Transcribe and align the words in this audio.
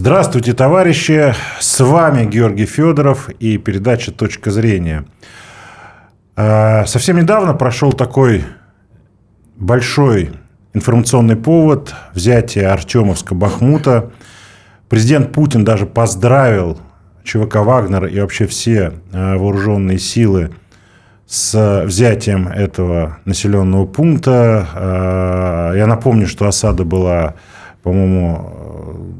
Здравствуйте, 0.00 0.52
товарищи! 0.52 1.34
С 1.58 1.80
вами 1.80 2.24
Георгий 2.24 2.66
Федоров 2.66 3.30
и 3.40 3.58
передача 3.58 4.12
«Точка 4.12 4.52
зрения». 4.52 5.06
А, 6.36 6.86
совсем 6.86 7.16
недавно 7.16 7.52
прошел 7.52 7.92
такой 7.92 8.44
большой 9.56 10.30
информационный 10.72 11.34
повод 11.34 11.96
взятия 12.14 12.72
Артемовска-Бахмута. 12.72 14.12
Президент 14.88 15.32
Путин 15.32 15.64
даже 15.64 15.84
поздравил 15.84 16.78
ЧВК 17.24 17.56
«Вагнер» 17.56 18.06
и 18.06 18.20
вообще 18.20 18.46
все 18.46 18.92
а, 19.12 19.36
вооруженные 19.36 19.98
силы 19.98 20.52
с 21.26 21.82
взятием 21.84 22.46
этого 22.46 23.18
населенного 23.24 23.84
пункта. 23.84 24.68
А, 24.74 25.74
я 25.74 25.88
напомню, 25.88 26.28
что 26.28 26.46
осада 26.46 26.84
была, 26.84 27.34
по-моему, 27.82 29.17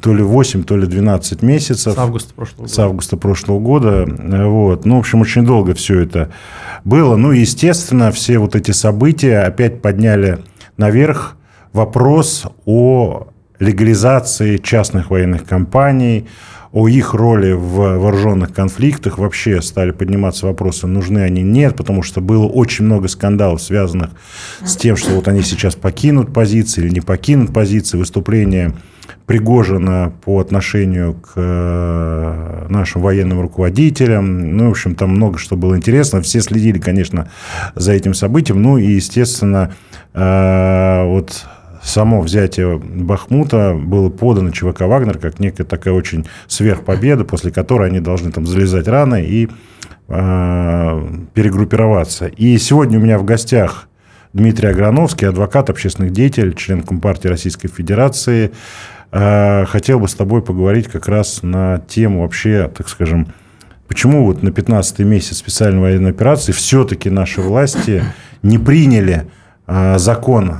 то 0.00 0.14
ли 0.14 0.22
8, 0.22 0.64
то 0.64 0.76
ли 0.76 0.86
12 0.86 1.42
месяцев. 1.42 1.94
С 1.94 1.98
августа 1.98 2.34
прошлого 2.34 2.62
года. 2.62 2.72
С 2.72 2.78
августа 2.78 3.16
прошлого 3.16 3.58
года. 3.60 4.06
Вот. 4.06 4.84
Ну, 4.84 4.96
в 4.96 4.98
общем, 4.98 5.20
очень 5.20 5.44
долго 5.44 5.74
все 5.74 6.00
это 6.00 6.30
было. 6.84 7.16
Ну, 7.16 7.32
естественно, 7.32 8.10
все 8.10 8.38
вот 8.38 8.56
эти 8.56 8.70
события 8.70 9.40
опять 9.40 9.82
подняли 9.82 10.38
наверх 10.76 11.36
вопрос 11.72 12.44
о 12.64 13.28
легализации 13.58 14.56
частных 14.56 15.10
военных 15.10 15.44
компаний, 15.44 16.26
о 16.72 16.88
их 16.88 17.14
роли 17.14 17.52
в 17.52 17.98
вооруженных 17.98 18.52
конфликтах. 18.52 19.18
Вообще 19.18 19.60
стали 19.60 19.90
подниматься 19.90 20.46
вопросы, 20.46 20.86
нужны 20.86 21.18
они, 21.20 21.42
нет, 21.42 21.76
потому 21.76 22.02
что 22.02 22.20
было 22.20 22.46
очень 22.46 22.84
много 22.84 23.08
скандалов, 23.08 23.62
связанных 23.62 24.10
с 24.64 24.76
тем, 24.76 24.96
что 24.96 25.12
вот 25.12 25.28
они 25.28 25.42
сейчас 25.42 25.74
покинут 25.74 26.32
позиции 26.32 26.82
или 26.82 26.90
не 26.90 27.00
покинут 27.00 27.52
позиции, 27.52 27.98
выступления 27.98 28.74
Пригожина 29.26 30.12
по 30.24 30.40
отношению 30.40 31.14
к 31.14 31.34
э, 31.36 32.66
нашим 32.68 33.00
военным 33.02 33.40
руководителям. 33.40 34.56
Ну, 34.56 34.66
в 34.66 34.70
общем, 34.70 34.96
там 34.96 35.10
много 35.10 35.38
что 35.38 35.54
было 35.54 35.76
интересно. 35.76 36.20
Все 36.20 36.40
следили, 36.40 36.78
конечно, 36.78 37.30
за 37.76 37.92
этим 37.92 38.12
событием. 38.12 38.60
Ну, 38.60 38.76
и, 38.76 38.90
естественно, 38.90 39.72
э, 40.14 41.04
вот 41.04 41.44
само 41.82 42.20
взятие 42.20 42.78
Бахмута 42.78 43.74
было 43.74 44.10
подано 44.10 44.50
ЧВК 44.50 44.82
«Вагнер» 44.82 45.18
как 45.18 45.40
некая 45.40 45.64
такая 45.64 45.94
очень 45.94 46.26
сверхпобеда, 46.46 47.24
после 47.24 47.50
которой 47.50 47.88
они 47.88 48.00
должны 48.00 48.30
там 48.32 48.46
залезать 48.46 48.88
рано 48.88 49.16
и 49.22 49.48
э, 50.08 51.08
перегруппироваться. 51.34 52.26
И 52.26 52.58
сегодня 52.58 52.98
у 52.98 53.02
меня 53.02 53.18
в 53.18 53.24
гостях 53.24 53.88
Дмитрий 54.32 54.68
Аграновский, 54.68 55.28
адвокат, 55.28 55.70
общественный 55.70 56.10
деятель, 56.10 56.54
член 56.54 56.82
Компартии 56.82 57.28
Российской 57.28 57.68
Федерации. 57.68 58.52
Э, 59.10 59.64
хотел 59.66 59.98
бы 59.98 60.08
с 60.08 60.14
тобой 60.14 60.42
поговорить 60.42 60.88
как 60.88 61.08
раз 61.08 61.42
на 61.42 61.78
тему 61.88 62.22
вообще, 62.22 62.70
так 62.76 62.88
скажем, 62.88 63.28
почему 63.88 64.26
вот 64.26 64.42
на 64.42 64.52
15 64.52 65.00
месяц 65.00 65.38
специальной 65.38 65.80
военной 65.80 66.10
операции 66.10 66.52
все-таки 66.52 67.10
наши 67.10 67.40
власти 67.40 68.04
не 68.42 68.58
приняли 68.58 69.26
э, 69.66 69.98
закон 69.98 70.58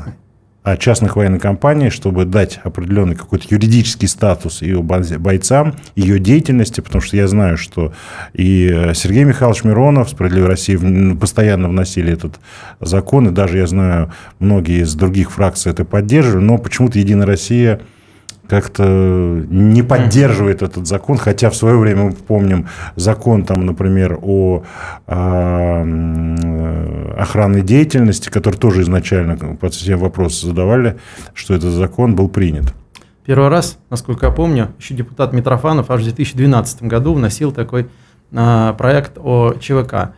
частных 0.77 1.17
военных 1.17 1.43
компаниях, 1.43 1.93
чтобы 1.93 2.25
дать 2.25 2.61
определенный 2.63 3.17
какой-то 3.17 3.47
юридический 3.49 4.09
статус 4.09 4.63
ее 4.63 4.83
бойцам, 4.83 5.77
ее 5.95 6.19
деятельности, 6.19 6.81
потому 6.81 7.03
что 7.03 7.17
я 7.17 7.29
знаю, 7.29 7.57
что 7.57 7.93
и 8.33 8.71
э, 8.73 8.95
Сергей 8.95 9.25
Михайлович 9.25 9.65
Миронов, 9.65 10.11
Справедливая 10.11 10.51
Россия, 10.51 10.79
постоянно 11.15 11.69
вносили 11.69 12.13
этот 12.13 12.41
закон, 12.81 13.29
и 13.29 13.31
даже 13.31 13.59
я 13.59 13.67
знаю, 13.67 14.13
многие 14.39 14.83
из 14.83 14.95
других 14.95 15.31
фракций 15.31 15.73
это 15.73 15.85
поддерживали, 15.85 16.45
но 16.45 16.59
почему-то 16.59 16.99
Единая 16.99 17.27
Россия 17.27 17.81
как-то 18.51 18.85
не 19.49 19.83
поддерживает 19.85 20.63
этот 20.63 20.89
закон, 20.89 21.17
хотя 21.19 21.51
в 21.51 21.55
свое 21.55 21.79
время 21.79 22.07
мы 22.07 22.13
помним 22.13 22.67
закон, 22.97 23.45
там, 23.45 23.65
например, 23.65 24.19
о 24.21 24.65
э, 25.07 25.85
охранной 27.17 27.63
деятельности, 27.63 28.29
который 28.29 28.57
тоже 28.57 28.83
изначально 28.83 29.37
по 29.37 29.69
всем 29.69 30.01
вопросы 30.01 30.49
задавали, 30.49 30.99
что 31.33 31.55
этот 31.55 31.73
закон 31.73 32.17
был 32.17 32.29
принят. 32.29 32.75
Первый 33.25 33.51
раз, 33.51 33.79
насколько 33.89 34.27
я 34.27 34.33
помню, 34.33 34.73
еще 34.81 34.95
депутат 34.95 35.33
Митрофанов 35.33 35.89
аж 35.89 36.01
в 36.01 36.05
2012 36.05 36.83
году 36.83 37.15
вносил 37.15 37.53
такой 37.53 37.87
э, 38.33 38.75
проект 38.77 39.13
о 39.17 39.55
ЧВК. 39.61 40.11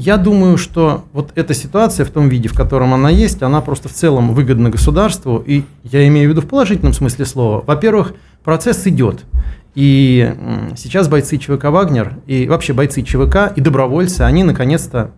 Я 0.00 0.16
думаю, 0.16 0.58
что 0.58 1.06
вот 1.12 1.32
эта 1.34 1.54
ситуация 1.54 2.06
в 2.06 2.10
том 2.10 2.28
виде, 2.28 2.48
в 2.48 2.54
котором 2.54 2.94
она 2.94 3.10
есть, 3.10 3.42
она 3.42 3.60
просто 3.60 3.88
в 3.88 3.92
целом 3.92 4.32
выгодна 4.32 4.70
государству. 4.70 5.42
И 5.44 5.64
я 5.82 6.06
имею 6.06 6.28
в 6.28 6.30
виду 6.30 6.40
в 6.40 6.46
положительном 6.46 6.92
смысле 6.92 7.26
слова. 7.26 7.64
Во-первых, 7.66 8.14
процесс 8.44 8.86
идет. 8.86 9.24
И 9.74 10.36
сейчас 10.76 11.08
бойцы 11.08 11.36
ЧВК 11.36 11.64
«Вагнер» 11.64 12.14
и 12.28 12.46
вообще 12.46 12.74
бойцы 12.74 13.02
ЧВК 13.02 13.52
и 13.56 13.60
добровольцы, 13.60 14.20
они 14.20 14.44
наконец-то 14.44 15.10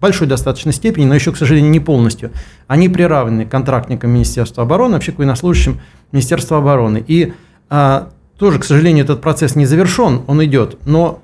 большой 0.00 0.26
достаточной 0.26 0.72
степени, 0.72 1.04
но 1.04 1.14
еще, 1.14 1.30
к 1.30 1.36
сожалению, 1.36 1.70
не 1.70 1.78
полностью, 1.78 2.32
они 2.66 2.88
приравнены 2.88 3.46
контрактникам 3.46 4.10
Министерства 4.10 4.64
обороны, 4.64 4.94
вообще 4.94 5.12
к 5.12 5.18
военнослужащим 5.18 5.80
Министерства 6.10 6.58
обороны. 6.58 7.04
И 7.06 7.32
а, 7.68 8.10
тоже, 8.36 8.58
к 8.58 8.64
сожалению, 8.64 9.04
этот 9.04 9.20
процесс 9.20 9.54
не 9.54 9.66
завершен, 9.66 10.22
он 10.26 10.44
идет, 10.44 10.78
но 10.84 11.22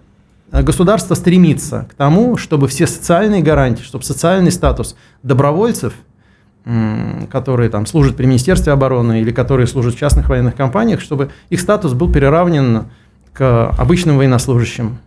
государство 0.62 1.14
стремится 1.14 1.86
к 1.90 1.94
тому, 1.94 2.36
чтобы 2.36 2.68
все 2.68 2.86
социальные 2.86 3.42
гарантии, 3.42 3.82
чтобы 3.82 4.04
социальный 4.04 4.50
статус 4.50 4.96
добровольцев, 5.22 5.94
которые 7.30 7.70
там 7.70 7.86
служат 7.86 8.16
при 8.16 8.26
Министерстве 8.26 8.72
обороны 8.72 9.20
или 9.20 9.30
которые 9.30 9.66
служат 9.66 9.94
в 9.94 9.98
частных 9.98 10.28
военных 10.28 10.56
компаниях, 10.56 11.00
чтобы 11.00 11.30
их 11.48 11.60
статус 11.60 11.92
был 11.92 12.12
переравнен 12.12 12.86
к 13.32 13.70
обычным 13.70 14.16
военнослужащим 14.16 14.98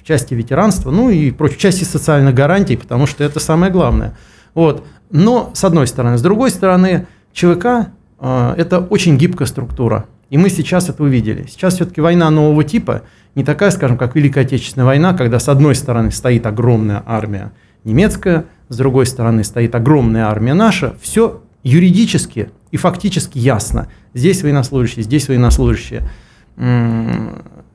в 0.00 0.06
части 0.06 0.34
ветеранства, 0.34 0.90
ну 0.90 1.10
и 1.10 1.30
в 1.30 1.56
части 1.56 1.84
социальных 1.84 2.34
гарантий, 2.34 2.76
потому 2.76 3.06
что 3.06 3.24
это 3.24 3.40
самое 3.40 3.72
главное. 3.72 4.16
Вот. 4.54 4.86
Но 5.10 5.50
с 5.54 5.64
одной 5.64 5.86
стороны. 5.86 6.16
С 6.16 6.22
другой 6.22 6.50
стороны, 6.50 7.06
ЧВК 7.32 7.88
э,– 8.20 8.54
это 8.56 8.78
очень 8.78 9.16
гибкая 9.16 9.48
структура. 9.48 10.06
И 10.30 10.38
мы 10.38 10.48
сейчас 10.48 10.88
это 10.88 11.02
увидели. 11.02 11.46
Сейчас 11.48 11.74
все-таки 11.74 12.00
война 12.00 12.30
нового 12.30 12.62
типа– 12.62 13.02
не 13.34 13.44
такая, 13.44 13.70
скажем, 13.70 13.96
как 13.96 14.16
Великая 14.16 14.40
Отечественная 14.40 14.86
война, 14.86 15.14
когда 15.14 15.38
с 15.38 15.48
одной 15.48 15.74
стороны 15.74 16.10
стоит 16.10 16.46
огромная 16.46 17.02
армия 17.06 17.52
немецкая, 17.84 18.46
с 18.68 18.76
другой 18.76 19.06
стороны 19.06 19.44
стоит 19.44 19.74
огромная 19.74 20.26
армия 20.26 20.54
наша, 20.54 20.94
все 21.00 21.42
юридически 21.62 22.50
и 22.70 22.76
фактически 22.76 23.38
ясно. 23.38 23.88
Здесь 24.14 24.42
военнослужащие, 24.42 25.02
здесь 25.02 25.28
военнослужащие. 25.28 26.08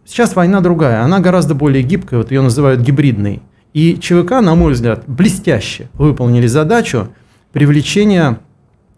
Сейчас 0.05 0.35
война 0.35 0.61
другая, 0.61 1.01
она 1.01 1.19
гораздо 1.19 1.55
более 1.55 1.83
гибкая, 1.83 2.19
вот 2.19 2.31
ее 2.31 2.41
называют 2.41 2.81
гибридной. 2.81 3.41
И 3.73 3.97
ЧВК, 3.99 4.41
на 4.41 4.55
мой 4.55 4.73
взгляд, 4.73 5.03
блестяще 5.07 5.89
выполнили 5.93 6.47
задачу 6.47 7.09
привлечения 7.51 8.39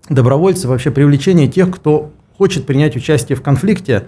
добровольцев, 0.10 0.66
вообще 0.66 0.92
привлечения 0.92 1.48
тех, 1.48 1.72
кто 1.72 2.12
хочет 2.38 2.66
принять 2.66 2.96
участие 2.96 3.36
в 3.36 3.42
конфликте, 3.42 4.06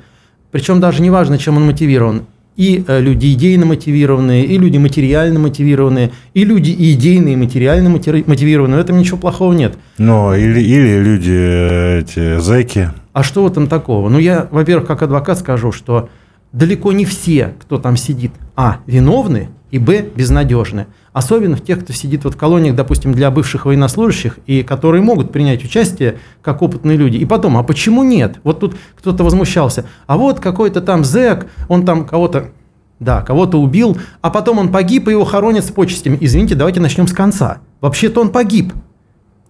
причем 0.51 0.79
даже 0.79 1.01
не 1.01 1.09
важно, 1.09 1.37
чем 1.37 1.57
он 1.57 1.65
мотивирован, 1.65 2.25
и 2.59 2.83
э, 2.85 2.99
люди 2.99 3.31
идейно 3.31 3.65
мотивированные, 3.65 4.43
и 4.45 4.57
люди 4.57 4.77
материально 4.77 5.39
мотивированные, 5.39 6.11
и 6.33 6.43
люди 6.43 6.71
и 6.71 6.91
идейные, 6.91 7.35
и 7.35 7.37
материально 7.37 7.89
мотивированные. 7.89 8.77
В 8.77 8.81
этом 8.81 8.97
ничего 8.97 9.17
плохого 9.17 9.53
нет. 9.53 9.77
Но 9.97 10.35
или, 10.35 10.59
или 10.59 10.99
люди, 11.01 11.31
э, 11.31 11.99
эти 12.01 12.37
зэки. 12.37 12.91
А 13.13 13.23
что 13.23 13.45
в 13.45 13.47
этом 13.47 13.67
такого? 13.67 14.09
Ну, 14.09 14.19
я, 14.19 14.49
во-первых, 14.51 14.87
как 14.87 15.01
адвокат 15.03 15.39
скажу, 15.39 15.71
что 15.71 16.09
далеко 16.51 16.91
не 16.91 17.05
все, 17.05 17.53
кто 17.61 17.77
там 17.77 17.95
сидит, 17.95 18.33
а, 18.57 18.79
виновны, 18.87 19.47
и 19.71 19.79
б, 19.79 20.09
безнадежны. 20.15 20.87
Особенно 21.13 21.55
в 21.55 21.63
тех, 21.63 21.83
кто 21.83 21.93
сидит 21.93 22.23
вот 22.23 22.35
в 22.35 22.37
колониях, 22.37 22.75
допустим, 22.75 23.13
для 23.13 23.31
бывших 23.31 23.65
военнослужащих, 23.65 24.39
и 24.45 24.63
которые 24.63 25.01
могут 25.01 25.31
принять 25.31 25.63
участие 25.63 26.19
как 26.41 26.61
опытные 26.61 26.97
люди. 26.97 27.17
И 27.17 27.25
потом, 27.25 27.57
а 27.57 27.63
почему 27.63 28.03
нет? 28.03 28.39
Вот 28.43 28.59
тут 28.59 28.75
кто-то 28.97 29.23
возмущался. 29.23 29.85
А 30.07 30.17
вот 30.17 30.39
какой-то 30.39 30.81
там 30.81 31.03
зэк, 31.03 31.47
он 31.67 31.85
там 31.85 32.05
кого-то 32.05 32.51
да, 32.99 33.21
кого-то 33.21 33.61
убил, 33.61 33.97
а 34.21 34.29
потом 34.29 34.59
он 34.59 34.69
погиб, 34.69 35.07
и 35.07 35.11
его 35.11 35.23
хоронят 35.23 35.63
с 35.65 35.71
почестями. 35.71 36.17
Извините, 36.19 36.55
давайте 36.55 36.81
начнем 36.81 37.07
с 37.07 37.13
конца. 37.13 37.59
Вообще-то 37.79 38.19
он 38.21 38.29
погиб. 38.29 38.73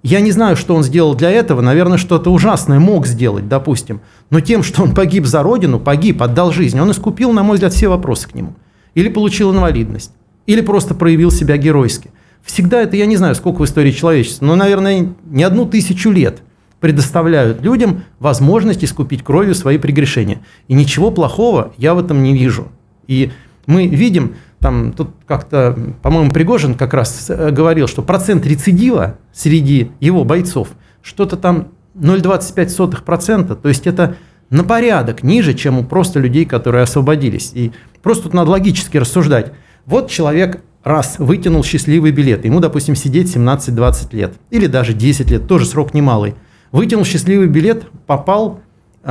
Я 0.02 0.22
не 0.22 0.32
знаю, 0.32 0.56
что 0.56 0.76
он 0.76 0.84
сделал 0.84 1.14
для 1.14 1.30
этого, 1.30 1.60
наверное, 1.60 1.98
что-то 1.98 2.32
ужасное 2.32 2.80
мог 2.80 3.06
сделать, 3.06 3.50
допустим. 3.50 4.02
Но 4.30 4.40
тем, 4.40 4.64
что 4.64 4.84
он 4.84 4.94
погиб 4.94 5.26
за 5.26 5.44
родину, 5.44 5.80
погиб, 5.80 6.22
отдал 6.22 6.52
жизнь, 6.52 6.80
он 6.80 6.92
искупил, 6.92 7.34
на 7.34 7.44
мой 7.44 7.56
взгляд, 7.56 7.74
все 7.74 7.90
вопросы 7.90 8.30
к 8.30 8.36
нему. 8.36 8.54
Или 8.96 9.10
получил 9.10 9.54
инвалидность 9.54 10.12
или 10.50 10.62
просто 10.62 10.96
проявил 10.96 11.30
себя 11.30 11.58
геройски. 11.58 12.10
Всегда 12.42 12.82
это, 12.82 12.96
я 12.98 13.06
не 13.06 13.18
знаю, 13.18 13.36
сколько 13.36 13.62
в 13.62 13.66
истории 13.66 13.92
человечества, 13.92 14.48
но, 14.48 14.56
наверное, 14.56 15.14
не 15.26 15.44
одну 15.44 15.68
тысячу 15.68 16.10
лет 16.10 16.42
предоставляют 16.80 17.62
людям 17.62 18.06
возможность 18.18 18.84
искупить 18.84 19.24
кровью 19.24 19.54
свои 19.54 19.78
прегрешения. 19.78 20.42
И 20.68 20.74
ничего 20.74 21.12
плохого 21.12 21.72
я 21.78 21.94
в 21.94 22.00
этом 22.00 22.24
не 22.24 22.34
вижу. 22.34 22.70
И 23.06 23.32
мы 23.68 23.86
видим, 23.86 24.38
там, 24.60 24.92
тут 24.94 25.12
как-то, 25.28 25.78
по-моему, 26.02 26.32
Пригожин 26.32 26.74
как 26.74 26.96
раз 26.96 27.30
э, 27.30 27.52
говорил, 27.52 27.86
что 27.88 28.02
процент 28.02 28.44
рецидива 28.48 29.20
среди 29.32 29.92
его 30.00 30.24
бойцов 30.24 30.70
что-то 31.04 31.38
там 31.38 31.68
0,25%, 31.96 33.56
то 33.56 33.70
есть 33.70 33.86
это 33.86 34.16
на 34.50 34.64
порядок 34.64 35.22
ниже, 35.22 35.54
чем 35.54 35.78
у 35.78 35.84
просто 35.84 36.20
людей, 36.20 36.46
которые 36.46 36.84
освободились. 36.84 37.52
И 37.54 37.72
просто 38.02 38.24
тут 38.24 38.34
надо 38.34 38.52
логически 38.52 38.98
рассуждать. 38.98 39.54
Вот 39.86 40.10
человек 40.10 40.62
раз 40.84 41.18
вытянул 41.20 41.64
счастливый 41.64 42.12
билет, 42.12 42.46
ему, 42.46 42.60
допустим, 42.60 42.96
сидеть 42.96 43.36
17-20 43.36 44.16
лет, 44.16 44.34
или 44.50 44.68
даже 44.68 44.94
10 44.94 45.30
лет, 45.32 45.48
тоже 45.48 45.66
срок 45.66 45.94
немалый. 45.94 46.36
Вытянул 46.72 47.06
счастливый 47.06 47.48
билет, 47.48 47.86
попал 48.06 48.62
э, 49.04 49.10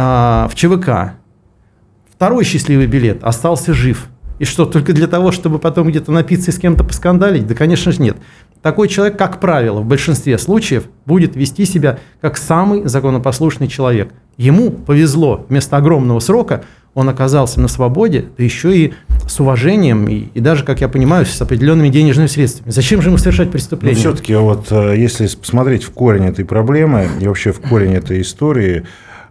в 0.50 0.52
ЧВК. 0.54 1.14
Второй 2.10 2.44
счастливый 2.44 2.86
билет, 2.86 3.22
остался 3.22 3.74
жив. 3.74 4.08
И 4.38 4.44
что, 4.44 4.66
только 4.66 4.92
для 4.92 5.08
того, 5.08 5.32
чтобы 5.32 5.58
потом 5.58 5.88
где-то 5.88 6.12
напиться 6.12 6.50
и 6.50 6.54
с 6.54 6.58
кем-то 6.58 6.84
поскандалить? 6.84 7.46
Да, 7.46 7.54
конечно 7.54 7.90
же, 7.90 8.00
нет. 8.00 8.16
Такой 8.62 8.88
человек, 8.88 9.18
как 9.18 9.40
правило, 9.40 9.80
в 9.80 9.86
большинстве 9.86 10.38
случаев 10.38 10.84
будет 11.06 11.36
вести 11.36 11.64
себя 11.64 11.98
как 12.20 12.36
самый 12.36 12.86
законопослушный 12.86 13.68
человек. 13.68 14.12
Ему 14.36 14.70
повезло, 14.70 15.44
вместо 15.48 15.76
огромного 15.76 16.20
срока 16.20 16.64
он 16.98 17.08
оказался 17.08 17.60
на 17.60 17.68
свободе, 17.68 18.24
да 18.36 18.42
еще 18.42 18.76
и 18.76 18.92
с 19.28 19.38
уважением, 19.38 20.08
и, 20.08 20.24
и 20.34 20.40
даже, 20.40 20.64
как 20.64 20.80
я 20.80 20.88
понимаю, 20.88 21.26
с 21.26 21.40
определенными 21.40 21.90
денежными 21.90 22.26
средствами. 22.26 22.72
Зачем 22.72 23.02
же 23.02 23.10
ему 23.10 23.18
совершать 23.18 23.52
преступление? 23.52 23.94
Но 23.94 24.00
все-таки 24.00 24.34
вот 24.34 24.66
э, 24.72 24.96
если 24.96 25.28
посмотреть 25.28 25.84
в 25.84 25.92
корень 25.92 26.24
этой 26.24 26.44
проблемы 26.44 27.06
и 27.20 27.28
вообще 27.28 27.52
в 27.52 27.60
корень 27.60 27.94
этой 27.94 28.20
истории, 28.20 28.84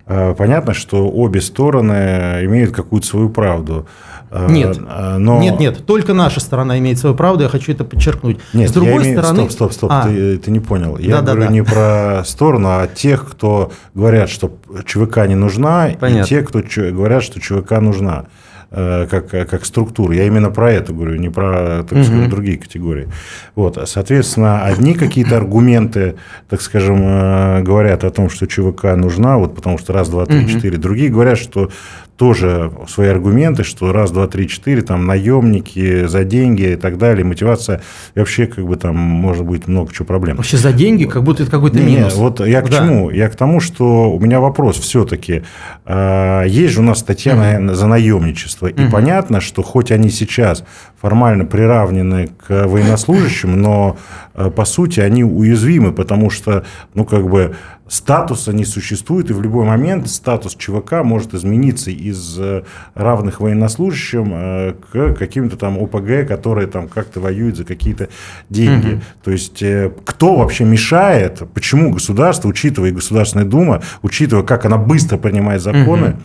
э, 0.05 0.33
понятно, 0.37 0.73
что 0.73 1.09
обе 1.09 1.41
стороны 1.41 2.39
имеют 2.45 2.73
какую-то 2.73 3.05
свою 3.05 3.27
правду. 3.27 3.85
Э, 4.29 4.47
нет, 4.49 4.77
э, 4.77 5.17
но... 5.17 5.39
нет, 5.39 5.59
нет, 5.59 5.85
только 5.85 6.13
наша 6.13 6.39
сторона 6.39 6.77
имеет 6.79 6.99
свою 6.99 7.15
правду, 7.15 7.43
я 7.43 7.49
хочу 7.49 7.71
это 7.71 7.85
подчеркнуть. 7.85 8.39
Нет, 8.53 8.69
С 8.69 8.73
другой 8.73 8.95
я 8.95 9.01
имею... 9.01 9.19
стороны... 9.19 9.39
Стоп, 9.39 9.51
стоп, 9.51 9.73
стоп, 9.73 9.91
а. 9.93 10.03
ты, 10.03 10.37
ты 10.37 10.51
не 10.51 10.59
понял. 10.59 10.97
Я 10.97 11.21
да, 11.21 11.33
говорю 11.33 11.41
да, 11.41 11.47
да. 11.47 11.53
не 11.53 11.63
про 11.63 12.23
сторону, 12.25 12.67
а 12.69 12.87
тех, 12.87 13.29
кто 13.29 13.71
говорят, 13.93 14.29
что 14.29 14.57
ЧВК 14.85 15.27
не 15.27 15.35
нужна, 15.35 15.91
Понятно. 15.99 16.23
и 16.23 16.27
те, 16.27 16.41
кто 16.41 16.61
говорят, 16.91 17.23
что 17.23 17.39
ЧВК 17.39 17.79
нужна. 17.79 18.25
Э, 18.69 19.07
как, 19.09 19.29
как 19.29 19.63
структуру. 19.63 20.11
Я 20.11 20.25
именно 20.25 20.51
про 20.51 20.69
это 20.73 20.91
говорю, 20.91 21.15
не 21.15 21.29
про, 21.29 21.85
так 21.87 22.03
сказать, 22.03 22.23
угу. 22.23 22.29
другие 22.29 22.57
категории. 22.57 23.07
Вот. 23.55 23.79
Соответственно, 23.85 24.65
одни 24.65 24.93
какие-то 24.93 25.37
аргументы, 25.37 26.15
так 26.49 26.61
скажем, 26.61 27.63
говорят 27.63 28.03
о 28.03 28.11
том, 28.11 28.29
что 28.29 28.45
ЧВК 28.45 28.97
нужна, 28.97 29.37
вот 29.37 29.55
потому 29.55 29.77
что 29.77 29.93
раз, 29.93 30.09
два, 30.09 30.25
три, 30.25 30.39
угу. 30.39 30.49
четыре. 30.49 30.77
Другие 30.77 31.09
говорят, 31.09 31.37
что 31.37 31.69
тоже 32.17 32.71
свои 32.89 33.09
аргументы, 33.09 33.63
что 33.63 33.93
раз, 33.93 34.11
два, 34.11 34.27
три, 34.27 34.47
четыре, 34.49 34.81
там, 34.81 35.05
наемники 35.05 36.07
за 36.07 36.23
деньги 36.23 36.73
и 36.73 36.75
так 36.75 36.97
далее, 36.97 37.23
мотивация, 37.23 37.81
и 38.15 38.19
вообще, 38.19 38.47
как 38.47 38.65
бы, 38.65 38.75
там, 38.75 38.97
может 38.97 39.45
быть, 39.45 39.67
много 39.67 39.93
чего 39.93 40.05
проблем. 40.05 40.37
Вообще 40.37 40.57
за 40.57 40.73
деньги, 40.73 41.05
как 41.05 41.23
будто 41.23 41.43
это 41.43 41.51
какой-то 41.51 41.77
минус. 41.77 42.13
Нет, 42.13 42.15
вот 42.15 42.45
я 42.45 42.61
к 42.61 42.69
да. 42.69 42.77
чему? 42.77 43.11
Я 43.11 43.29
к 43.29 43.35
тому, 43.35 43.59
что 43.59 44.11
у 44.11 44.19
меня 44.19 44.39
вопрос 44.39 44.79
все-таки. 44.79 45.43
А, 45.85 46.43
есть 46.43 46.73
же 46.73 46.79
у 46.79 46.83
нас 46.83 46.99
статья 46.99 47.35
угу. 47.35 47.73
за 47.75 47.87
наемничество, 47.87 48.65
и 48.65 48.83
угу. 48.83 48.91
понятно, 48.91 49.39
что 49.39 49.61
хоть 49.61 49.91
они 49.91 50.09
сейчас 50.09 50.63
формально 50.99 51.45
приравнены 51.45 52.29
к 52.47 52.65
военнослужащим, 52.65 53.61
но, 53.61 53.97
а, 54.33 54.49
по 54.49 54.65
сути, 54.65 55.01
они 55.01 55.23
уязвимы, 55.23 55.91
потому 55.91 56.31
что, 56.31 56.65
ну, 56.95 57.05
как 57.05 57.29
бы, 57.29 57.55
статуса 57.87 58.53
не 58.53 58.65
существует, 58.65 59.29
и 59.29 59.33
в 59.33 59.41
любой 59.41 59.65
момент 59.65 60.09
статус 60.09 60.55
ЧВК 60.55 61.03
может 61.03 61.33
измениться 61.33 61.91
из 61.91 62.37
э, 62.39 62.63
равных 62.93 63.39
военнослужащим 63.39 64.31
э, 64.33 64.73
к 64.73 65.13
каким-то 65.15 65.57
там 65.57 65.77
ОПГ, 65.77 66.27
которые 66.27 66.67
там 66.67 66.87
как-то 66.87 67.19
воюют 67.19 67.57
за 67.57 67.63
какие-то 67.63 68.09
деньги. 68.49 68.93
Угу. 68.93 69.01
То 69.23 69.31
есть, 69.31 69.61
э, 69.61 69.91
кто 70.05 70.35
вообще 70.35 70.65
мешает, 70.65 71.41
почему 71.53 71.91
государство, 71.91 72.47
учитывая 72.47 72.91
Государственная 72.91 73.45
Дума, 73.45 73.81
учитывая, 74.01 74.43
как 74.43 74.65
она 74.65 74.77
быстро 74.77 75.17
принимает 75.17 75.61
законы, 75.61 76.09
угу 76.09 76.17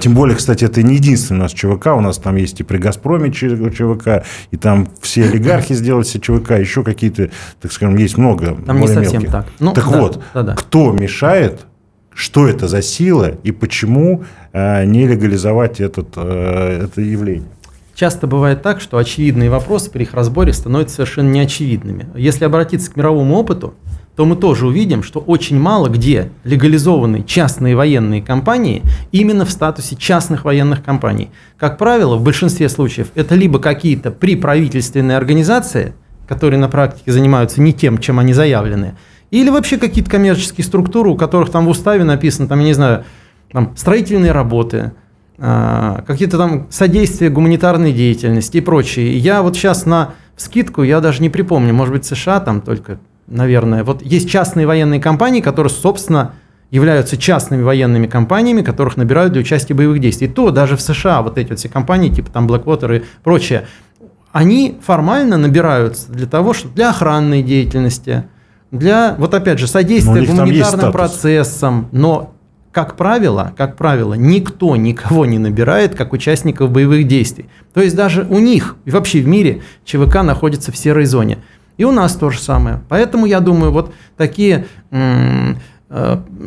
тем 0.00 0.14
более, 0.14 0.36
кстати, 0.36 0.64
это 0.64 0.82
не 0.82 0.94
единственный 0.94 1.40
у 1.40 1.42
нас 1.42 1.52
ЧВК. 1.52 1.88
У 1.88 2.00
нас 2.00 2.16
там 2.18 2.36
есть 2.36 2.60
и 2.60 2.62
при 2.62 2.78
«Газпроме» 2.78 3.30
ЧВК, 3.30 4.24
и 4.50 4.56
там 4.56 4.88
все 5.00 5.24
олигархи 5.24 5.74
сделали 5.74 6.04
себе 6.04 6.20
ЧВК, 6.22 6.50
еще 6.52 6.82
какие-то, 6.82 7.30
так 7.60 7.70
скажем, 7.72 7.96
есть 7.96 8.16
много 8.16 8.56
Там 8.66 8.80
не 8.80 8.88
совсем 8.88 9.22
мелких. 9.22 9.30
так. 9.30 9.46
Ну, 9.58 9.72
так 9.72 9.90
да, 9.90 10.00
вот, 10.00 10.22
да, 10.34 10.42
да. 10.42 10.54
кто 10.54 10.92
мешает 10.92 11.66
что 12.14 12.46
это 12.46 12.68
за 12.68 12.82
сила 12.82 13.30
и 13.42 13.52
почему 13.52 14.24
э, 14.52 14.84
не 14.84 15.06
легализовать 15.06 15.80
этот, 15.80 16.08
э, 16.16 16.84
это 16.84 17.00
явление? 17.00 17.48
Часто 17.94 18.26
бывает 18.26 18.62
так, 18.62 18.80
что 18.80 18.96
очевидные 18.96 19.50
вопросы 19.50 19.90
при 19.90 20.02
их 20.02 20.14
разборе 20.14 20.52
становятся 20.52 20.96
совершенно 20.96 21.30
неочевидными. 21.30 22.08
Если 22.14 22.44
обратиться 22.44 22.90
к 22.90 22.96
мировому 22.96 23.36
опыту, 23.36 23.74
то 24.16 24.26
мы 24.26 24.36
тоже 24.36 24.66
увидим, 24.66 25.02
что 25.02 25.20
очень 25.20 25.58
мало 25.58 25.88
где 25.88 26.30
легализованы 26.44 27.24
частные 27.24 27.74
военные 27.74 28.20
компании 28.20 28.82
именно 29.10 29.44
в 29.44 29.50
статусе 29.50 29.96
частных 29.96 30.44
военных 30.44 30.84
компаний. 30.84 31.30
Как 31.58 31.78
правило, 31.78 32.16
в 32.16 32.22
большинстве 32.22 32.68
случаев 32.68 33.08
это 33.14 33.34
либо 33.34 33.58
какие-то 33.58 34.10
приправительственные 34.10 35.16
организации, 35.16 35.94
которые 36.28 36.60
на 36.60 36.68
практике 36.68 37.10
занимаются 37.10 37.60
не 37.60 37.72
тем, 37.72 37.98
чем 37.98 38.18
они 38.18 38.34
заявлены, 38.34 38.96
или 39.30 39.48
вообще 39.48 39.78
какие-то 39.78 40.10
коммерческие 40.10 40.64
структуры, 40.64 41.08
у 41.08 41.16
которых 41.16 41.50
там 41.50 41.64
в 41.64 41.70
уставе 41.70 42.04
написано, 42.04 42.48
там, 42.48 42.60
я 42.60 42.66
не 42.66 42.74
знаю, 42.74 43.04
там, 43.50 43.72
строительные 43.76 44.32
работы, 44.32 44.92
а, 45.38 46.04
какие-то 46.06 46.36
там 46.36 46.66
содействия 46.70 47.30
гуманитарной 47.30 47.92
деятельности 47.92 48.58
и 48.58 48.60
прочее. 48.60 49.16
Я 49.16 49.42
вот 49.42 49.56
сейчас 49.56 49.86
на 49.86 50.10
скидку, 50.36 50.82
я 50.82 51.00
даже 51.00 51.22
не 51.22 51.30
припомню, 51.30 51.72
может 51.72 51.94
быть, 51.94 52.04
США 52.04 52.40
там 52.40 52.60
только 52.60 52.98
наверное. 53.26 53.84
Вот 53.84 54.02
есть 54.02 54.28
частные 54.28 54.66
военные 54.66 55.00
компании, 55.00 55.40
которые, 55.40 55.70
собственно, 55.70 56.32
являются 56.70 57.16
частными 57.16 57.62
военными 57.62 58.06
компаниями, 58.06 58.62
которых 58.62 58.96
набирают 58.96 59.32
для 59.32 59.42
участия 59.42 59.74
в 59.74 59.76
боевых 59.76 60.00
действий. 60.00 60.28
то 60.28 60.50
даже 60.50 60.76
в 60.76 60.80
США 60.80 61.22
вот 61.22 61.36
эти 61.36 61.50
вот 61.50 61.58
все 61.58 61.68
компании, 61.68 62.08
типа 62.08 62.30
там 62.30 62.46
Blackwater 62.46 62.98
и 62.98 63.04
прочее, 63.22 63.66
они 64.32 64.78
формально 64.82 65.36
набираются 65.36 66.10
для 66.10 66.26
того, 66.26 66.54
что 66.54 66.68
для 66.68 66.90
охранной 66.90 67.42
деятельности, 67.42 68.24
для, 68.70 69.14
вот 69.18 69.34
опять 69.34 69.58
же, 69.58 69.66
содействия 69.66 70.24
гуманитарным 70.24 70.90
процессам, 70.92 71.88
но 71.92 72.32
как 72.72 72.96
правило, 72.96 73.52
как 73.56 73.76
правило, 73.76 74.14
никто 74.14 74.74
никого 74.76 75.26
не 75.26 75.38
набирает 75.38 75.94
как 75.94 76.14
участников 76.14 76.70
боевых 76.70 77.06
действий. 77.06 77.50
То 77.74 77.82
есть 77.82 77.94
даже 77.94 78.26
у 78.30 78.38
них 78.38 78.76
и 78.86 78.90
вообще 78.90 79.20
в 79.20 79.28
мире 79.28 79.60
ЧВК 79.84 80.22
находится 80.22 80.72
в 80.72 80.76
серой 80.78 81.04
зоне. 81.04 81.38
И 81.76 81.84
у 81.84 81.92
нас 81.92 82.14
то 82.16 82.30
же 82.30 82.38
самое. 82.38 82.82
Поэтому 82.88 83.26
я 83.26 83.40
думаю, 83.40 83.72
вот 83.72 83.92
такие 84.16 84.66
э, 84.90 85.54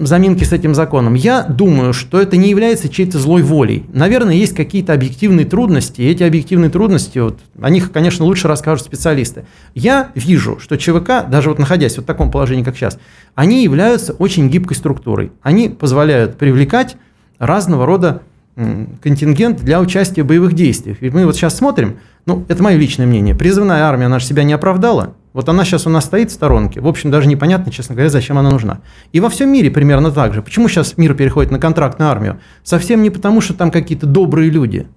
заминки 0.01 0.43
с 0.43 0.53
этим 0.53 0.73
законом. 0.73 1.13
Я 1.13 1.43
думаю, 1.43 1.93
что 1.93 2.19
это 2.19 2.35
не 2.35 2.49
является 2.49 2.89
чьей-то 2.89 3.19
злой 3.19 3.43
волей. 3.43 3.85
Наверное, 3.93 4.33
есть 4.33 4.55
какие-то 4.55 4.93
объективные 4.93 5.45
трудности, 5.45 6.01
и 6.01 6.09
эти 6.09 6.23
объективные 6.23 6.71
трудности, 6.71 7.19
вот, 7.19 7.39
о 7.61 7.69
них, 7.69 7.91
конечно, 7.91 8.25
лучше 8.25 8.47
расскажут 8.47 8.85
специалисты. 8.85 9.45
Я 9.75 10.09
вижу, 10.15 10.57
что 10.59 10.77
ЧВК, 10.77 11.29
даже 11.29 11.49
вот 11.49 11.59
находясь 11.59 11.93
в 11.93 11.97
вот 11.97 12.07
таком 12.07 12.31
положении, 12.31 12.63
как 12.63 12.75
сейчас, 12.75 12.97
они 13.35 13.63
являются 13.63 14.13
очень 14.13 14.49
гибкой 14.49 14.77
структурой. 14.77 15.31
Они 15.43 15.69
позволяют 15.69 16.37
привлекать 16.37 16.97
разного 17.37 17.85
рода 17.85 18.21
контингент 18.55 19.61
для 19.61 19.81
участия 19.81 20.23
в 20.23 20.27
боевых 20.27 20.53
действиях. 20.53 20.97
Ведь 21.01 21.13
мы 21.13 21.25
вот 21.25 21.35
сейчас 21.35 21.57
смотрим, 21.57 21.99
ну, 22.25 22.45
это 22.47 22.63
мое 22.63 22.77
личное 22.77 23.05
мнение, 23.05 23.35
призывная 23.35 23.83
армия, 23.83 24.05
она 24.05 24.19
же 24.19 24.25
себя 24.25 24.43
не 24.43 24.53
оправдала. 24.53 25.15
Вот 25.33 25.49
она 25.49 25.65
сейчас 25.65 25.85
у 25.85 25.89
нас 25.89 26.05
стоит 26.05 26.31
в 26.31 26.33
сторонке. 26.33 26.79
В 26.79 26.87
общем, 26.87 27.11
даже 27.11 27.27
непонятно, 27.27 27.69
честно 27.69 27.93
говоря, 27.93 28.09
зачем 28.09 28.37
она 28.37 28.49
нужна. 28.49 28.79
И 29.11 29.19
во 29.19 29.29
всем 29.29 29.51
мире 29.51 29.69
примерно 29.69 30.09
так 30.09 30.33
же. 30.33 30.41
Почему 30.41 30.69
сейчас 30.69 30.97
мир 30.97 31.13
переходит 31.13 31.51
на 31.51 31.59
контрактную 31.59 32.09
армию? 32.09 32.39
Совсем 32.63 33.03
не 33.03 33.09
потому, 33.09 33.41
что 33.41 33.53
там 33.53 33.69
какие-то 33.69 34.05
добрые 34.05 34.49
люди. 34.49 34.87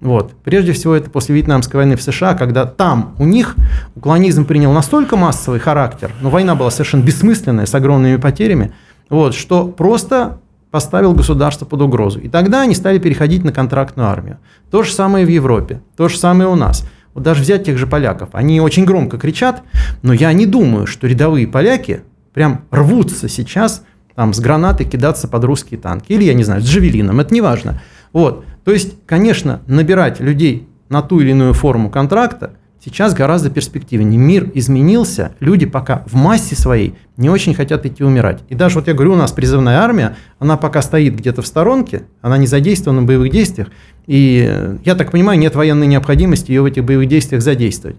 Вот. 0.00 0.34
Прежде 0.44 0.72
всего, 0.72 0.94
это 0.94 1.10
после 1.10 1.34
Вьетнамской 1.34 1.78
войны 1.78 1.96
в 1.96 2.02
США, 2.02 2.34
когда 2.34 2.64
там 2.64 3.16
у 3.18 3.24
них 3.24 3.56
уклонизм 3.96 4.44
принял 4.44 4.72
настолько 4.72 5.16
массовый 5.16 5.58
характер, 5.58 6.12
но 6.20 6.30
война 6.30 6.54
была 6.54 6.70
совершенно 6.70 7.02
бессмысленная, 7.02 7.66
с 7.66 7.74
огромными 7.74 8.16
потерями, 8.16 8.72
вот, 9.10 9.34
что 9.34 9.66
просто 9.66 10.38
поставил 10.70 11.14
государство 11.14 11.64
под 11.64 11.82
угрозу. 11.82 12.20
И 12.20 12.28
тогда 12.28 12.62
они 12.62 12.74
стали 12.74 12.98
переходить 12.98 13.44
на 13.44 13.52
контрактную 13.52 14.08
армию. 14.08 14.38
То 14.70 14.82
же 14.82 14.92
самое 14.92 15.24
в 15.24 15.28
Европе, 15.28 15.80
то 15.96 16.08
же 16.08 16.18
самое 16.18 16.48
у 16.48 16.54
нас. 16.54 16.88
Вот 17.14 17.24
даже 17.24 17.42
взять 17.42 17.64
тех 17.64 17.78
же 17.78 17.86
поляков. 17.86 18.28
Они 18.32 18.60
очень 18.60 18.84
громко 18.84 19.18
кричат, 19.18 19.62
но 20.02 20.12
я 20.12 20.32
не 20.32 20.46
думаю, 20.46 20.86
что 20.86 21.06
рядовые 21.06 21.46
поляки 21.46 22.02
прям 22.34 22.62
рвутся 22.70 23.28
сейчас 23.28 23.84
там, 24.14 24.34
с 24.34 24.40
гранатой 24.40 24.86
кидаться 24.86 25.26
под 25.28 25.44
русские 25.44 25.80
танки. 25.80 26.12
Или, 26.12 26.24
я 26.24 26.34
не 26.34 26.44
знаю, 26.44 26.60
с 26.60 26.64
джавелином, 26.64 27.20
это 27.20 27.32
не 27.32 27.40
важно. 27.40 27.80
Вот. 28.12 28.44
То 28.64 28.72
есть, 28.72 28.94
конечно, 29.06 29.62
набирать 29.66 30.20
людей 30.20 30.68
на 30.88 31.02
ту 31.02 31.20
или 31.20 31.30
иную 31.30 31.54
форму 31.54 31.90
контракта– 31.90 32.52
Сейчас 32.88 33.12
гораздо 33.12 33.50
перспективнее. 33.50 34.18
Мир 34.18 34.50
изменился, 34.54 35.32
люди 35.40 35.66
пока 35.66 36.04
в 36.06 36.14
массе 36.14 36.56
своей 36.56 36.94
не 37.18 37.28
очень 37.28 37.52
хотят 37.52 37.84
идти 37.84 38.02
умирать. 38.02 38.40
И 38.48 38.54
даже 38.54 38.76
вот 38.76 38.88
я 38.88 38.94
говорю, 38.94 39.12
у 39.12 39.16
нас 39.16 39.30
призывная 39.30 39.80
армия, 39.80 40.16
она 40.38 40.56
пока 40.56 40.80
стоит 40.80 41.14
где-то 41.14 41.42
в 41.42 41.46
сторонке, 41.46 42.04
она 42.22 42.38
не 42.38 42.46
задействована 42.46 43.02
в 43.02 43.04
боевых 43.04 43.30
действиях, 43.30 43.68
и, 44.06 44.78
я 44.86 44.94
так 44.94 45.10
понимаю, 45.10 45.38
нет 45.38 45.54
военной 45.54 45.86
необходимости 45.86 46.50
ее 46.50 46.62
в 46.62 46.64
этих 46.64 46.82
боевых 46.82 47.08
действиях 47.08 47.42
задействовать. 47.42 47.98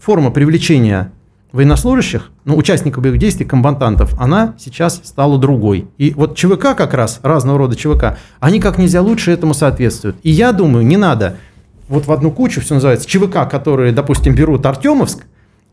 Форма 0.00 0.30
привлечения 0.30 1.12
военнослужащих, 1.52 2.30
ну, 2.46 2.56
участников 2.56 3.02
боевых 3.02 3.20
действий, 3.20 3.44
комбатантов, 3.44 4.18
она 4.18 4.54
сейчас 4.58 5.02
стала 5.04 5.38
другой. 5.38 5.86
И 5.98 6.14
вот 6.16 6.34
ЧВК 6.34 6.74
как 6.74 6.94
раз, 6.94 7.20
разного 7.22 7.58
рода 7.58 7.76
ЧВК, 7.76 8.16
они 8.40 8.58
как 8.58 8.78
нельзя 8.78 9.02
лучше 9.02 9.32
этому 9.32 9.52
соответствуют. 9.52 10.16
И 10.22 10.30
я 10.30 10.52
думаю, 10.52 10.86
не 10.86 10.96
надо 10.96 11.36
вот 11.88 12.06
в 12.06 12.12
одну 12.12 12.30
кучу 12.30 12.60
все 12.60 12.74
называется 12.74 13.08
ЧВК, 13.08 13.48
которые, 13.50 13.92
допустим, 13.92 14.34
берут 14.34 14.64
Артемовск, 14.66 15.24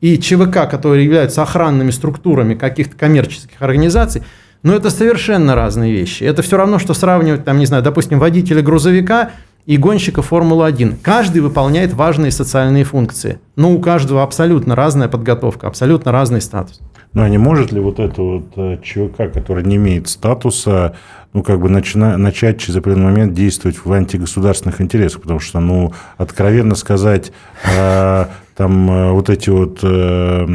и 0.02 0.20
ЧВК, 0.20 0.70
которые 0.70 1.06
являются 1.06 1.42
охранными 1.42 1.92
структурами 1.92 2.54
каких-то 2.54 2.96
коммерческих 2.96 3.62
организаций, 3.62 4.24
но 4.62 4.74
это 4.74 4.90
совершенно 4.90 5.56
разные 5.56 5.92
вещи. 5.92 6.24
Это 6.24 6.42
все 6.42 6.58
равно, 6.58 6.80
что 6.80 6.94
сравнивать, 6.94 7.46
там, 7.46 7.60
не 7.60 7.66
знаю, 7.66 7.84
допустим, 7.84 8.20
водителя 8.20 8.62
грузовика 8.62 9.32
и 9.66 9.78
гонщика 9.78 10.22
Формулы-1. 10.22 10.98
Каждый 11.02 11.42
выполняет 11.42 11.94
важные 11.94 12.32
социальные 12.32 12.84
функции, 12.84 13.40
но 13.56 13.72
у 13.72 13.80
каждого 13.80 14.24
абсолютно 14.24 14.76
разная 14.76 15.08
подготовка, 15.08 15.68
абсолютно 15.68 16.12
разный 16.12 16.42
статус. 16.42 16.82
Ну 17.14 17.24
а 17.24 17.30
не 17.30 17.38
может 17.38 17.72
ли 17.72 17.80
вот 17.80 18.00
это 18.00 18.22
вот 18.22 18.46
э, 18.58 18.78
ЧВК, 18.84 19.32
который 19.34 19.64
не 19.64 19.78
имеет 19.78 20.10
статуса, 20.10 20.96
ну, 21.36 21.44
как 21.44 21.60
бы 21.60 21.70
начина, 21.70 22.18
начать 22.18 22.62
через 22.62 22.78
определенный 22.78 23.12
момент 23.12 23.34
действовать 23.34 23.84
в 23.84 23.92
антигосударственных 23.92 24.80
интересах? 24.80 25.22
Потому 25.22 25.42
что, 25.42 25.60
ну, 25.60 25.94
откровенно 26.18 26.76
сказать, 26.76 27.34
э, 27.66 28.26
там 28.56 28.90
э, 28.90 29.12
вот 29.12 29.30
эти 29.30 29.50
вот 29.50 29.80
э, 29.84 30.46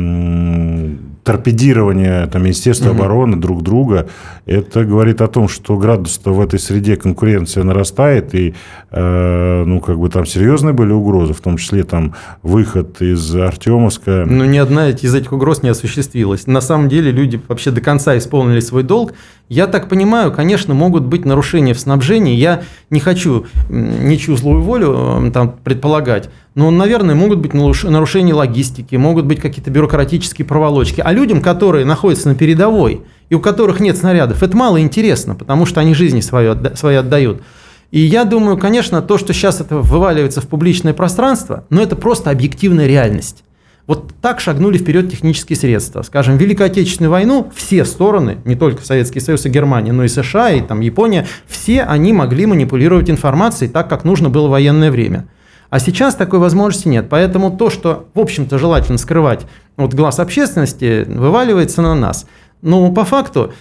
торпедирование 1.23 2.27
там, 2.29 2.45
Министерства 2.45 2.91
угу. 2.91 2.99
обороны 2.99 3.37
друг 3.37 3.63
друга, 3.63 4.09
это 4.47 4.85
говорит 4.85 5.21
о 5.21 5.29
том, 5.29 5.49
что 5.49 5.77
градус-то 5.77 6.33
в 6.33 6.41
этой 6.41 6.59
среде 6.59 6.97
конкуренция 6.97 7.63
нарастает, 7.63 8.35
и 8.35 8.55
э, 8.91 9.65
ну, 9.67 9.81
как 9.81 9.99
бы 9.99 10.09
там 10.09 10.25
серьезные 10.25 10.73
были 10.73 10.93
угрозы, 10.93 11.35
в 11.35 11.41
том 11.43 11.59
числе 11.59 11.85
там 11.85 12.15
выход 12.43 13.03
из 13.03 13.37
Артемовска. 13.37 14.25
Ну, 14.27 14.45
ни 14.47 14.57
одна 14.57 14.89
из 14.89 15.15
этих 15.15 15.33
угроз 15.33 15.63
не 15.63 15.69
осуществилась. 15.69 16.47
На 16.47 16.63
самом 16.63 16.89
деле 16.89 17.11
люди 17.13 17.39
вообще 17.49 17.71
до 17.71 17.83
конца 17.83 18.17
исполнили 18.17 18.61
свой 18.61 18.83
долг. 18.83 19.13
Я 19.51 19.67
так 19.67 19.89
понимаю, 19.89 20.31
конечно, 20.33 20.75
могут 20.75 21.03
быть 21.03 21.25
нарушения 21.25 21.75
в 21.75 21.81
снабжении. 21.81 22.37
Я 22.37 22.63
не 22.89 23.01
хочу 23.01 23.47
ничью 23.69 24.37
злую 24.37 24.63
волю 24.63 25.29
там 25.35 25.57
предполагать, 25.65 26.31
но, 26.55 26.71
наверное, 26.71 27.17
могут 27.17 27.41
быть 27.41 27.53
нарушения 27.53 28.33
логистики, 28.33 28.95
могут 28.95 29.27
быть 29.27 29.41
какие-то 29.41 29.73
бюрократические 29.73 30.47
проволочки. 30.47 31.03
А 31.05 31.13
людям, 31.13 31.43
которые 31.43 31.85
находятся 31.85 32.29
на 32.29 32.37
передовой 32.37 33.03
и 33.29 33.35
у 33.35 33.41
которых 33.41 33.81
нет 33.81 33.97
снарядов, 33.97 34.45
это 34.45 34.57
мало 34.57 34.81
интересно, 34.81 35.35
потому 35.35 35.67
что 35.67 35.81
они 35.81 35.95
жизни 35.95 36.21
свои, 36.21 36.55
свои 36.77 36.95
отдают. 36.95 37.43
И 37.91 37.99
я 37.99 38.23
думаю, 38.23 38.57
конечно, 38.57 39.03
то, 39.03 39.19
что 39.19 39.33
сейчас 39.33 39.61
это 39.61 39.79
вываливается 39.79 40.41
в 40.41 40.47
публичное 40.47 40.95
пространство, 40.95 41.65
но 41.71 41.83
это 41.83 41.97
просто 41.97 42.31
объективная 42.31 42.87
реальность. 42.87 43.43
Вот 43.91 44.13
так 44.23 44.39
шагнули 44.39 44.79
вперед 44.79 45.11
технические 45.11 45.57
средства. 45.57 46.03
Скажем, 46.03 46.37
Великую 46.37 46.67
Отечественную 46.67 47.11
войну 47.11 47.51
все 47.53 47.85
стороны, 47.85 48.39
не 48.45 48.55
только 48.55 48.87
Советский 48.87 49.19
Союз 49.19 49.47
и 49.47 49.49
Германия, 49.49 49.91
но 49.91 50.05
и 50.05 50.09
США, 50.09 50.53
и 50.53 50.61
там 50.61 50.79
Япония, 50.79 51.27
все 51.49 51.83
они 51.83 52.13
могли 52.13 52.47
манипулировать 52.47 53.11
информацией 53.11 53.69
так, 53.69 53.91
как 53.91 54.05
нужно 54.05 54.31
было 54.31 54.47
в 54.47 54.51
военное 54.51 54.93
время. 54.93 55.27
А 55.71 55.81
сейчас 55.81 56.15
такой 56.15 56.39
возможности 56.39 56.87
нет. 56.87 57.09
Поэтому 57.11 57.51
то, 57.51 57.69
что, 57.69 58.07
в 58.15 58.21
общем-то, 58.21 58.61
желательно 58.61 58.97
скрывать 58.97 59.49
от 59.77 59.93
глаз 59.93 60.21
общественности, 60.21 61.05
вываливается 61.09 61.83
на 61.83 61.97
нас. 61.97 62.27
Но 62.63 62.93
по 62.93 63.05
факту 63.05 63.53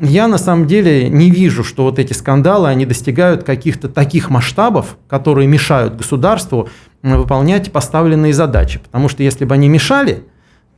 я 0.00 0.26
на 0.26 0.38
самом 0.38 0.66
деле 0.66 1.08
не 1.08 1.30
вижу, 1.30 1.62
что 1.62 1.84
вот 1.84 2.00
эти 2.00 2.14
скандалы, 2.14 2.68
они 2.68 2.84
достигают 2.84 3.44
каких-то 3.44 3.88
таких 3.88 4.28
масштабов, 4.28 4.96
которые 5.06 5.46
мешают 5.46 5.94
государству 5.94 6.68
выполнять 7.02 7.72
поставленные 7.72 8.32
задачи. 8.32 8.78
Потому 8.78 9.08
что 9.08 9.22
если 9.22 9.44
бы 9.44 9.54
они 9.54 9.68
мешали, 9.68 10.24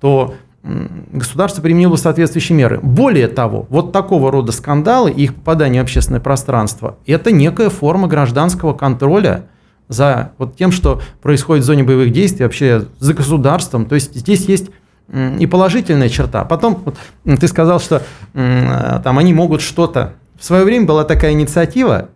то 0.00 0.34
государство 0.62 1.62
применило 1.62 1.96
соответствующие 1.96 2.56
меры. 2.56 2.80
Более 2.82 3.28
того, 3.28 3.66
вот 3.70 3.92
такого 3.92 4.30
рода 4.30 4.52
скандалы 4.52 5.10
и 5.10 5.24
их 5.24 5.34
попадание 5.34 5.82
в 5.82 5.84
общественное 5.84 6.20
пространство– 6.20 6.96
это 7.06 7.32
некая 7.32 7.70
форма 7.70 8.08
гражданского 8.08 8.74
контроля– 8.74 9.46
за 9.90 10.30
вот 10.38 10.56
тем, 10.56 10.70
что 10.70 11.02
происходит 11.20 11.64
в 11.64 11.66
зоне 11.66 11.82
боевых 11.82 12.12
действий, 12.12 12.44
вообще 12.44 12.86
за 13.00 13.12
государством. 13.12 13.86
То 13.86 13.96
есть 13.96 14.14
здесь 14.14 14.44
есть 14.46 14.70
и 15.12 15.46
положительная 15.46 16.08
черта. 16.08 16.44
Потом 16.44 16.80
вот, 16.84 16.96
ты 17.40 17.48
сказал, 17.48 17.80
что 17.80 18.00
там 18.32 19.18
они 19.18 19.34
могут 19.34 19.60
что-то. 19.60 20.14
В 20.38 20.44
свое 20.44 20.64
время 20.64 20.86
была 20.86 21.02
такая 21.02 21.32
инициатива 21.32 22.08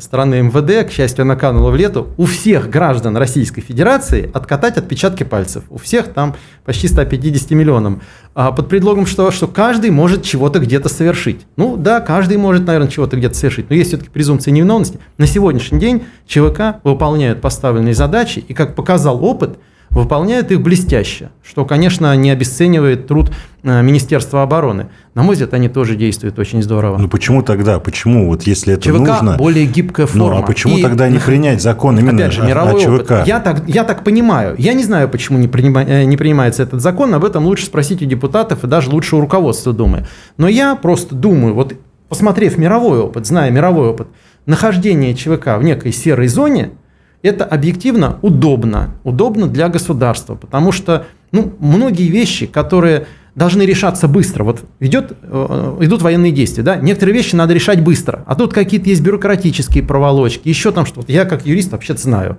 со 0.00 0.06
стороны 0.06 0.40
МВД, 0.40 0.88
к 0.88 0.90
счастью, 0.90 1.22
она 1.22 1.36
канула 1.36 1.70
в 1.70 1.76
лету, 1.76 2.08
у 2.16 2.24
всех 2.24 2.70
граждан 2.70 3.18
Российской 3.18 3.60
Федерации 3.60 4.30
откатать 4.32 4.78
отпечатки 4.78 5.24
пальцев. 5.24 5.64
У 5.68 5.76
всех 5.76 6.14
там 6.14 6.36
почти 6.64 6.88
150 6.88 7.50
миллионам. 7.50 8.00
А 8.34 8.50
под 8.50 8.68
предлогом, 8.68 9.04
что, 9.04 9.30
что 9.30 9.46
каждый 9.46 9.90
может 9.90 10.22
чего-то 10.22 10.58
где-то 10.58 10.88
совершить. 10.88 11.46
Ну 11.56 11.76
да, 11.76 12.00
каждый 12.00 12.38
может, 12.38 12.66
наверное, 12.66 12.88
чего-то 12.88 13.16
где-то 13.16 13.34
совершить, 13.34 13.68
но 13.68 13.76
есть 13.76 13.90
все-таки 13.90 14.08
презумпция 14.10 14.52
невиновности. 14.52 14.98
На 15.18 15.26
сегодняшний 15.26 15.78
день 15.78 16.04
ЧВК 16.26 16.80
выполняют 16.82 17.42
поставленные 17.42 17.94
задачи, 17.94 18.38
и, 18.38 18.54
как 18.54 18.74
показал 18.74 19.22
опыт– 19.22 19.58
выполняют 19.90 20.50
их 20.52 20.60
блестяще, 20.60 21.30
что, 21.42 21.64
конечно, 21.64 22.14
не 22.14 22.30
обесценивает 22.30 23.08
труд 23.08 23.32
э, 23.62 23.82
Министерства 23.82 24.42
обороны. 24.42 24.88
На 25.14 25.22
мой 25.22 25.34
взгляд, 25.34 25.52
они 25.54 25.68
тоже 25.68 25.96
действуют 25.96 26.38
очень 26.38 26.62
здорово. 26.62 26.96
Ну 26.96 27.08
почему 27.08 27.42
тогда? 27.42 27.80
Почему 27.80 28.28
вот 28.28 28.44
если 28.44 28.74
это 28.74 28.82
ЧВК 28.82 28.98
нужно? 28.98 29.36
более 29.36 29.66
гибкая 29.66 30.06
форма. 30.06 30.36
Ну 30.36 30.42
а 30.42 30.46
почему 30.46 30.78
и, 30.78 30.82
тогда 30.82 31.08
не 31.08 31.18
принять 31.18 31.60
закон 31.60 31.98
именно 31.98 32.24
опять 32.24 32.32
же, 32.32 32.42
мировой 32.42 32.74
о, 32.74 32.76
о 32.76 32.80
ЧВК? 32.80 33.10
Опыт. 33.10 33.26
Я 33.26 33.40
так, 33.40 33.68
я 33.68 33.84
так 33.84 34.04
понимаю. 34.04 34.54
Я 34.58 34.74
не 34.74 34.84
знаю, 34.84 35.08
почему 35.08 35.38
не, 35.38 35.48
принима, 35.48 35.82
э, 35.82 36.04
не 36.04 36.16
принимается 36.16 36.62
этот 36.62 36.80
закон. 36.80 37.12
Об 37.14 37.24
этом 37.24 37.44
лучше 37.44 37.66
спросить 37.66 38.00
у 38.00 38.04
депутатов 38.04 38.62
и 38.62 38.68
даже 38.68 38.90
лучше 38.90 39.16
у 39.16 39.20
руководства 39.20 39.72
Думы. 39.72 40.06
Но 40.36 40.48
я 40.48 40.76
просто 40.76 41.14
думаю, 41.14 41.54
вот 41.54 41.74
посмотрев 42.08 42.58
мировой 42.58 43.00
опыт, 43.00 43.26
зная 43.26 43.50
мировой 43.50 43.88
опыт, 43.88 44.08
нахождение 44.46 45.14
ЧВК 45.14 45.58
в 45.58 45.62
некой 45.62 45.92
серой 45.92 46.28
зоне– 46.28 46.70
это 47.22 47.44
объективно 47.44 48.18
удобно, 48.22 48.94
удобно 49.04 49.46
для 49.46 49.68
государства, 49.68 50.34
потому 50.34 50.72
что 50.72 51.06
ну, 51.32 51.52
многие 51.58 52.08
вещи, 52.08 52.46
которые 52.46 53.06
должны 53.34 53.62
решаться 53.62 54.08
быстро. 54.08 54.44
Вот 54.44 54.64
идет, 54.80 55.12
э, 55.22 55.76
идут 55.80 56.02
военные 56.02 56.32
действия, 56.32 56.62
да, 56.62 56.76
некоторые 56.76 57.14
вещи 57.14 57.34
надо 57.34 57.54
решать 57.54 57.82
быстро, 57.82 58.24
а 58.26 58.34
тут 58.34 58.52
какие-то 58.52 58.88
есть 58.88 59.02
бюрократические 59.02 59.84
проволочки, 59.84 60.48
еще 60.48 60.72
там 60.72 60.86
что-то. 60.86 61.12
Я 61.12 61.24
как 61.24 61.46
юрист 61.46 61.72
вообще 61.72 61.96
знаю. 61.96 62.38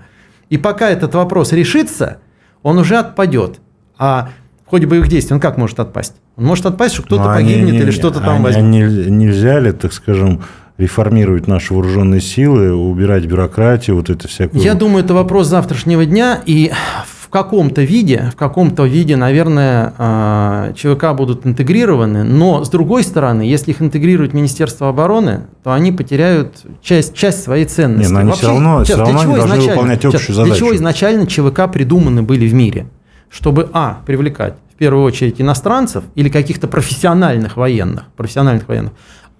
И 0.49 0.57
пока 0.57 0.89
этот 0.89 1.15
вопрос 1.15 1.53
решится, 1.53 2.17
он 2.61 2.77
уже 2.77 2.97
отпадет. 2.97 3.59
А 3.97 4.29
в 4.65 4.69
ходе 4.69 4.85
боевых 4.85 5.07
действий 5.07 5.33
он 5.33 5.39
как 5.39 5.57
может 5.57 5.79
отпасть? 5.79 6.15
Он 6.35 6.45
может 6.45 6.65
отпасть, 6.65 6.95
что 6.95 7.03
кто-то 7.03 7.23
погибнет 7.23 7.73
не, 7.73 7.79
или 7.79 7.91
что-то 7.91 8.19
там 8.19 8.35
они, 8.35 8.43
возьмет. 8.43 8.63
Они, 8.63 9.11
нельзя 9.11 9.59
ли, 9.59 9.71
так 9.71 9.93
скажем, 9.93 10.41
реформировать 10.81 11.47
наши 11.47 11.73
вооруженные 11.73 12.21
силы, 12.21 12.73
убирать 12.73 13.25
бюрократию, 13.25 13.95
вот 13.95 14.09
это 14.09 14.27
всякое. 14.27 14.59
Я 14.59 14.73
думаю, 14.73 15.05
это 15.05 15.13
вопрос 15.13 15.47
завтрашнего 15.47 16.05
дня, 16.05 16.41
и 16.45 16.71
в 17.05 17.29
каком-то 17.29 17.81
виде, 17.83 18.29
в 18.33 18.35
каком-то 18.35 18.83
виде, 18.83 19.15
наверное, 19.15 19.93
а, 19.97 20.73
ЧВК 20.73 21.15
будут 21.15 21.45
интегрированы, 21.45 22.23
но 22.23 22.65
с 22.65 22.69
другой 22.69 23.03
стороны, 23.03 23.43
если 23.43 23.71
их 23.71 23.81
интегрирует 23.81 24.33
Министерство 24.33 24.89
обороны, 24.89 25.43
то 25.63 25.71
они 25.71 25.91
потеряют 25.91 26.57
часть, 26.81 27.13
часть 27.13 27.43
своей 27.43 27.65
ценности. 27.65 28.09
Нет, 28.09 28.11
но 28.11 28.19
они 28.19 28.29
Вообще, 28.29 28.41
все 28.41 28.51
равно, 28.51 28.83
сейчас, 28.83 28.95
все 28.95 28.97
равно 28.97 29.19
они 29.21 29.35
должны 29.35 29.61
выполнять 29.61 30.05
общую 30.05 30.19
сейчас, 30.19 30.35
задачу. 30.35 30.51
Для 30.51 30.59
чего 30.59 30.75
изначально 30.75 31.27
ЧВК 31.27 31.71
придуманы 31.71 32.23
были 32.23 32.47
в 32.47 32.53
мире? 32.53 32.87
Чтобы, 33.29 33.69
а, 33.71 33.99
привлекать 34.05 34.55
в 34.73 34.77
первую 34.77 35.05
очередь 35.05 35.39
иностранцев 35.39 36.03
или 36.15 36.27
каких-то 36.27 36.67
профессиональных 36.67 37.55
военных, 37.55 38.07
профессиональных 38.17 38.67
военных, 38.67 38.91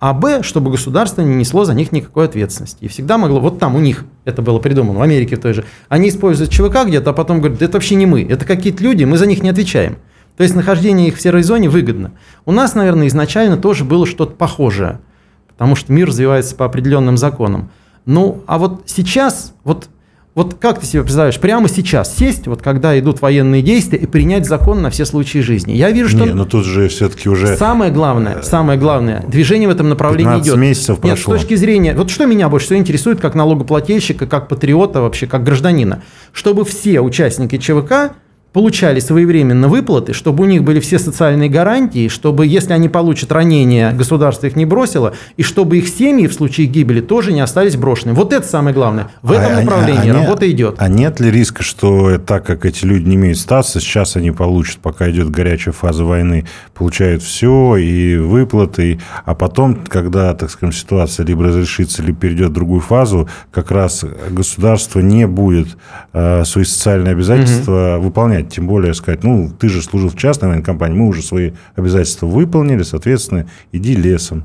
а 0.02 0.14
б, 0.14 0.42
чтобы 0.42 0.72
государство 0.72 1.22
не 1.22 1.36
несло 1.36 1.64
за 1.64 1.76
них 1.76 1.92
никакой 1.92 2.26
ответственности. 2.26 2.84
И 2.84 2.88
всегда 2.88 3.20
могло, 3.20 3.40
вот 3.40 3.60
там 3.60 3.76
у 3.76 3.80
них 3.80 4.06
это 4.26 4.42
было 4.42 4.58
придумано, 4.58 4.98
в 4.98 5.02
Америке 5.04 5.38
той 5.38 5.54
же, 5.54 5.64
они 5.90 6.10
используют 6.10 6.50
ЧВК 6.50 6.88
где-то, 6.88 7.12
а 7.12 7.14
потом 7.14 7.38
говорят, 7.38 7.60
да 7.60 7.66
это 7.66 7.76
вообще 7.76 7.94
не 7.94 8.08
мы, 8.08 8.24
это 8.24 8.44
какие-то 8.44 8.84
люди, 8.84 9.04
мы 9.04 9.20
за 9.20 9.28
них 9.28 9.44
не 9.44 9.50
отвечаем. 9.50 10.00
То 10.38 10.44
есть 10.44 10.56
нахождение 10.56 11.10
их 11.10 11.18
в 11.18 11.22
серой 11.22 11.44
зоне 11.44 11.70
выгодно. 11.70 12.14
У 12.46 12.52
нас, 12.52 12.74
наверное, 12.74 13.06
изначально 13.10 13.58
тоже 13.58 13.86
было 13.86 14.08
что-то 14.08 14.32
похожее, 14.34 15.02
потому 15.50 15.76
что 15.76 15.94
мир 15.94 16.08
развивается 16.08 16.56
по 16.56 16.66
определенным 16.66 17.16
законам. 17.16 17.70
Ну, 18.08 18.44
а 18.48 18.58
вот 18.58 18.82
сейчас, 18.88 19.54
вот 19.64 19.88
вот 20.34 20.56
как 20.60 20.80
ты 20.80 20.86
себе 20.86 21.02
представляешь, 21.02 21.40
прямо 21.40 21.68
сейчас 21.68 22.16
сесть, 22.16 22.48
вот 22.48 22.62
когда 22.62 22.98
идут 22.98 23.22
военные 23.22 23.62
действия, 23.62 24.00
и 24.00 24.06
принять 24.06 24.48
закон 24.48 24.82
на 24.82 24.90
все 24.90 25.04
случаи 25.06 25.40
жизни? 25.40 25.74
Я 25.74 25.92
вижу, 25.92 26.10
что... 26.10 26.26
Не, 26.26 26.34
но 26.34 26.46
тут 26.46 26.66
же 26.66 26.88
все-таки 26.88 27.28
уже... 27.28 27.58
Самое 27.58 27.92
главное, 27.92 28.42
самое 28.42 28.80
главное, 28.80 29.26
движение 29.28 29.68
в 29.68 29.72
этом 29.72 29.90
направлении 29.90 30.40
идет. 30.40 30.56
месяцев 30.56 31.00
прошло. 31.00 31.34
Нет, 31.34 31.42
с 31.42 31.44
точки 31.44 31.56
зрения... 31.56 31.94
Вот 31.96 32.10
что 32.10 32.26
меня 32.26 32.48
больше 32.48 32.68
всего 32.68 32.80
интересует, 32.80 33.20
как 33.20 33.36
налогоплательщика, 33.36 34.26
как 34.26 34.48
патриота 34.48 35.02
вообще, 35.02 35.28
как 35.28 35.44
гражданина? 35.44 36.02
Чтобы 36.32 36.64
все 36.64 37.02
участники 37.02 37.58
ЧВК 37.58 38.14
получали 38.54 39.00
своевременно 39.00 39.68
выплаты, 39.68 40.14
чтобы 40.14 40.44
у 40.44 40.48
них 40.48 40.64
были 40.64 40.80
все 40.80 41.00
социальные 41.00 41.50
гарантии, 41.50 42.08
чтобы, 42.10 42.46
если 42.46 42.74
они 42.74 42.90
получат 42.90 43.32
ранение, 43.32 43.92
государство 43.94 44.48
их 44.48 44.56
не 44.56 44.66
бросило, 44.66 45.14
и 45.38 45.44
чтобы 45.44 45.78
их 45.78 45.88
семьи 45.88 46.28
в 46.28 46.34
случае 46.34 46.68
гибели 46.68 47.02
тоже 47.02 47.32
не 47.32 47.40
остались 47.40 47.78
брошенными. 47.78 48.16
Вот 48.16 48.34
это 48.34 48.46
самое 48.46 48.74
главное. 48.74 49.10
В 49.22 49.32
этом 49.32 49.54
а, 49.54 49.62
направлении 49.62 50.10
а, 50.10 50.22
работа 50.22 50.46
нет, 50.46 50.56
идет. 50.56 50.76
А 50.80 50.88
нет 50.90 51.20
ли 51.20 51.32
риска, 51.32 51.64
что 51.64 52.18
так 52.18 52.46
как 52.46 52.66
эти 52.66 52.84
люди 52.84 53.08
не 53.08 53.16
имеют 53.16 53.38
статуса, 53.38 53.80
сейчас 53.80 54.16
они 54.16 54.32
получат, 54.32 54.80
пока 54.80 55.10
идет 55.10 55.30
горячая 55.30 55.74
фаза 55.74 56.04
войны, 56.04 56.46
получают 56.74 57.24
все, 57.24 57.78
и 57.78 58.18
выплаты, 58.18 59.00
а 59.26 59.34
потом, 59.34 59.76
когда, 59.88 60.34
так 60.34 60.50
скажем, 60.50 60.74
ситуация 60.74 61.26
либо 61.26 61.44
разрешится, 61.46 62.04
либо 62.04 62.20
перейдет 62.20 62.50
в 62.50 62.54
другую 62.54 62.82
фазу, 62.82 63.30
как 63.52 63.72
раз 63.72 64.04
государство 64.30 65.00
не 65.00 65.26
будет 65.26 65.78
э, 66.14 66.44
свои 66.44 66.66
социальные 66.66 67.14
обязательства 67.14 67.96
угу. 67.98 68.06
выполнять 68.06 68.41
понять, 68.42 68.54
тем 68.54 68.68
более 68.68 68.94
сказать, 68.94 69.24
ну, 69.24 69.50
ты 69.50 69.70
же 69.70 69.82
служил 69.82 70.10
в 70.10 70.18
частной 70.18 70.50
военной 70.50 70.66
компании, 70.66 70.98
мы 70.98 71.08
уже 71.08 71.22
свои 71.22 71.52
обязательства 71.76 72.26
выполнили, 72.26 72.84
соответственно, 72.84 73.48
иди 73.72 73.96
лесом. 73.96 74.44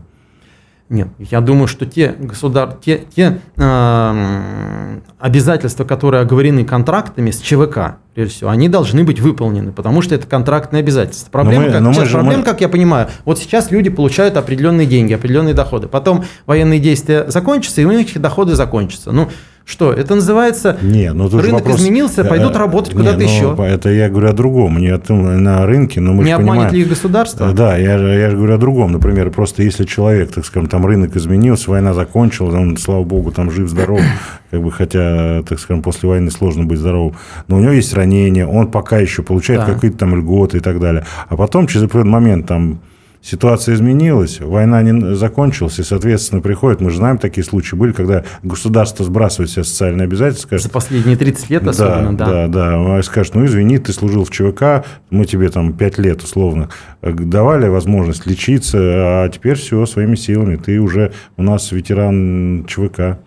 Нет, 0.88 1.08
я 1.18 1.40
думаю, 1.40 1.66
что 1.66 1.84
те, 1.84 2.14
государ... 2.16 2.76
те, 2.80 3.02
те 3.12 3.40
э, 3.56 5.00
обязательства, 5.18 5.82
которые 5.82 6.20
оговорены 6.20 6.64
контрактами 6.64 7.32
с 7.32 7.40
ЧВК, 7.40 7.96
прежде 8.14 8.34
всего, 8.34 8.50
они 8.50 8.68
должны 8.68 9.02
быть 9.02 9.18
выполнены, 9.18 9.72
потому 9.72 10.00
что 10.00 10.14
это 10.14 10.28
контрактные 10.28 10.80
обязательства. 10.80 11.28
Проблема, 11.32 11.64
мы, 11.64 11.72
как, 11.72 11.82
сейчас, 11.82 12.04
мы 12.04 12.10
проблема 12.12 12.38
мы... 12.38 12.44
как 12.44 12.60
я 12.60 12.68
понимаю, 12.68 13.08
вот 13.24 13.40
сейчас 13.40 13.72
люди 13.72 13.90
получают 13.90 14.36
определенные 14.36 14.86
деньги, 14.86 15.12
определенные 15.12 15.54
доходы, 15.54 15.88
потом 15.88 16.24
военные 16.46 16.78
действия 16.78 17.24
закончатся, 17.26 17.80
и 17.80 17.84
у 17.84 17.90
них 17.90 18.16
доходы 18.20 18.54
закончатся. 18.54 19.10
Ну, 19.10 19.28
что? 19.66 19.92
Это 19.92 20.14
называется 20.14 20.78
не, 20.80 21.12
ну, 21.12 21.28
тут 21.28 21.42
рынок 21.42 21.62
вопрос... 21.62 21.80
изменился, 21.80 22.24
пойдут 22.24 22.54
э, 22.54 22.58
работать 22.58 22.94
куда-то 22.94 23.18
ну, 23.18 23.24
еще. 23.24 23.56
Это 23.58 23.90
я 23.90 24.08
говорю 24.08 24.28
о 24.28 24.32
другом. 24.32 24.78
Не 24.78 24.90
о 24.90 25.12
на 25.12 25.66
рынке, 25.66 26.00
но 26.00 26.12
мы 26.12 26.22
Не 26.22 26.30
обманет 26.30 26.72
ли 26.72 26.82
их 26.82 26.88
государство? 26.88 27.52
Да, 27.52 27.76
я, 27.76 27.98
я 27.98 28.30
же 28.30 28.36
говорю 28.36 28.54
о 28.54 28.58
другом. 28.58 28.92
Например, 28.92 29.30
просто 29.30 29.64
если 29.64 29.84
человек, 29.84 30.30
так 30.30 30.46
скажем, 30.46 30.68
там 30.68 30.86
рынок 30.86 31.16
изменился, 31.16 31.72
война 31.72 31.94
закончилась, 31.94 32.54
он, 32.54 32.76
слава 32.76 33.02
богу, 33.02 33.32
там 33.32 33.50
жив-здоров, 33.50 34.00
как 34.52 34.62
бы, 34.62 34.70
хотя, 34.70 35.42
так 35.42 35.58
скажем, 35.58 35.82
после 35.82 36.08
войны 36.08 36.30
сложно 36.30 36.64
быть 36.64 36.78
здоровым, 36.78 37.16
но 37.48 37.56
у 37.56 37.60
него 37.60 37.72
есть 37.72 37.92
ранение, 37.92 38.46
он 38.46 38.70
пока 38.70 38.98
еще 38.98 39.24
получает 39.24 39.66
да. 39.66 39.74
какие-то 39.74 39.98
там 39.98 40.14
льготы 40.14 40.58
и 40.58 40.60
так 40.60 40.78
далее. 40.78 41.04
А 41.28 41.36
потом, 41.36 41.66
через 41.66 41.86
определенный 41.86 42.12
момент, 42.12 42.46
там, 42.46 42.78
ситуация 43.26 43.74
изменилась, 43.74 44.40
война 44.40 44.82
не 44.82 45.14
закончилась, 45.16 45.78
и, 45.80 45.82
соответственно, 45.82 46.40
приходит, 46.40 46.80
мы 46.80 46.90
же 46.90 46.98
знаем, 46.98 47.18
такие 47.18 47.44
случаи 47.44 47.74
были, 47.74 47.92
когда 47.92 48.22
государство 48.42 49.04
сбрасывает 49.04 49.50
все 49.50 49.64
социальные 49.64 50.04
обязательства. 50.04 50.46
Скажет, 50.46 50.66
За 50.66 50.70
последние 50.70 51.16
30 51.16 51.50
лет 51.50 51.66
особенно, 51.66 52.16
да. 52.16 52.26
Да, 52.26 52.46
да, 52.46 52.84
да. 52.84 53.02
Скажет, 53.02 53.34
ну, 53.34 53.44
извини, 53.44 53.78
ты 53.78 53.92
служил 53.92 54.24
в 54.24 54.30
ЧВК, 54.30 54.86
мы 55.10 55.24
тебе 55.24 55.48
там 55.48 55.72
5 55.72 55.98
лет 55.98 56.22
условно 56.22 56.68
давали 57.02 57.68
возможность 57.68 58.26
лечиться, 58.26 58.78
а 58.78 59.28
теперь 59.28 59.56
все, 59.56 59.84
своими 59.86 60.14
силами, 60.14 60.56
ты 60.56 60.78
уже 60.78 61.12
у 61.36 61.42
нас 61.42 61.72
ветеран 61.72 62.64
ЧВК. 62.68 63.18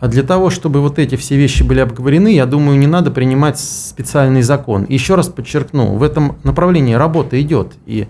А 0.00 0.08
для 0.08 0.22
того, 0.24 0.50
чтобы 0.50 0.80
вот 0.80 0.98
эти 0.98 1.14
все 1.14 1.36
вещи 1.36 1.62
были 1.62 1.78
обговорены, 1.78 2.34
я 2.34 2.46
думаю, 2.46 2.76
не 2.78 2.88
надо 2.88 3.10
принимать 3.10 3.58
специальный 3.58 4.42
закон. 4.42 4.84
Еще 4.88 5.14
раз 5.14 5.28
подчеркну, 5.28 5.94
в 5.94 6.02
этом 6.02 6.38
направлении 6.42 6.94
работа 6.94 7.40
идет. 7.40 7.74
И 7.86 8.08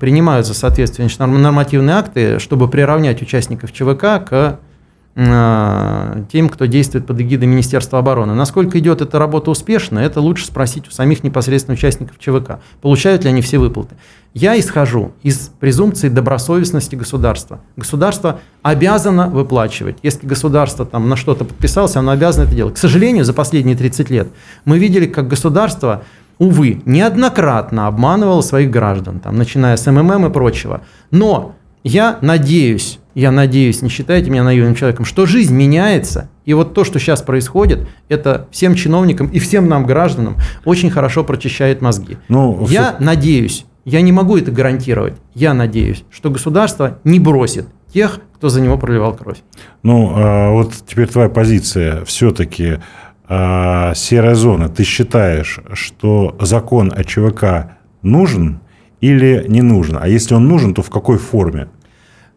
принимаются 0.00 0.54
соответствующие 0.54 1.26
нормативные 1.26 1.96
акты, 1.96 2.38
чтобы 2.38 2.68
приравнять 2.68 3.22
участников 3.22 3.72
ЧВК 3.72 4.00
к 4.28 4.60
а, 5.20 6.22
тем, 6.30 6.48
кто 6.48 6.66
действует 6.66 7.04
под 7.04 7.20
эгидой 7.20 7.48
Министерства 7.48 7.98
обороны. 7.98 8.34
Насколько 8.34 8.78
идет 8.78 9.00
эта 9.00 9.18
работа 9.18 9.50
успешно, 9.50 9.98
это 9.98 10.20
лучше 10.20 10.46
спросить 10.46 10.86
у 10.86 10.92
самих 10.92 11.24
непосредственно 11.24 11.74
участников 11.74 12.20
ЧВК. 12.20 12.60
Получают 12.80 13.24
ли 13.24 13.30
они 13.30 13.42
все 13.42 13.58
выплаты? 13.58 13.96
Я 14.32 14.56
исхожу 14.60 15.10
из 15.24 15.50
презумпции 15.58 16.08
добросовестности 16.08 16.94
государства. 16.94 17.58
Государство 17.76 18.38
обязано 18.62 19.26
выплачивать. 19.26 19.96
Если 20.04 20.24
государство 20.24 20.86
там 20.86 21.08
на 21.08 21.16
что-то 21.16 21.44
подписалось, 21.44 21.96
оно 21.96 22.12
обязано 22.12 22.44
это 22.44 22.54
делать. 22.54 22.74
К 22.74 22.78
сожалению, 22.78 23.24
за 23.24 23.32
последние 23.32 23.76
30 23.76 24.10
лет 24.10 24.28
мы 24.64 24.78
видели, 24.78 25.06
как 25.06 25.26
государство 25.26 26.04
увы, 26.38 26.82
неоднократно 26.84 27.86
обманывал 27.86 28.42
своих 28.42 28.70
граждан, 28.70 29.20
там, 29.20 29.36
начиная 29.36 29.76
с 29.76 29.90
МММ 29.90 30.26
и 30.26 30.30
прочего. 30.30 30.82
Но 31.10 31.54
я 31.84 32.18
надеюсь, 32.20 32.98
я 33.14 33.30
надеюсь, 33.30 33.82
не 33.82 33.88
считайте 33.88 34.30
меня 34.30 34.44
наивным 34.44 34.74
человеком, 34.74 35.04
что 35.04 35.26
жизнь 35.26 35.54
меняется, 35.54 36.28
и 36.44 36.54
вот 36.54 36.74
то, 36.74 36.84
что 36.84 36.98
сейчас 36.98 37.22
происходит, 37.22 37.88
это 38.08 38.48
всем 38.50 38.74
чиновникам 38.74 39.28
и 39.28 39.38
всем 39.38 39.68
нам, 39.68 39.86
гражданам, 39.86 40.36
очень 40.64 40.90
хорошо 40.90 41.24
прочищает 41.24 41.80
мозги. 41.80 42.18
Ну, 42.28 42.66
я 42.68 42.94
все... 42.94 43.04
надеюсь, 43.04 43.66
я 43.84 44.00
не 44.00 44.12
могу 44.12 44.36
это 44.36 44.50
гарантировать, 44.50 45.14
я 45.34 45.54
надеюсь, 45.54 46.04
что 46.10 46.30
государство 46.30 46.98
не 47.04 47.18
бросит 47.18 47.66
тех, 47.92 48.20
кто 48.34 48.48
за 48.48 48.60
него 48.60 48.78
проливал 48.78 49.14
кровь. 49.14 49.38
Ну, 49.82 50.12
а 50.14 50.52
вот 50.52 50.72
теперь 50.86 51.08
твоя 51.08 51.28
позиция. 51.28 52.04
Все-таки 52.04 52.78
а, 53.28 53.94
серая 53.94 54.34
зона, 54.34 54.68
ты 54.68 54.84
считаешь, 54.84 55.60
что 55.74 56.36
закон 56.40 56.92
о 56.94 57.04
ЧВК 57.04 57.76
нужен 58.02 58.60
или 59.00 59.44
не 59.48 59.60
нужен? 59.60 59.98
А 60.00 60.08
если 60.08 60.34
он 60.34 60.48
нужен, 60.48 60.74
то 60.74 60.82
в 60.82 60.90
какой 60.90 61.18
форме? 61.18 61.68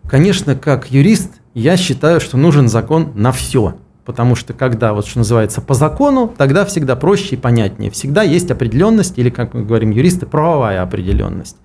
Конечно, 0.10 0.56
как 0.56 0.92
юрист, 0.92 1.32
я 1.54 1.78
считаю, 1.78 2.20
что 2.20 2.38
нужен 2.38 2.68
закон 2.68 3.14
на 3.16 3.32
все. 3.32 3.76
Потому 4.04 4.36
что 4.36 4.54
когда, 4.54 4.94
вот 4.94 5.06
что 5.06 5.20
называется, 5.20 5.62
по 5.62 5.74
закону, 5.74 6.34
тогда 6.36 6.66
всегда 6.66 6.96
проще 6.96 7.36
и 7.36 7.38
понятнее. 7.38 7.92
Всегда 7.92 8.24
есть 8.24 8.52
определенность, 8.52 9.18
или, 9.18 9.30
как 9.30 9.54
мы 9.54 9.64
говорим 9.64 9.92
юристы, 9.92 10.26
правовая 10.26 10.82
определенность. 10.82 11.58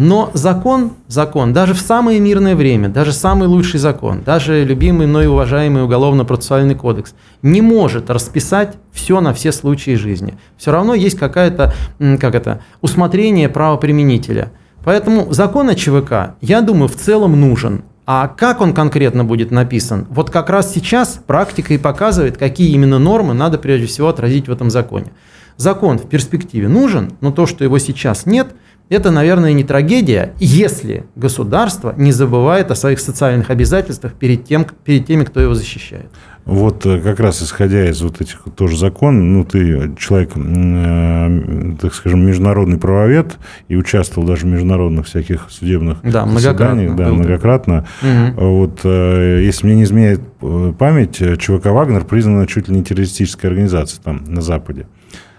Но 0.00 0.30
закон, 0.32 0.92
закон, 1.08 1.52
даже 1.52 1.74
в 1.74 1.80
самое 1.80 2.20
мирное 2.20 2.54
время, 2.54 2.88
даже 2.88 3.12
самый 3.12 3.48
лучший 3.48 3.80
закон, 3.80 4.22
даже 4.24 4.62
любимый 4.62 5.08
мной 5.08 5.26
уважаемый 5.26 5.82
уголовно-процессуальный 5.82 6.76
кодекс 6.76 7.14
не 7.42 7.62
может 7.62 8.08
расписать 8.08 8.76
все 8.92 9.20
на 9.20 9.34
все 9.34 9.50
случаи 9.50 9.96
жизни. 9.96 10.38
Все 10.56 10.70
равно 10.70 10.94
есть 10.94 11.18
какая-то, 11.18 11.74
как 12.20 12.36
это, 12.36 12.62
усмотрение 12.80 13.48
правоприменителя. 13.48 14.52
Поэтому 14.84 15.32
закон 15.32 15.68
о 15.68 15.74
ЧВК, 15.74 16.36
я 16.42 16.60
думаю, 16.60 16.86
в 16.86 16.94
целом 16.94 17.32
нужен. 17.40 17.82
А 18.06 18.28
как 18.28 18.60
он 18.60 18.74
конкретно 18.74 19.24
будет 19.24 19.50
написан? 19.50 20.06
Вот 20.10 20.30
как 20.30 20.48
раз 20.48 20.72
сейчас 20.72 21.20
практика 21.26 21.74
и 21.74 21.78
показывает, 21.78 22.36
какие 22.36 22.70
именно 22.70 23.00
нормы 23.00 23.34
надо 23.34 23.58
прежде 23.58 23.88
всего 23.88 24.06
отразить 24.06 24.46
в 24.46 24.52
этом 24.52 24.70
законе. 24.70 25.10
Закон 25.56 25.98
в 25.98 26.08
перспективе 26.08 26.68
нужен, 26.68 27.14
но 27.20 27.32
то, 27.32 27.46
что 27.46 27.64
его 27.64 27.78
сейчас 27.78 28.26
нет– 28.26 28.50
это, 28.88 29.10
наверное, 29.10 29.52
не 29.52 29.64
трагедия, 29.64 30.34
если 30.38 31.04
государство 31.14 31.94
не 31.96 32.12
забывает 32.12 32.70
о 32.70 32.74
своих 32.74 33.00
социальных 33.00 33.50
обязательствах 33.50 34.14
перед, 34.14 34.46
тем, 34.46 34.66
перед 34.84 35.06
теми, 35.06 35.24
кто 35.24 35.40
его 35.40 35.54
защищает. 35.54 36.06
Вот 36.46 36.86
э, 36.86 36.98
как 37.00 37.20
раз 37.20 37.42
исходя 37.42 37.90
из 37.90 38.00
вот 38.00 38.22
этих 38.22 38.44
тоже 38.56 38.78
законов, 38.78 39.22
ну, 39.22 39.44
ты 39.44 39.94
человек, 39.98 40.30
э, 40.34 41.76
так 41.78 41.92
скажем, 41.92 42.24
международный 42.24 42.78
правовед 42.78 43.36
и 43.68 43.76
участвовал 43.76 44.26
даже 44.26 44.46
в 44.46 44.48
международных 44.48 45.04
всяких 45.04 45.48
судебных 45.50 45.98
да, 46.02 46.24
многократно. 46.24 46.96
Да, 46.96 47.08
многократно. 47.08 47.86
Угу. 48.00 48.40
Вот, 48.40 48.80
э, 48.84 49.42
если 49.44 49.66
мне 49.66 49.76
не 49.76 49.82
изменяет 49.82 50.22
э, 50.40 50.72
память, 50.78 51.18
ЧВК 51.38 51.66
«Вагнер» 51.66 52.04
признана 52.04 52.46
чуть 52.46 52.68
ли 52.68 52.76
не 52.76 52.82
террористической 52.82 53.50
организацией 53.50 54.00
там 54.02 54.24
на 54.26 54.40
Западе. 54.40 54.86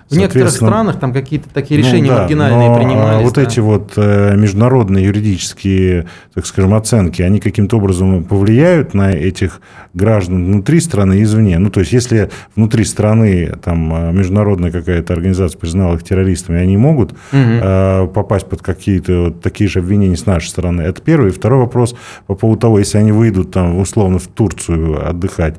В 0.10 0.17
некоторых 0.17 0.52
странах 0.52 1.00
там 1.00 1.13
какие-то 1.13 1.50
такие 1.50 1.80
ну 1.80 1.86
решения 1.86 2.10
ну, 2.10 2.15
да, 2.15 2.22
маргинальные 2.22 2.69
но 2.69 2.76
принимались. 2.76 3.26
Вот 3.26 3.36
да. 3.36 3.41
эти 3.43 3.60
вот 3.60 3.93
э, 3.95 4.36
международные 4.36 5.06
юридические, 5.06 6.08
так 6.34 6.48
скажем, 6.48 6.74
оценки, 6.74 7.22
они 7.22 7.39
каким-то 7.39 7.78
образом 7.78 8.24
повлияют 8.24 8.95
на 8.95 9.12
этих 9.12 9.62
граждан 9.93 10.45
внутри 10.45 10.80
страны 10.80 11.19
и 11.19 11.24
извне. 11.24 11.60
Ну, 11.60 11.69
то 11.69 11.82
есть, 11.82 11.91
если 11.91 12.32
внутри 12.56 12.86
страны 12.86 13.56
там 13.63 13.93
э, 13.93 14.12
международная 14.12 14.72
какая-то 14.72 15.13
организация 15.13 15.60
признала 15.60 15.95
их 15.95 16.04
террористами, 16.04 16.60
они 16.60 16.76
могут 16.78 17.12
угу. 17.12 17.17
э, 17.32 18.08
попасть 18.13 18.48
под 18.50 18.63
какие-то 18.63 19.26
вот 19.26 19.41
такие 19.41 19.69
же 19.69 19.80
обвинения 19.80 20.17
с 20.17 20.26
нашей 20.26 20.48
стороны. 20.48 20.82
Это 20.82 21.02
первый. 21.02 21.30
И 21.30 21.34
второй 21.34 21.60
вопрос 21.60 21.95
по 22.26 22.34
поводу 22.34 22.62
того, 22.62 22.80
если 22.80 22.98
они 22.98 23.12
выйдут 23.12 23.52
там 23.52 23.78
условно 23.78 24.17
в 24.17 24.28
Турцию 24.28 25.08
отдыхать, 25.08 25.58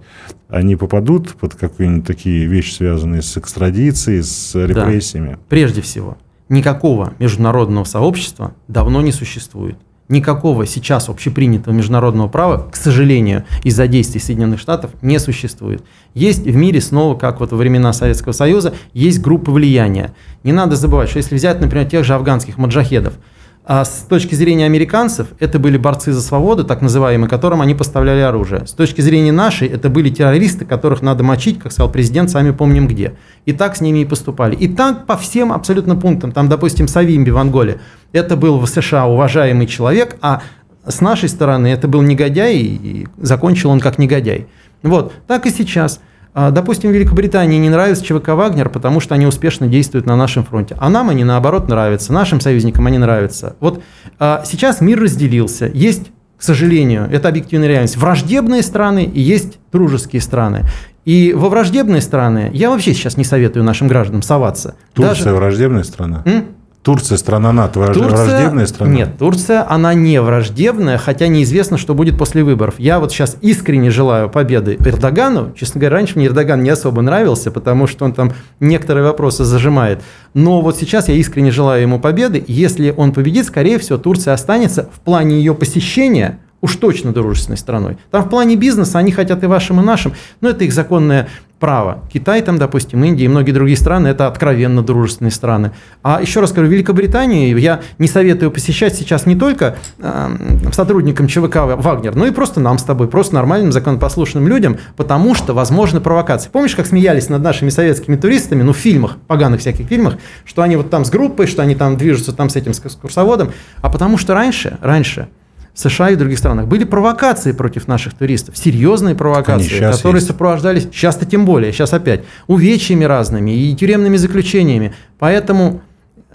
они 0.50 0.76
попадут 0.76 1.34
под 1.34 1.54
какие-нибудь 1.54 2.06
такие 2.06 2.46
вещи, 2.46 2.74
связанные 2.74 3.22
с 3.22 3.36
экстрадицией, 3.36 4.22
с 4.22 4.54
репрессиями? 4.54 5.32
Да. 5.32 5.38
Прежде 5.48 5.80
всего, 5.80 6.18
никакого 6.48 7.14
международного 7.18 7.84
сообщества 7.84 8.54
давно 8.68 9.00
не 9.00 9.12
существует. 9.12 9.76
Никакого 10.08 10.66
сейчас 10.66 11.08
общепринятого 11.08 11.72
международного 11.72 12.26
права, 12.26 12.68
к 12.68 12.74
сожалению, 12.74 13.44
из-за 13.62 13.86
действий 13.86 14.20
Соединенных 14.20 14.58
Штатов 14.58 14.90
не 15.02 15.20
существует. 15.20 15.84
Есть 16.14 16.42
в 16.42 16.56
мире 16.56 16.80
снова, 16.80 17.16
как 17.16 17.38
вот 17.38 17.52
во 17.52 17.56
времена 17.56 17.92
Советского 17.92 18.32
Союза, 18.32 18.74
есть 18.92 19.20
группы 19.20 19.52
влияния. 19.52 20.12
Не 20.42 20.50
надо 20.50 20.74
забывать, 20.74 21.10
что 21.10 21.18
если 21.18 21.36
взять, 21.36 21.60
например, 21.60 21.86
тех 21.86 22.04
же 22.04 22.14
афганских 22.14 22.58
маджахедов– 22.58 23.14
А 23.72 23.84
с 23.84 24.04
точки 24.08 24.34
зрения 24.34 24.66
американцев, 24.66 25.28
это 25.38 25.60
были 25.60 25.76
борцы 25.76 26.12
за 26.12 26.20
свободу, 26.22 26.64
так 26.64 26.82
называемые, 26.82 27.30
которым 27.30 27.62
они 27.62 27.76
поставляли 27.76 28.18
оружие. 28.18 28.66
С 28.66 28.72
точки 28.72 29.00
зрения 29.00 29.30
нашей, 29.30 29.68
это 29.68 29.88
были 29.88 30.10
террористы, 30.10 30.64
которых 30.64 31.02
надо 31.02 31.22
мочить, 31.22 31.60
как 31.60 31.70
сказал 31.70 31.88
президент, 31.88 32.30
сами 32.30 32.50
помним 32.50 32.88
где. 32.88 33.12
И 33.46 33.52
так 33.52 33.76
с 33.76 33.80
ними 33.80 34.00
и 34.00 34.04
поступали. 34.04 34.56
И 34.56 34.66
так 34.66 35.06
по 35.06 35.16
всем 35.16 35.52
абсолютно 35.52 35.94
пунктам. 35.94 36.32
Там, 36.32 36.48
допустим, 36.48 36.88
Савимби 36.88 37.30
в 37.30 37.38
Анголе. 37.38 37.78
Это 38.10 38.34
был 38.34 38.58
в 38.58 38.66
США 38.66 39.06
уважаемый 39.06 39.68
человек, 39.68 40.16
а 40.20 40.42
с 40.84 41.00
нашей 41.00 41.28
стороны 41.28 41.68
это 41.68 41.86
был 41.86 42.02
негодяй, 42.02 42.56
и 42.56 43.06
закончил 43.18 43.70
он 43.70 43.78
как 43.78 43.98
негодяй. 43.98 44.48
Вот, 44.82 45.12
так 45.28 45.46
и 45.46 45.50
сейчас– 45.50 46.00
допустим, 46.34 46.92
Великобритании 46.92 47.58
не 47.58 47.70
нравится 47.70 48.04
ЧВК 48.04 48.28
«Вагнер», 48.28 48.68
потому 48.68 49.00
что 49.00 49.14
они 49.14 49.26
успешно 49.26 49.66
действуют 49.66 50.06
на 50.06 50.16
нашем 50.16 50.44
фронте. 50.44 50.76
А 50.78 50.88
нам 50.88 51.10
они, 51.10 51.24
наоборот, 51.24 51.68
нравятся. 51.68 52.12
Нашим 52.12 52.40
союзникам 52.40 52.86
они 52.86 52.98
нравятся. 52.98 53.56
Вот 53.60 53.82
а, 54.18 54.42
сейчас 54.44 54.80
мир 54.80 55.00
разделился. 55.00 55.70
Есть, 55.72 56.10
к 56.36 56.42
сожалению, 56.42 57.08
это 57.10 57.28
объективная 57.28 57.68
реальность, 57.68 57.96
враждебные 57.96 58.62
страны 58.62 59.04
и 59.04 59.20
есть 59.20 59.58
дружеские 59.72 60.22
страны. 60.22 60.66
И 61.04 61.32
во 61.34 61.48
враждебные 61.48 62.02
страны 62.02 62.50
я 62.52 62.70
вообще 62.70 62.94
сейчас 62.94 63.16
не 63.16 63.24
советую 63.24 63.64
нашим 63.64 63.88
гражданам 63.88 64.22
соваться. 64.22 64.76
Турция 64.92 65.24
Даже... 65.24 65.36
враждебная 65.36 65.82
страна? 65.82 66.22
М? 66.26 66.44
Турция 66.82 67.18
страна 67.18 67.52
НАТО, 67.52 67.84
Турция, 67.92 68.08
враждебная 68.08 68.66
страна? 68.66 68.92
Нет, 68.92 69.18
Турция, 69.18 69.70
она 69.70 69.92
не 69.92 70.18
враждебная, 70.20 70.96
хотя 70.96 71.28
неизвестно, 71.28 71.76
что 71.76 71.94
будет 71.94 72.16
после 72.16 72.42
выборов. 72.42 72.76
Я 72.78 73.00
вот 73.00 73.12
сейчас 73.12 73.36
искренне 73.42 73.90
желаю 73.90 74.30
победы 74.30 74.78
Эрдогану. 74.80 75.52
Честно 75.54 75.78
говоря, 75.78 75.96
раньше 75.96 76.14
мне 76.16 76.26
Эрдоган 76.26 76.62
не 76.62 76.70
особо 76.70 77.02
нравился, 77.02 77.50
потому 77.50 77.86
что 77.86 78.06
он 78.06 78.14
там 78.14 78.32
некоторые 78.60 79.04
вопросы 79.04 79.44
зажимает. 79.44 80.00
Но 80.32 80.62
вот 80.62 80.78
сейчас 80.78 81.08
я 81.08 81.14
искренне 81.16 81.50
желаю 81.50 81.82
ему 81.82 82.00
победы. 82.00 82.42
Если 82.46 82.94
он 82.96 83.12
победит, 83.12 83.44
скорее 83.44 83.78
всего, 83.78 83.98
Турция 83.98 84.32
останется 84.32 84.88
в 84.90 85.00
плане 85.00 85.36
ее 85.36 85.54
посещения 85.54 86.38
уж 86.62 86.76
точно 86.76 87.12
дружественной 87.12 87.58
страной. 87.58 87.98
Там 88.10 88.24
в 88.24 88.28
плане 88.30 88.56
бизнеса 88.56 88.98
они 88.98 89.12
хотят 89.12 89.42
и 89.44 89.46
вашим, 89.46 89.80
и 89.80 89.84
нашим, 89.84 90.14
но 90.40 90.48
это 90.48 90.64
их 90.64 90.72
законное 90.72 91.28
право. 91.60 92.02
Китай, 92.12 92.40
там, 92.40 92.58
допустим, 92.58 93.04
Индия 93.04 93.26
и 93.26 93.28
многие 93.28 93.52
другие 93.52 93.76
страны– 93.76 94.08
это 94.08 94.26
откровенно 94.26 94.82
дружественные 94.82 95.30
страны. 95.30 95.72
А 96.02 96.20
еще 96.20 96.40
раз 96.40 96.50
скажу, 96.50 96.66
Великобританию 96.66 97.56
я 97.58 97.82
не 97.98 98.08
советую 98.08 98.50
посещать 98.50 98.96
сейчас 98.96 99.26
не 99.26 99.36
только 99.36 99.76
э, 99.98 100.36
сотрудникам 100.72 101.28
ЧВК 101.28 101.56
«Вагнер», 101.76 102.16
но 102.16 102.26
и 102.26 102.30
просто 102.30 102.60
нам 102.60 102.78
с 102.78 102.82
тобой, 102.82 103.08
просто 103.08 103.34
нормальным 103.34 103.72
законопослушным 103.72 104.48
людям, 104.48 104.78
потому 104.96 105.34
что 105.34 105.52
возможны 105.52 106.00
провокации. 106.00 106.48
Помнишь, 106.48 106.74
как 106.74 106.86
смеялись 106.86 107.28
над 107.28 107.42
нашими 107.42 107.68
советскими 107.68 108.16
туристами, 108.16 108.62
ну, 108.62 108.72
в 108.72 108.78
фильмах, 108.78 109.18
поганых 109.26 109.60
всяких 109.60 109.86
фильмах, 109.86 110.14
что 110.46 110.62
они 110.62 110.76
вот 110.76 110.88
там 110.88 111.04
с 111.04 111.10
группой, 111.10 111.46
что 111.46 111.62
они 111.62 111.74
там 111.74 111.98
движутся 111.98 112.32
там 112.32 112.48
с 112.48 112.56
этим 112.56 112.72
с 112.72 112.80
курсоводом, 112.80 113.52
а 113.82 113.90
потому 113.90 114.16
что 114.16 114.34
раньше, 114.34 114.78
раньше– 114.80 115.28
США 115.80 116.10
и 116.10 116.14
в 116.14 116.18
других 116.18 116.38
странах. 116.38 116.66
Были 116.66 116.84
провокации 116.84 117.52
против 117.52 117.88
наших 117.88 118.14
туристов, 118.14 118.56
серьезные 118.56 119.14
провокации, 119.14 119.80
которые 119.80 120.20
есть. 120.20 120.28
сопровождались, 120.28 120.84
сейчас-то 120.84 121.26
тем 121.26 121.44
более, 121.44 121.72
сейчас 121.72 121.92
опять, 121.92 122.24
увечьями 122.46 123.04
разными 123.04 123.50
и 123.50 123.74
тюремными 123.74 124.16
заключениями. 124.16 124.94
Поэтому 125.18 125.82
э, 126.16 126.34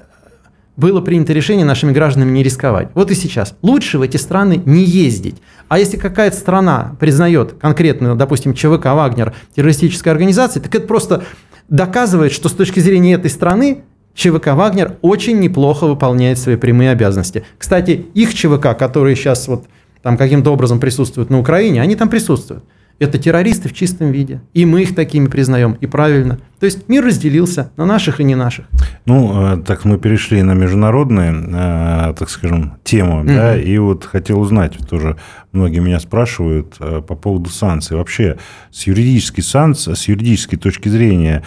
было 0.76 1.02
принято 1.02 1.34
решение 1.34 1.66
нашими 1.66 1.92
гражданами 1.92 2.32
не 2.32 2.44
рисковать. 2.44 2.90
Вот 2.96 3.12
и 3.12 3.16
сейчас. 3.16 3.56
Лучше 3.62 4.00
в 4.00 4.02
эти 4.02 4.18
страны 4.18 4.62
не 4.66 4.84
ездить. 4.84 5.42
А 5.68 5.80
если 5.80 5.98
какая-то 5.98 6.36
страна 6.38 6.96
признает 7.00 7.54
конкретно, 7.54 8.16
допустим, 8.16 8.54
ЧВК 8.54 8.86
«Вагнер» 8.86 9.34
террористической 9.56 10.12
организацией, 10.12 10.64
так 10.64 10.74
это 10.74 10.88
просто 10.88 11.24
доказывает, 11.70 12.32
что 12.32 12.50
с 12.50 12.54
точки 12.54 12.80
зрения 12.80 13.14
этой 13.14 13.30
страны 13.30 13.84
ЧВК 14.16 14.48
«Вагнер» 14.54 14.96
очень 15.02 15.40
неплохо 15.40 15.86
выполняет 15.86 16.40
свои 16.40 16.56
прямые 16.56 16.92
обязанности. 16.92 17.46
Кстати, 17.58 18.06
их 18.14 18.34
ЧВК, 18.34 18.76
которые 18.78 19.16
сейчас 19.16 19.48
вот 19.48 19.66
там 20.02 20.18
каким-то 20.18 20.52
образом 20.52 20.80
присутствуют 20.80 21.30
на 21.30 21.40
Украине, 21.40 21.82
они 21.82 21.96
там 21.96 22.10
присутствуют. 22.10 22.64
Это 22.98 23.18
террористы 23.18 23.68
в 23.68 23.74
чистом 23.74 24.12
виде. 24.12 24.40
И 24.54 24.66
мы 24.66 24.84
их 24.84 24.96
такими 24.96 25.28
признаем. 25.28 25.74
И 25.82 25.88
правильно. 25.88 26.40
То 26.60 26.66
есть 26.66 26.88
мир 26.88 27.04
разделился 27.04 27.72
на 27.76 27.86
наших 27.86 28.22
и 28.22 28.24
не 28.24 28.36
наших. 28.36 28.66
Ну, 29.06 29.54
э, 29.54 29.64
так 29.64 29.84
мы 29.84 29.98
перешли 29.98 30.42
на 30.42 30.54
международную, 30.54 31.44
э, 31.54 32.14
так 32.18 32.30
скажем, 32.30 32.78
тему. 32.86 33.24
Mm-hmm. 33.24 33.36
Да, 33.36 33.58
и 33.58 33.78
вот 33.78 34.06
хотел 34.06 34.40
узнать, 34.40 34.78
тоже 34.90 35.18
многие 35.52 35.80
меня 35.80 36.00
спрашивают 36.00 36.76
э, 36.80 37.02
по 37.06 37.16
поводу 37.16 37.50
санкций. 37.50 37.98
Вообще, 37.98 38.38
с 38.72 38.88
юридической, 38.88 39.42
санкции, 39.42 39.94
с 39.94 40.08
юридической 40.08 40.58
точки 40.58 40.88
зрения, 40.88 41.44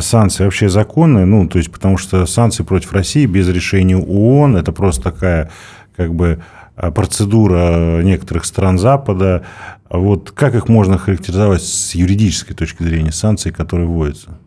санкции 0.00 0.44
вообще 0.44 0.68
законные? 0.68 1.26
Ну, 1.26 1.46
то 1.46 1.58
есть, 1.58 1.70
потому 1.70 1.98
что 1.98 2.24
санкции 2.26 2.62
против 2.62 2.92
России 2.92 3.26
без 3.26 3.48
решения 3.48 3.96
ООН, 3.96 4.56
это 4.56 4.72
просто 4.72 5.02
такая, 5.02 5.50
как 5.96 6.14
бы, 6.14 6.40
процедура 6.76 8.02
некоторых 8.02 8.44
стран 8.44 8.78
Запада. 8.78 9.44
Вот 9.88 10.30
как 10.30 10.54
их 10.54 10.68
можно 10.68 10.98
характеризовать 10.98 11.62
с 11.62 11.94
юридической 11.94 12.54
точки 12.54 12.82
зрения, 12.82 13.12
санкции, 13.12 13.50
которые 13.50 13.88
вводятся? 13.88 14.38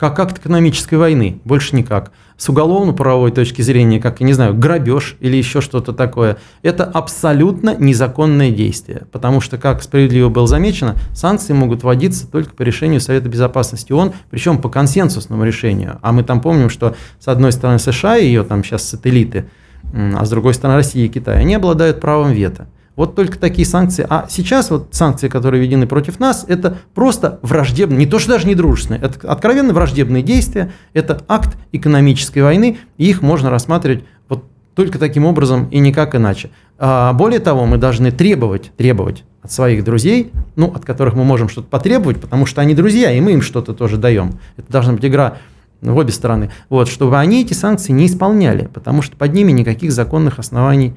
Как 0.00 0.18
акт 0.18 0.38
экономической 0.38 0.94
войны, 0.94 1.40
больше 1.44 1.76
никак. 1.76 2.10
С 2.38 2.48
уголовно-правовой 2.48 3.32
точки 3.32 3.60
зрения, 3.60 4.00
как, 4.00 4.20
я 4.20 4.26
не 4.26 4.32
знаю, 4.32 4.54
грабеж 4.54 5.16
или 5.20 5.36
еще 5.36 5.60
что-то 5.60 5.92
такое, 5.92 6.38
это 6.62 6.84
абсолютно 6.84 7.76
незаконное 7.76 8.50
действие. 8.50 9.02
Потому 9.12 9.42
что, 9.42 9.58
как 9.58 9.82
справедливо 9.82 10.30
было 10.30 10.46
замечено, 10.46 10.96
санкции 11.12 11.52
могут 11.52 11.82
вводиться 11.82 12.26
только 12.26 12.54
по 12.54 12.62
решению 12.62 13.02
Совета 13.02 13.28
Безопасности 13.28 13.92
ООН, 13.92 14.14
причем 14.30 14.56
по 14.62 14.70
консенсусному 14.70 15.44
решению. 15.44 15.98
А 16.00 16.12
мы 16.12 16.22
там 16.22 16.40
помним, 16.40 16.70
что 16.70 16.96
с 17.18 17.28
одной 17.28 17.52
стороны 17.52 17.78
США, 17.78 18.16
ее 18.16 18.42
там 18.42 18.64
сейчас 18.64 18.88
сателлиты– 18.88 19.50
а 19.92 20.24
с 20.24 20.30
другой 20.30 20.54
стороны 20.54 20.76
Россия 20.76 21.06
и 21.06 21.08
Китай, 21.08 21.40
они 21.40 21.54
обладают 21.54 22.00
правом 22.00 22.32
вето. 22.32 22.66
Вот 22.96 23.14
только 23.14 23.38
такие 23.38 23.66
санкции. 23.66 24.04
А 24.08 24.26
сейчас 24.28 24.70
вот 24.70 24.88
санкции, 24.90 25.28
которые 25.28 25.62
введены 25.62 25.86
против 25.86 26.20
нас, 26.20 26.44
это 26.46 26.78
просто 26.94 27.38
враждебные, 27.40 27.98
не 27.98 28.06
то 28.06 28.18
что 28.18 28.32
даже 28.32 28.46
не 28.46 28.54
дружественные, 28.54 29.00
это 29.00 29.26
откровенно 29.30 29.72
враждебные 29.72 30.22
действия, 30.22 30.72
это 30.92 31.22
акт 31.26 31.56
экономической 31.72 32.40
войны, 32.40 32.78
и 32.98 33.08
их 33.08 33.22
можно 33.22 33.48
рассматривать 33.48 34.04
вот 34.28 34.44
только 34.74 34.98
таким 34.98 35.24
образом 35.24 35.68
и 35.70 35.78
никак 35.78 36.14
иначе. 36.14 36.50
А 36.78 37.12
более 37.12 37.40
того, 37.40 37.64
мы 37.64 37.78
должны 37.78 38.10
требовать, 38.10 38.72
требовать 38.76 39.24
от 39.42 39.52
своих 39.52 39.84
друзей, 39.84 40.30
ну, 40.56 40.66
от 40.66 40.84
которых 40.84 41.14
мы 41.14 41.24
можем 41.24 41.48
что-то 41.48 41.68
потребовать, 41.68 42.20
потому 42.20 42.44
что 42.44 42.60
они 42.60 42.74
друзья, 42.74 43.12
и 43.12 43.20
мы 43.20 43.32
им 43.32 43.40
что-то 43.40 43.72
тоже 43.72 43.96
даем. 43.96 44.38
Это 44.56 44.70
должна 44.70 44.92
быть 44.92 45.04
игра 45.06 45.38
в 45.80 45.96
обе 45.96 46.12
стороны, 46.12 46.50
вот, 46.68 46.88
чтобы 46.88 47.18
они 47.18 47.42
эти 47.42 47.52
санкции 47.52 47.92
не 47.92 48.06
исполняли, 48.06 48.68
потому 48.72 49.02
что 49.02 49.16
под 49.16 49.32
ними 49.32 49.52
никаких 49.52 49.92
законных 49.92 50.38
оснований 50.38 50.94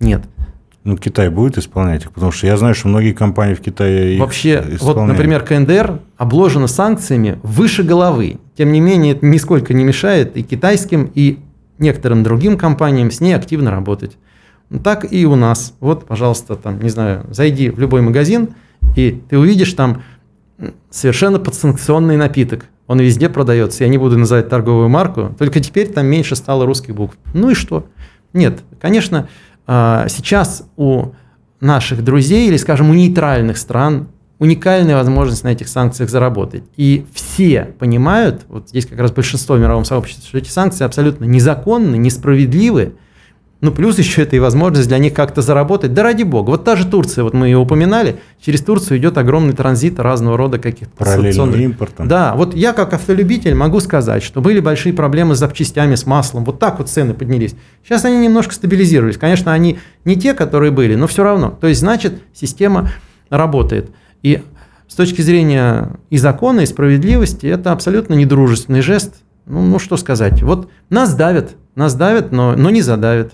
нет. 0.00 0.22
Ну, 0.84 0.98
Китай 0.98 1.30
будет 1.30 1.56
исполнять 1.56 2.02
их, 2.02 2.12
потому 2.12 2.30
что 2.30 2.46
я 2.46 2.58
знаю, 2.58 2.74
что 2.74 2.88
многие 2.88 3.12
компании 3.12 3.54
в 3.54 3.60
Китае 3.60 4.18
Вообще, 4.18 4.62
вот, 4.80 4.96
например, 4.96 5.42
КНДР 5.42 6.00
обложена 6.18 6.66
санкциями 6.66 7.38
выше 7.42 7.82
головы. 7.82 8.38
Тем 8.56 8.70
не 8.70 8.80
менее, 8.80 9.14
это 9.14 9.24
нисколько 9.24 9.72
не 9.72 9.82
мешает 9.82 10.36
и 10.36 10.42
китайским, 10.42 11.10
и 11.14 11.38
некоторым 11.78 12.22
другим 12.22 12.58
компаниям 12.58 13.10
с 13.10 13.20
ней 13.20 13.34
активно 13.34 13.70
работать. 13.70 14.18
Так 14.82 15.10
и 15.10 15.24
у 15.24 15.36
нас. 15.36 15.74
Вот, 15.80 16.04
пожалуйста, 16.06 16.54
там, 16.54 16.80
не 16.80 16.90
знаю, 16.90 17.24
зайди 17.30 17.70
в 17.70 17.78
любой 17.78 18.02
магазин, 18.02 18.50
и 18.94 19.22
ты 19.28 19.38
увидишь 19.38 19.72
там 19.72 20.02
совершенно 20.90 21.38
подсанкционный 21.38 22.18
напиток. 22.18 22.66
Он 22.86 23.00
везде 23.00 23.28
продается. 23.28 23.84
Я 23.84 23.90
не 23.90 23.98
буду 23.98 24.18
называть 24.18 24.48
торговую 24.48 24.88
марку, 24.88 25.34
только 25.38 25.60
теперь 25.60 25.88
там 25.88 26.06
меньше 26.06 26.36
стало 26.36 26.66
русских 26.66 26.94
букв. 26.94 27.16
Ну 27.32 27.50
и 27.50 27.54
что? 27.54 27.86
Нет, 28.32 28.60
конечно, 28.80 29.28
а, 29.66 30.06
сейчас 30.08 30.64
у 30.76 31.12
наших 31.60 32.04
друзей 32.04 32.48
или, 32.48 32.56
скажем, 32.56 32.90
у 32.90 32.94
нейтральных 32.94 33.56
стран 33.56 34.08
уникальная 34.38 34.96
возможность 34.96 35.44
на 35.44 35.48
этих 35.48 35.68
санкциях 35.68 36.10
заработать. 36.10 36.64
И 36.76 37.06
все 37.14 37.74
понимают, 37.78 38.44
вот 38.48 38.68
здесь 38.68 38.86
как 38.86 38.98
раз 38.98 39.12
большинство 39.12 39.56
в 39.56 39.60
мировом 39.60 39.84
сообществе, 39.84 40.26
что 40.26 40.38
эти 40.38 40.50
санкции 40.50 40.84
абсолютно 40.84 41.24
незаконны, 41.24 41.96
несправедливы, 41.96 42.94
ну, 43.60 43.72
плюс 43.72 43.98
еще 43.98 44.22
это 44.22 44.36
и 44.36 44.38
возможность 44.40 44.88
для 44.88 44.98
них 44.98 45.14
как-то 45.14 45.40
заработать. 45.40 45.94
Да 45.94 46.02
ради 46.02 46.22
бога. 46.22 46.50
Вот 46.50 46.64
та 46.64 46.76
же 46.76 46.86
Турция, 46.86 47.24
вот 47.24 47.32
мы 47.32 47.46
ее 47.46 47.56
упоминали, 47.56 48.16
через 48.38 48.60
Турцию 48.60 48.98
идет 48.98 49.16
огромный 49.16 49.54
транзит 49.54 49.98
разного 49.98 50.36
рода 50.36 50.58
каких-то 50.58 50.94
Параллельным 50.96 51.54
импортом. 51.54 52.06
Да, 52.06 52.34
вот 52.34 52.54
я 52.54 52.72
как 52.74 52.92
автолюбитель 52.92 53.54
могу 53.54 53.80
сказать, 53.80 54.22
что 54.22 54.42
были 54.42 54.60
большие 54.60 54.92
проблемы 54.92 55.34
с 55.34 55.38
запчастями, 55.38 55.94
с 55.94 56.04
маслом. 56.04 56.44
Вот 56.44 56.58
так 56.58 56.78
вот 56.78 56.90
цены 56.90 57.14
поднялись. 57.14 57.54
Сейчас 57.84 58.04
они 58.04 58.18
немножко 58.18 58.52
стабилизировались. 58.52 59.16
Конечно, 59.16 59.52
они 59.52 59.78
не 60.04 60.16
те, 60.16 60.34
которые 60.34 60.70
были, 60.70 60.94
но 60.94 61.06
все 61.06 61.24
равно. 61.24 61.56
То 61.58 61.66
есть, 61.66 61.80
значит, 61.80 62.20
система 62.34 62.90
работает. 63.30 63.90
И 64.22 64.42
с 64.88 64.94
точки 64.94 65.22
зрения 65.22 65.96
и 66.10 66.18
закона, 66.18 66.60
и 66.60 66.66
справедливости, 66.66 67.46
это 67.46 67.72
абсолютно 67.72 68.14
недружественный 68.14 68.82
жест. 68.82 69.14
Ну, 69.46 69.62
ну 69.62 69.78
что 69.78 69.96
сказать. 69.96 70.42
Вот 70.42 70.68
нас 70.90 71.14
давят, 71.14 71.56
нас 71.74 71.94
давят, 71.94 72.32
но, 72.32 72.54
но 72.56 72.70
не 72.70 72.82
задавят. 72.82 73.32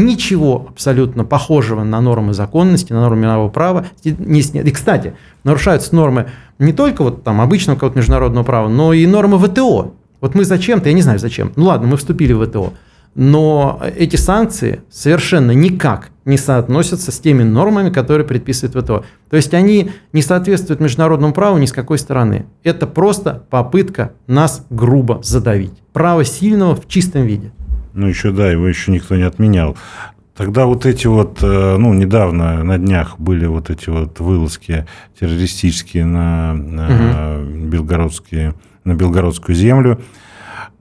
Ничего 0.00 0.66
абсолютно 0.70 1.24
похожего 1.24 1.84
на 1.84 2.00
нормы 2.00 2.32
законности, 2.32 2.92
на 2.92 3.00
нормы 3.00 3.22
мирового 3.22 3.50
права 3.50 3.86
не 4.04 4.42
снят. 4.42 4.66
И, 4.66 4.70
кстати, 4.70 5.14
нарушаются 5.44 5.94
нормы 5.94 6.30
не 6.58 6.72
только 6.72 7.02
вот 7.02 7.22
там 7.22 7.40
обычного 7.40 7.76
какого-то 7.76 7.98
международного 7.98 8.44
права, 8.44 8.68
но 8.68 8.92
и 8.92 9.06
нормы 9.06 9.38
ВТО. 9.38 9.94
Вот 10.20 10.34
мы 10.34 10.44
зачем-то, 10.44 10.88
я 10.88 10.94
не 10.94 11.02
знаю 11.02 11.18
зачем, 11.18 11.52
ну 11.56 11.66
ладно, 11.66 11.86
мы 11.86 11.96
вступили 11.96 12.32
в 12.32 12.44
ВТО, 12.46 12.72
Но 13.14 13.80
эти 13.96 14.16
санкции 14.16 14.82
совершенно 14.90 15.50
никак 15.50 16.10
не 16.24 16.36
соотносятся 16.36 17.10
с 17.10 17.18
теми 17.18 17.42
нормами, 17.42 17.90
которые 17.90 18.26
предписывает 18.26 18.76
ВТО. 18.76 19.04
То 19.30 19.36
есть 19.36 19.52
они 19.52 19.90
не 20.12 20.22
соответствуют 20.22 20.80
международному 20.80 21.32
праву 21.32 21.58
ни 21.58 21.66
с 21.66 21.72
какой 21.72 21.98
стороны. 21.98 22.46
Это 22.62 22.86
просто 22.86 23.44
попытка 23.50 24.12
нас 24.26 24.64
грубо 24.70 25.20
задавить. 25.22 25.72
Право 25.92 26.24
сильного 26.24 26.76
в 26.76 26.86
чистом 26.86 27.22
виде. 27.22 27.52
Ну 28.00 28.06
еще 28.06 28.32
да, 28.32 28.50
его 28.50 28.66
еще 28.66 28.92
никто 28.92 29.14
не 29.14 29.24
отменял. 29.24 29.76
Тогда 30.34 30.64
вот 30.64 30.86
эти 30.86 31.06
вот, 31.06 31.40
э, 31.42 31.76
ну, 31.76 31.92
недавно 31.92 32.64
на 32.64 32.78
днях 32.78 33.20
были 33.20 33.44
вот 33.44 33.68
эти 33.68 33.90
вот 33.90 34.20
вылазки 34.20 34.86
террористические 35.20 36.06
на, 36.06 36.54
на, 36.54 37.42
угу. 37.42 37.66
белгородские, 37.66 38.54
на 38.84 38.94
белгородскую 38.94 39.54
землю. 39.54 40.00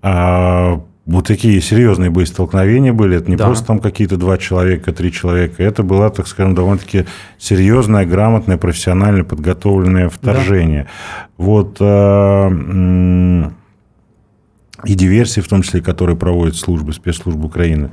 А 0.02 0.82
вот 1.06 1.28
такие 1.28 1.60
серьезные 1.60 2.10
боестолкновения 2.10 2.94
были. 2.94 3.18
Это 3.18 3.30
не 3.30 3.36
да. 3.36 3.48
просто 3.48 3.66
там 3.66 3.80
какие-то 3.80 4.16
два 4.16 4.38
человека, 4.38 4.94
три 4.94 5.12
человека. 5.12 5.62
Это 5.62 5.84
было, 5.84 6.10
так 6.10 6.28
скажем, 6.28 6.56
довольно-таки 6.56 7.06
серьезное, 7.38 8.06
грамотное, 8.06 8.58
профессионально 8.58 9.26
подготовленное 9.26 10.08
вторжение. 10.08 10.84
Да. 11.38 11.44
Вот 11.44 11.78
э, 11.82 13.50
и 14.86 14.94
диверсии, 14.96 15.42
в 15.42 15.48
том 15.48 15.62
числе, 15.62 15.82
которые 15.82 16.16
проводят 16.16 16.56
службы, 16.56 16.94
спецслужбы 16.94 17.46
Украины. 17.46 17.92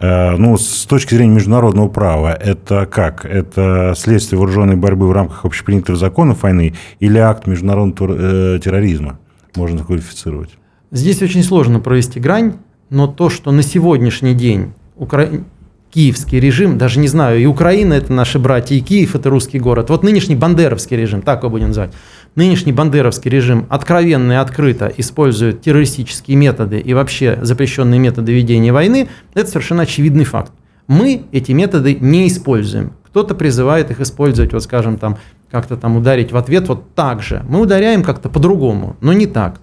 Э, 0.00 0.36
ну, 0.36 0.56
с 0.56 0.86
точки 0.86 1.14
зрения 1.14 1.34
международного 1.34 1.88
права, 1.88 2.34
это 2.34 2.86
как? 2.86 3.24
Это 3.24 3.94
следствие 3.96 4.38
вооруженной 4.38 4.76
борьбы 4.76 5.08
в 5.08 5.12
рамках 5.12 5.44
общепринятых 5.44 5.96
законов 5.96 6.42
войны 6.42 6.74
или 7.00 7.18
акт 7.18 7.46
международного 7.46 8.56
э, 8.56 8.58
терроризма? 8.58 9.18
Можно 9.56 9.84
квалифицировать. 9.84 10.50
Здесь 10.90 11.22
очень 11.22 11.42
сложно 11.42 11.80
провести 11.80 12.20
грань, 12.20 12.54
но 12.90 13.06
то, 13.06 13.30
что 13.30 13.50
на 13.50 13.62
сегодняшний 13.62 14.34
день 14.34 14.72
Укра... 14.96 15.28
киевский 15.92 16.40
режим, 16.40 16.76
даже 16.76 16.98
не 16.98 17.08
знаю, 17.08 17.40
и 17.40 17.46
Украина 17.46 17.94
это 17.94 18.12
наши 18.12 18.38
братья, 18.38 18.74
и 18.74 18.80
Киев 18.80 19.14
это 19.14 19.30
русский 19.30 19.60
город, 19.60 19.90
вот 19.90 20.02
нынешний 20.02 20.34
бандеровский 20.34 20.96
режим, 20.96 21.22
так 21.22 21.42
его 21.42 21.50
будем 21.50 21.68
называть, 21.68 21.92
нынешний 22.36 22.72
бандеровский 22.72 23.30
режим 23.30 23.66
откровенно 23.68 24.32
и 24.32 24.36
открыто 24.36 24.92
использует 24.96 25.62
террористические 25.62 26.36
методы 26.36 26.78
и 26.80 26.94
вообще 26.94 27.38
запрещенные 27.42 28.00
методы 28.00 28.32
ведения 28.32 28.72
войны, 28.72 29.08
это 29.34 29.48
совершенно 29.48 29.82
очевидный 29.82 30.24
факт. 30.24 30.52
Мы 30.86 31.24
эти 31.32 31.52
методы 31.52 31.96
не 31.98 32.28
используем. 32.28 32.92
Кто-то 33.06 33.34
призывает 33.34 33.90
их 33.90 34.00
использовать, 34.00 34.52
вот 34.52 34.62
скажем, 34.62 34.98
там, 34.98 35.18
как-то 35.50 35.76
там 35.76 35.96
ударить 35.96 36.32
в 36.32 36.36
ответ 36.36 36.68
вот 36.68 36.94
так 36.94 37.22
же. 37.22 37.44
Мы 37.48 37.60
ударяем 37.60 38.02
как-то 38.02 38.28
по-другому, 38.28 38.96
но 39.00 39.12
не 39.12 39.26
так. 39.26 39.60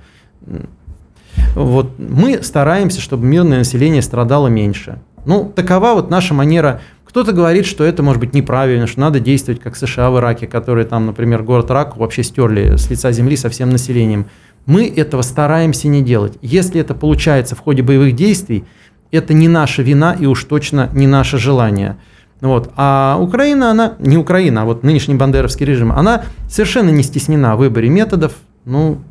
Вот 1.56 2.00
мы 2.00 2.42
стараемся, 2.44 3.02
чтобы 3.02 3.26
мирное 3.26 3.60
население 3.60 4.02
страдало 4.02 4.48
меньше. 4.48 5.00
Ну, 5.26 5.52
такова 5.54 5.94
вот 5.94 6.10
наша 6.10 6.34
манера. 6.34 6.82
Кто-то 7.12 7.34
говорит, 7.34 7.66
что 7.66 7.84
это 7.84 8.04
может 8.04 8.22
быть 8.22 8.34
неправильно, 8.34 8.88
что 8.88 9.02
надо 9.02 9.20
действовать 9.20 9.60
как 9.60 9.76
США 9.76 10.10
в 10.12 10.18
Ираке, 10.18 10.48
которые 10.48 10.86
там, 10.86 11.08
например, 11.08 11.44
город 11.44 11.70
Рак 11.70 11.98
вообще 11.98 12.24
стерли 12.24 12.78
с 12.78 12.90
лица 12.90 13.12
земли 13.12 13.36
со 13.36 13.50
всем 13.50 13.70
населением. 13.70 14.28
Мы 14.66 14.88
этого 14.88 15.22
стараемся 15.22 15.90
не 15.90 16.04
делать. 16.04 16.38
Если 16.42 16.80
это 16.80 16.96
получается 16.96 17.58
в 17.58 17.60
ходе 17.60 17.84
боевых 17.84 18.16
действий, 18.16 18.64
это 19.12 19.34
не 19.34 19.50
наша 19.50 19.82
вина 19.82 20.16
и 20.18 20.26
уж 20.26 20.46
точно 20.46 20.90
не 20.94 21.06
наше 21.06 21.38
желание. 21.38 21.98
Вот. 22.40 22.72
А 22.78 23.18
Украина, 23.20 23.72
она, 23.72 23.96
не 24.00 24.18
Украина, 24.18 24.62
а 24.62 24.66
вот 24.66 24.84
нынешний 24.84 25.16
бандеровский 25.16 25.66
режим, 25.66 25.92
она 25.92 26.24
совершенно 26.48 26.92
не 26.92 27.04
стеснена 27.04 27.58
в 27.58 27.60
выборе 27.60 27.90
методов. 27.90 28.32
Ну, 28.64 29.02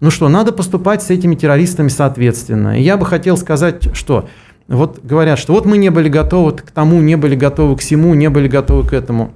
ну 0.00 0.10
что, 0.10 0.28
надо 0.28 0.52
поступать 0.52 1.02
с 1.02 1.08
этими 1.08 1.36
террористами 1.36 1.88
соответственно. 1.88 2.78
И 2.78 2.82
я 2.82 2.98
бы 2.98 3.06
хотел 3.06 3.38
сказать, 3.38 3.96
что 3.96 4.28
вот 4.68 5.00
говорят, 5.02 5.38
что 5.38 5.52
вот 5.52 5.66
мы 5.66 5.76
не 5.76 5.90
были 5.90 6.08
готовы 6.08 6.52
к 6.52 6.70
тому, 6.70 7.00
не 7.00 7.16
были 7.16 7.34
готовы 7.34 7.76
к 7.76 7.80
всему, 7.80 8.14
не 8.14 8.30
были 8.30 8.48
готовы 8.48 8.86
к 8.86 8.92
этому. 8.92 9.32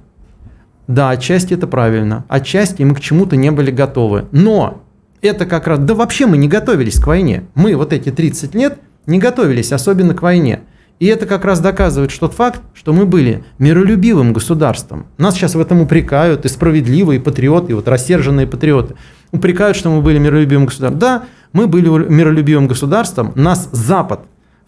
Да, 0.87 1.09
отчасти 1.09 1.53
это 1.53 1.67
правильно. 1.67 2.25
Отчасти 2.29 2.83
мы 2.83 2.95
к 2.95 3.01
чему-то 3.01 3.35
не 3.35 3.51
были 3.51 3.71
готовы. 3.71 4.25
Но 4.31 4.83
это 5.21 5.45
как 5.45 5.67
раз... 5.67 5.79
Да 5.79 5.95
вообще 5.95 6.25
мы 6.25 6.37
не 6.37 6.47
готовились 6.47 6.99
к 6.99 7.07
войне. 7.07 7.43
Мы 7.55 7.75
вот 7.75 7.91
эти 7.91 8.09
30 8.09 8.55
лет 8.55 8.79
не 9.05 9.19
готовились 9.19 9.73
особенно 9.73 10.13
к 10.13 10.21
войне. 10.21 10.61
И 10.99 11.05
это 11.05 11.27
как 11.27 11.45
раз 11.45 11.59
доказывает 11.59 12.11
тот 12.19 12.33
факт, 12.33 12.61
что 12.73 12.91
мы 12.91 13.05
были 13.05 13.43
миролюбивым 13.59 14.33
государством. 14.33 15.05
Нас 15.17 15.35
сейчас 15.35 15.53
в 15.53 15.59
этом 15.59 15.81
упрекают 15.81 16.45
и 16.45 16.49
справедливые 16.49 17.19
патриоты, 17.19 17.71
и 17.71 17.75
вот 17.75 17.87
рассерженные 17.87 18.47
патриоты 18.47 18.95
упрекают, 19.31 19.77
что 19.77 19.91
мы 19.91 20.01
были 20.01 20.17
миролюбивым 20.17 20.65
государством. 20.65 20.99
Да, 20.99 21.23
мы 21.53 21.67
были 21.67 21.87
миролюбивым 21.87 22.67
государством, 22.67 23.31
нас 23.35 23.69
Запад 23.71 24.21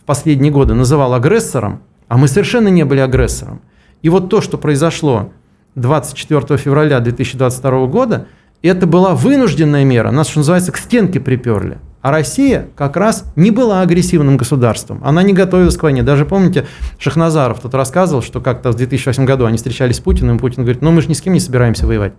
последние 0.10 0.52
годы 0.52 0.74
называл 0.74 1.14
агрессором, 1.14 1.84
а 2.08 2.18
мы 2.18 2.28
совершенно 2.28 2.68
не 2.70 2.84
были 2.84 3.00
агрессором. 3.00 3.62
И 4.02 4.10
вот 4.10 4.28
то, 4.28 4.42
что 4.42 4.58
произошло 4.58 5.32
24 5.76 6.58
февраля 6.58 7.00
2022 7.00 7.86
года, 7.86 8.26
это 8.64 8.88
была 8.88 9.14
вынужденная 9.14 9.86
мера, 9.86 10.10
нас, 10.10 10.30
что 10.30 10.40
называется, 10.40 10.72
к 10.72 10.78
стенке 10.78 11.20
приперли. 11.20 11.78
А 12.02 12.10
Россия 12.10 12.70
как 12.76 12.98
раз 12.98 13.24
не 13.36 13.52
была 13.52 13.82
агрессивным 13.82 14.38
государством. 14.38 15.00
Она 15.04 15.22
не 15.22 15.34
готовилась 15.34 15.78
к 15.78 15.84
войне. 15.84 16.02
Даже 16.02 16.26
помните, 16.26 16.66
Шахназаров 16.98 17.60
тут 17.60 17.76
рассказывал, 17.76 18.24
что 18.24 18.42
как-то 18.42 18.72
в 18.72 18.76
2008 18.76 19.26
году 19.26 19.46
они 19.46 19.58
встречались 19.58 19.98
с 19.98 20.00
Путиным, 20.00 20.38
и 20.38 20.40
Путин 20.40 20.64
говорит, 20.64 20.82
ну 20.82 20.90
мы 20.90 21.04
же 21.04 21.08
ни 21.10 21.14
с 21.14 21.22
кем 21.22 21.34
не 21.34 21.40
собираемся 21.40 21.86
воевать. 21.86 22.14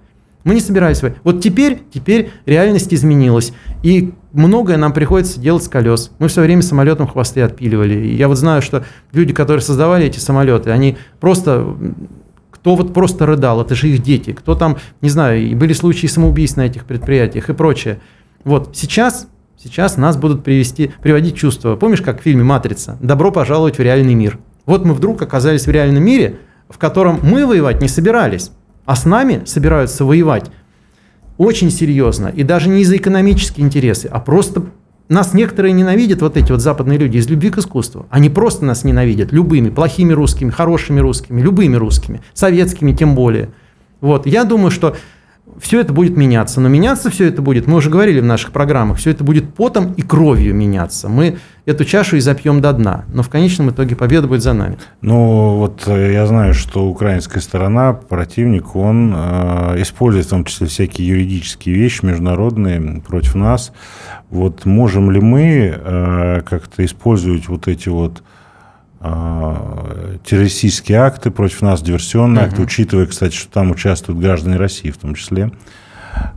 Мы 0.44 0.55
не 0.55 0.61
собирались 0.61 1.03
воевать. 1.03 1.18
Вот 1.24 1.40
теперь, 1.40 1.83
теперь 1.92 2.31
реальность 2.46 2.94
изменилась. 2.94 3.53
И 3.83 4.14
многое 4.33 4.77
нам 4.77 4.93
приходится 4.93 5.40
делать 5.40 5.64
с 5.64 5.69
колес. 5.69 6.11
Мы 6.19 6.29
все 6.29 6.43
время 6.43 6.62
самолетом 6.62 7.07
хвосты 7.07 7.43
отпиливали. 7.43 7.95
И 7.95 8.14
я 8.14 8.29
вот 8.29 8.37
знаю, 8.37 8.62
что 8.62 8.85
люди, 9.12 9.33
которые 9.33 9.62
создавали 9.62 10.07
эти 10.07 10.19
самолеты, 10.19 10.71
они 10.71 10.97
просто 11.21 11.77
кто 12.51 12.77
вот 12.77 12.93
просто 12.93 13.25
рыдал, 13.25 13.62
это 13.62 13.75
же 13.75 13.88
их 13.88 14.03
дети, 14.03 14.33
кто 14.33 14.55
там, 14.55 14.77
не 15.01 15.09
знаю, 15.09 15.40
и 15.40 15.55
были 15.55 15.73
случаи 15.73 16.07
самоубийств 16.07 16.59
на 16.59 16.66
этих 16.66 16.85
предприятиях 16.85 17.49
и 17.49 17.55
прочее. 17.55 18.01
Вот 18.45 18.77
сейчас, 18.77 19.29
сейчас 19.57 19.97
нас 19.97 20.19
будут 20.19 20.45
привести, 20.45 20.93
приводить 21.03 21.37
чувства. 21.37 21.77
Помнишь, 21.77 22.03
как 22.03 22.21
в 22.21 22.23
фильме 22.23 22.45
«Матрица»? 22.45 22.99
«Добро 23.01 23.33
пожаловать 23.33 23.79
в 23.79 23.81
реальный 23.81 24.14
мир». 24.14 24.38
Вот 24.66 24.85
мы 24.85 24.93
вдруг 24.93 25.23
оказались 25.23 25.66
в 25.66 25.71
реальном 25.71 26.05
мире, 26.05 26.37
в 26.69 26.77
котором 26.77 27.19
мы 27.23 27.47
воевать 27.47 27.81
не 27.81 27.88
собирались 27.88 28.51
а 28.90 28.97
с 28.97 29.05
нами 29.05 29.43
собираются 29.45 30.05
воевать 30.05 30.51
очень 31.40 31.70
серьезно, 31.70 32.29
и 32.29 32.42
даже 32.42 32.68
не 32.68 32.83
из-за 32.83 32.98
экономические 32.98 33.64
интересы, 33.64 34.11
а 34.12 34.20
просто 34.20 34.64
нас 35.09 35.33
некоторые 35.33 35.72
ненавидят, 35.72 36.20
вот 36.20 36.37
эти 36.37 36.53
вот 36.53 36.61
западные 36.61 36.98
люди, 36.98 37.16
из 37.16 37.31
любви 37.31 37.48
к 37.48 37.57
искусству. 37.57 38.05
Они 38.11 38.29
просто 38.29 38.66
нас 38.66 38.85
ненавидят 38.85 39.33
любыми, 39.33 39.70
плохими 39.70 40.12
русскими, 40.12 40.50
хорошими 40.50 41.00
русскими, 41.00 41.40
любыми 41.40 41.76
русскими, 41.76 42.20
советскими 42.35 42.92
тем 42.92 43.14
более. 43.14 43.48
Вот. 44.03 44.26
Я 44.26 44.44
думаю, 44.44 44.70
что 44.70 44.98
все 45.61 45.81
это 45.81 45.92
будет 45.92 46.16
меняться. 46.16 46.61
Но 46.61 46.68
меняться 46.68 47.11
все 47.11 47.29
это 47.29 47.42
будет, 47.42 47.66
мы 47.66 47.77
уже 47.77 47.90
говорили 47.90 48.20
в 48.20 48.25
наших 48.25 48.51
программах, 48.51 48.99
все 48.99 49.11
это 49.11 49.25
будет 49.25 49.55
потом 49.55 49.92
и 49.92 50.03
кровью 50.03 50.55
меняться. 50.55 51.09
Мы 51.09 51.38
эту 51.66 51.85
чашу 51.85 52.16
и 52.16 52.20
запьем 52.20 52.61
до 52.61 52.73
дна. 52.73 53.05
Но 53.12 53.23
в 53.23 53.29
конечном 53.29 53.70
итоге 53.70 53.94
победа 53.94 54.27
будет 54.27 54.42
за 54.42 54.55
нами. 54.55 54.79
Ну, 55.03 55.57
вот 55.57 55.85
э, 55.87 56.12
я 56.12 56.27
знаю, 56.27 56.55
что 56.55 56.88
украинская 56.88 57.42
сторона, 57.42 57.92
противник, 57.92 58.75
он 58.75 59.12
э, 59.14 59.83
использует 59.83 60.27
в 60.27 60.31
том 60.31 60.44
числе 60.44 60.66
всякие 60.66 61.09
юридические 61.09 61.75
вещи 61.75 62.05
международные 62.05 63.03
против 63.07 63.35
нас. 63.35 63.73
Вот 64.31 64.64
можем 64.64 65.11
ли 65.11 65.20
мы 65.20 65.75
э, 65.77 66.42
как-то 66.49 66.85
использовать 66.85 67.49
вот 67.49 67.68
эти 67.68 67.88
вот 67.88 68.23
террористические 69.00 70.98
акты 70.98 71.30
против 71.30 71.62
нас, 71.62 71.80
диверсионные 71.80 72.44
угу. 72.44 72.50
акты, 72.50 72.62
учитывая, 72.62 73.06
кстати, 73.06 73.34
что 73.34 73.50
там 73.50 73.70
участвуют 73.70 74.20
граждане 74.20 74.56
России 74.56 74.90
в 74.90 74.98
том 74.98 75.14
числе. 75.14 75.50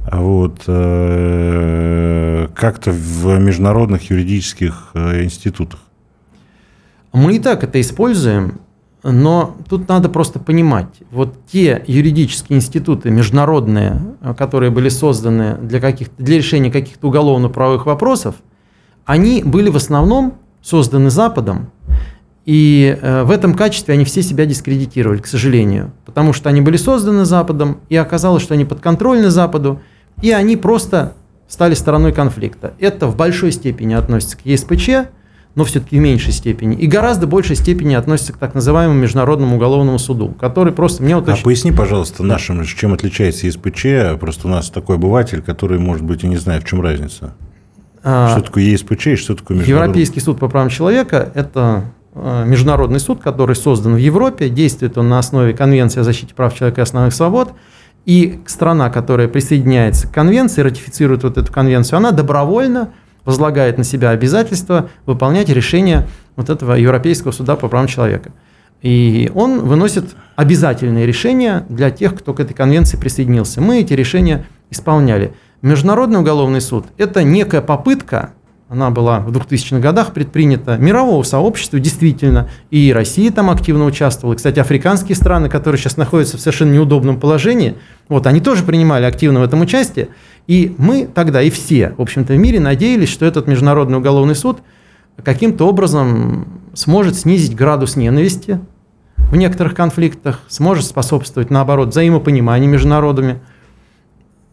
Вот, 0.09 0.63
э, 0.67 2.47
как-то 2.55 2.91
в 2.91 3.39
международных 3.39 4.09
юридических 4.11 4.91
э, 4.93 5.23
институтах. 5.23 5.79
Мы 7.11 7.35
и 7.35 7.39
так 7.39 7.63
это 7.63 7.81
используем, 7.81 8.59
но 9.03 9.57
тут 9.67 9.89
надо 9.89 10.07
просто 10.09 10.39
понимать, 10.39 10.87
вот 11.11 11.45
те 11.47 11.83
юридические 11.87 12.57
институты 12.57 13.09
международные, 13.09 14.01
которые 14.37 14.71
были 14.71 14.89
созданы 14.89 15.57
для, 15.57 15.81
каких 15.81 16.09
для 16.17 16.37
решения 16.37 16.71
каких-то 16.71 17.07
уголовно-правовых 17.07 17.85
вопросов, 17.85 18.35
они 19.05 19.43
были 19.43 19.69
в 19.69 19.75
основном 19.75 20.35
созданы 20.61 21.09
Западом 21.09 21.71
и 22.45 22.97
э, 23.01 23.23
в 23.23 23.31
этом 23.31 23.53
качестве 23.53 23.93
они 23.93 24.03
все 24.03 24.21
себя 24.21 24.45
дискредитировали, 24.45 25.19
к 25.19 25.27
сожалению, 25.27 25.91
потому 26.05 26.33
что 26.33 26.49
они 26.49 26.59
были 26.61 26.75
созданы 26.75 27.23
Западом, 27.23 27.79
и 27.89 27.95
оказалось, 27.95 28.43
что 28.43 28.53
они 28.53 28.65
подконтрольны 28.65 29.29
Западу, 29.29 29.81
и 30.21 30.31
они 30.31 30.57
просто 30.57 31.13
стали 31.47 31.73
стороной 31.73 32.11
конфликта. 32.11 32.73
Это 32.79 33.07
в 33.07 33.15
большой 33.15 33.51
степени 33.51 33.93
относится 33.93 34.37
к 34.37 34.41
ЕСПЧ, 34.45 34.89
но 35.55 35.63
все-таки 35.63 35.99
в 35.99 36.01
меньшей 36.01 36.33
степени, 36.33 36.75
и 36.75 36.87
гораздо 36.87 37.27
большей 37.27 37.55
степени 37.55 37.93
относится 37.93 38.33
к 38.33 38.37
так 38.37 38.55
называемому 38.55 38.99
Международному 38.99 39.55
уголовному 39.55 39.99
суду, 39.99 40.35
который 40.39 40.73
просто 40.73 41.03
мне 41.03 41.15
вот 41.15 41.29
очень... 41.29 41.41
А 41.41 41.43
поясни, 41.43 41.71
пожалуйста, 41.71 42.23
нашим, 42.23 42.63
чем 42.65 42.93
отличается 42.93 43.45
ЕСПЧ, 43.47 44.19
просто 44.19 44.47
у 44.47 44.49
нас 44.49 44.69
такой 44.69 44.95
обыватель, 44.95 45.41
который, 45.41 45.79
может 45.79 46.03
быть, 46.03 46.23
и 46.23 46.27
не 46.27 46.37
знает, 46.37 46.63
в 46.63 46.67
чем 46.67 46.81
разница. 46.81 47.35
Что 48.01 48.41
такое 48.43 48.63
ЕСПЧ 48.63 49.07
и 49.07 49.15
что 49.15 49.35
такое 49.35 49.57
международный? 49.57 49.69
Европейский 49.69 50.19
суд 50.19 50.39
по 50.39 50.49
правам 50.49 50.69
человека– 50.69 51.31
это 51.35 51.85
международный 52.15 52.99
суд, 52.99 53.21
который 53.21 53.55
создан 53.55 53.95
в 53.95 53.97
Европе, 53.97 54.49
действует 54.49 54.97
он 54.97 55.09
на 55.09 55.19
основе 55.19 55.53
Конвенции 55.53 56.01
о 56.01 56.03
защите 56.03 56.33
прав 56.33 56.55
человека 56.55 56.81
и 56.81 56.83
основных 56.83 57.13
свобод. 57.13 57.53
И 58.05 58.41
страна, 58.47 58.89
которая 58.89 59.27
присоединяется 59.27 60.07
к 60.07 60.11
конвенции, 60.11 60.61
ратифицирует 60.61 61.23
вот 61.23 61.37
эту 61.37 61.51
конвенцию, 61.51 61.97
она 61.97 62.11
добровольно 62.11 62.89
возлагает 63.23 63.77
на 63.77 63.85
себя 63.85 64.09
обязательство 64.09 64.89
выполнять 65.05 65.49
решение 65.49 66.07
вот 66.35 66.49
этого 66.49 66.73
Европейского 66.73 67.31
суда 67.31 67.55
по 67.55 67.69
правам 67.69 67.87
человека. 67.87 68.31
И 68.81 69.31
он 69.33 69.61
выносит 69.61 70.15
обязательные 70.35 71.05
решения 71.05 71.65
для 71.69 71.89
тех, 71.89 72.15
кто 72.15 72.33
к 72.33 72.41
этой 72.41 72.53
конвенции 72.53 72.97
присоединился. 72.97 73.61
Мы 73.61 73.79
эти 73.79 73.93
решения 73.93 74.45
исполняли. 74.69 75.33
Международный 75.61 76.19
уголовный 76.19 76.59
суд– 76.59 76.87
это 76.97 77.23
некая 77.23 77.61
попытка, 77.61 78.33
она 78.73 78.89
была 78.89 79.19
в 79.19 79.29
2000-х 79.29 79.79
годах 79.79 80.13
предпринята, 80.13 80.77
мирового 80.77 81.21
сообщества, 81.21 81.79
действительно, 81.79 82.49
и 82.71 82.91
Россия 82.91 83.31
там 83.31 83.51
активно 83.51 83.85
участвовала. 83.85 84.35
Кстати, 84.35 84.59
африканские 84.59 85.15
страны, 85.15 85.47
которые 85.47 85.79
сейчас 85.79 85.95
находятся 85.95 86.37
в 86.37 86.39
совершенно 86.41 86.73
неудобном 86.73 87.19
положении, 87.19 87.75
вот, 88.09 88.25
они 88.25 88.41
тоже 88.41 88.63
принимали 88.63 89.05
активно 89.05 89.41
в 89.41 89.43
этом 89.43 89.61
участие. 89.61 90.09
И 90.47 90.73
мы 90.79 91.05
тогда, 91.05 91.43
и 91.43 91.51
все, 91.51 91.93
в 91.97 92.01
общем-то, 92.01 92.33
в 92.33 92.37
мире 92.37 92.59
надеялись, 92.59 93.09
что 93.09 93.27
этот 93.27 93.47
Международный 93.47 93.99
уголовный 93.99 94.35
суд 94.35 94.61
каким-то 95.23 95.67
образом 95.67 96.47
сможет 96.73 97.15
снизить 97.15 97.55
градус 97.55 97.95
ненависти 97.95 98.59
в 99.17 99.35
некоторых 99.35 99.75
конфликтах, 99.75 100.39
сможет 100.47 100.85
способствовать, 100.85 101.51
наоборот, 101.51 101.89
взаимопониманию 101.89 102.71
между 102.71 102.87
народами– 102.87 103.39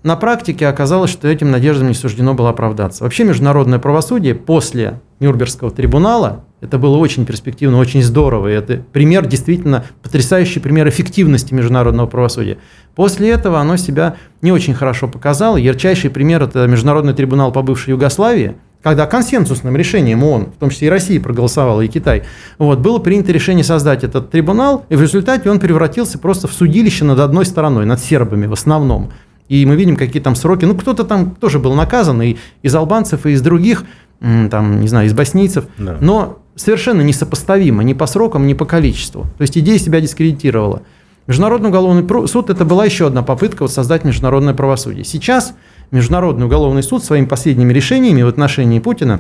на 0.03 0.17
практике 0.17 0.67
оказалось, 0.67 1.11
что 1.11 1.29
этим 1.29 1.51
надеждам 1.51 1.89
не 1.89 1.95
суждено 1.95 2.33
было 2.33 2.51
оправдаться. 2.51 3.05
Вообще 3.05 3.25
международное 3.25 3.79
правосудие 3.79 4.35
после 4.35 5.01
Нюрнбергского 5.21 5.71
трибунала, 5.71 6.45
это 6.63 6.79
было 6.79 6.97
очень 6.97 7.27
перспективно, 7.27 7.79
очень 7.79 8.03
здорово. 8.03 8.49
И 8.49 8.55
это 8.55 8.83
пример, 8.93 9.27
действительно 9.27 9.85
потрясающий 10.03 10.61
пример 10.61 10.89
эффективности 10.89 11.53
международного 11.53 12.07
правосудия. 12.07 12.57
После 12.95 13.31
этого 13.31 13.61
оно 13.61 13.77
себя 13.77 14.17
не 14.41 14.53
очень 14.53 14.75
хорошо 14.75 15.07
показало. 15.07 15.59
Ярчайший 15.59 16.09
пример– 16.09 16.43
это 16.45 16.67
Международный 16.67 17.13
трибунал 17.13 17.53
по 17.53 17.61
бывшей 17.61 17.91
Югославии, 17.91 18.57
когда 18.83 19.07
консенсусным 19.07 19.77
решением 19.77 20.25
ООН, 20.25 20.53
в 20.57 20.59
том 20.59 20.71
числе 20.71 20.89
и 20.89 20.91
Россия 20.91 21.21
проголосовала, 21.21 21.83
и 21.83 21.89
Китай, 21.89 22.23
вот, 22.59 22.79
было 22.79 22.99
принято 22.99 23.33
решение 23.33 23.65
создать 23.65 24.05
этот 24.05 24.31
трибунал, 24.31 24.87
и 24.89 24.97
в 24.97 25.03
результате 25.03 25.51
он 25.51 25.61
превратился 25.61 26.19
просто 26.19 26.49
в 26.49 26.55
судилище 26.55 27.05
над 27.05 27.19
одной 27.21 27.45
стороной, 27.45 27.85
над 27.85 28.01
сербами 28.01 28.47
в 28.47 28.55
основном. 28.55 29.11
И 29.51 29.67
мы 29.67 29.75
видим, 29.75 29.97
какие 29.97 30.23
там 30.23 30.37
сроки. 30.37 30.65
Ну, 30.65 30.77
кто-то 30.77 31.03
там 31.03 31.35
тоже 31.35 31.59
был 31.59 31.75
наказан, 31.75 32.23
и 32.23 32.37
из 32.63 32.73
албанцев, 32.73 33.27
и 33.27 33.33
из 33.33 33.43
других, 33.43 33.85
там, 34.21 34.81
не 34.81 34.87
знаю, 34.87 35.09
из 35.09 35.13
боснийцев. 35.13 35.65
Да. 35.77 35.99
Но 36.01 36.39
совершенно 36.55 37.03
несопоставимо 37.03 37.83
ни 37.83 37.93
по 37.93 38.07
срокам, 38.07 38.47
ни 38.47 38.55
по 38.55 38.65
количеству. 38.65 39.27
То 39.39 39.43
есть 39.43 39.59
идея 39.59 39.79
себя 39.79 40.01
дискредитировала. 40.01 40.83
Международный 41.27 41.71
уголовный 41.71 42.29
суд– 42.29 42.49
это 42.51 42.65
была 42.65 42.85
еще 42.85 43.09
одна 43.09 43.25
попытка 43.25 43.63
вот 43.63 43.73
создать 43.73 44.05
международное 44.05 44.55
правосудие. 44.55 45.05
Сейчас 45.05 45.55
Международный 45.91 46.47
уголовный 46.47 46.85
суд 46.85 47.03
своими 47.03 47.27
последними 47.27 47.73
решениями 47.73 48.23
в 48.23 48.29
отношении 48.29 48.79
Путина 48.79 49.19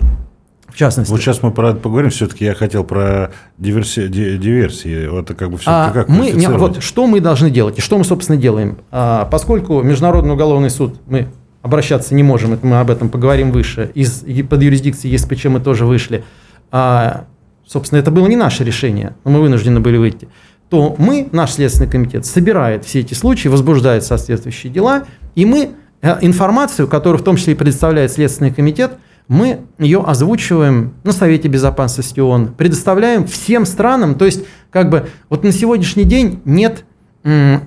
в 0.73 0.77
частности. 0.77 1.11
Вот 1.11 1.21
сейчас 1.21 1.43
мы 1.43 1.51
про 1.51 1.71
это 1.71 1.81
поговорим. 1.81 2.11
Все-таки 2.11 2.45
я 2.45 2.55
хотел 2.55 2.85
про 2.85 3.33
диверсии. 3.59 4.09
диверсии. 4.09 5.09
Вот 5.09 5.29
как 5.35 5.51
бы 5.51 5.59
все 5.59 5.71
а 5.71 5.91
как 5.91 6.09
мы, 6.09 6.31
не, 6.31 6.49
вот 6.49 6.83
что 6.83 7.07
мы 7.07 7.21
должны 7.21 7.51
делать 7.51 7.79
и 7.79 7.81
что 7.81 7.99
мы, 7.99 8.05
собственно, 8.05 8.39
делаем. 8.39 8.79
А, 8.91 9.27
поскольку 9.27 9.83
Международный 9.83 10.35
уголовный 10.35 10.71
суд 10.71 11.01
мы 11.07 11.29
обращаться 11.63 12.15
не 12.15 12.23
можем, 12.23 12.53
это 12.53 12.67
мы 12.67 12.81
об 12.81 12.91
этом 12.91 13.09
поговорим 13.09 13.53
выше. 13.53 13.91
Из 13.95 14.25
под 14.49 14.63
юрисдикции 14.63 15.09
ЕСПЧ 15.09 15.47
мы 15.47 15.61
тоже 15.61 15.87
вышли. 15.87 16.25
А, 16.71 17.25
собственно, 17.67 17.99
это 17.99 18.11
было 18.11 18.27
не 18.27 18.37
наше 18.37 18.65
решение, 18.65 19.15
но 19.25 19.33
мы 19.33 19.41
вынуждены 19.41 19.81
были 19.81 19.97
выйти 19.97 20.29
то 20.69 20.95
мы, 20.99 21.29
наш 21.33 21.51
Следственный 21.55 21.91
комитет, 21.91 22.25
собирает 22.25 22.85
все 22.85 23.01
эти 23.01 23.13
случаи, 23.13 23.49
возбуждает 23.49 24.05
соответствующие 24.05 24.73
дела, 24.73 25.03
и 25.35 25.45
мы 25.45 25.71
э, 26.01 26.19
информацию, 26.21 26.87
которую 26.87 27.21
в 27.21 27.25
том 27.25 27.35
числе 27.35 27.55
и 27.55 27.57
предоставляет 27.57 28.13
Следственный 28.13 28.53
комитет– 28.53 28.93
мы 29.31 29.61
ее 29.79 30.01
озвучиваем 30.01 30.95
на 31.05 31.12
Совете 31.12 31.47
Безопасности 31.47 32.19
ООН, 32.19 32.55
предоставляем 32.59 33.29
всем 33.29 33.64
странам, 33.64 34.16
то 34.16 34.25
есть 34.25 34.45
как 34.71 34.90
бы 34.90 35.09
вот 35.29 35.45
на 35.45 35.53
сегодняшний 35.53 36.03
день 36.03 36.40
нет 36.45 36.85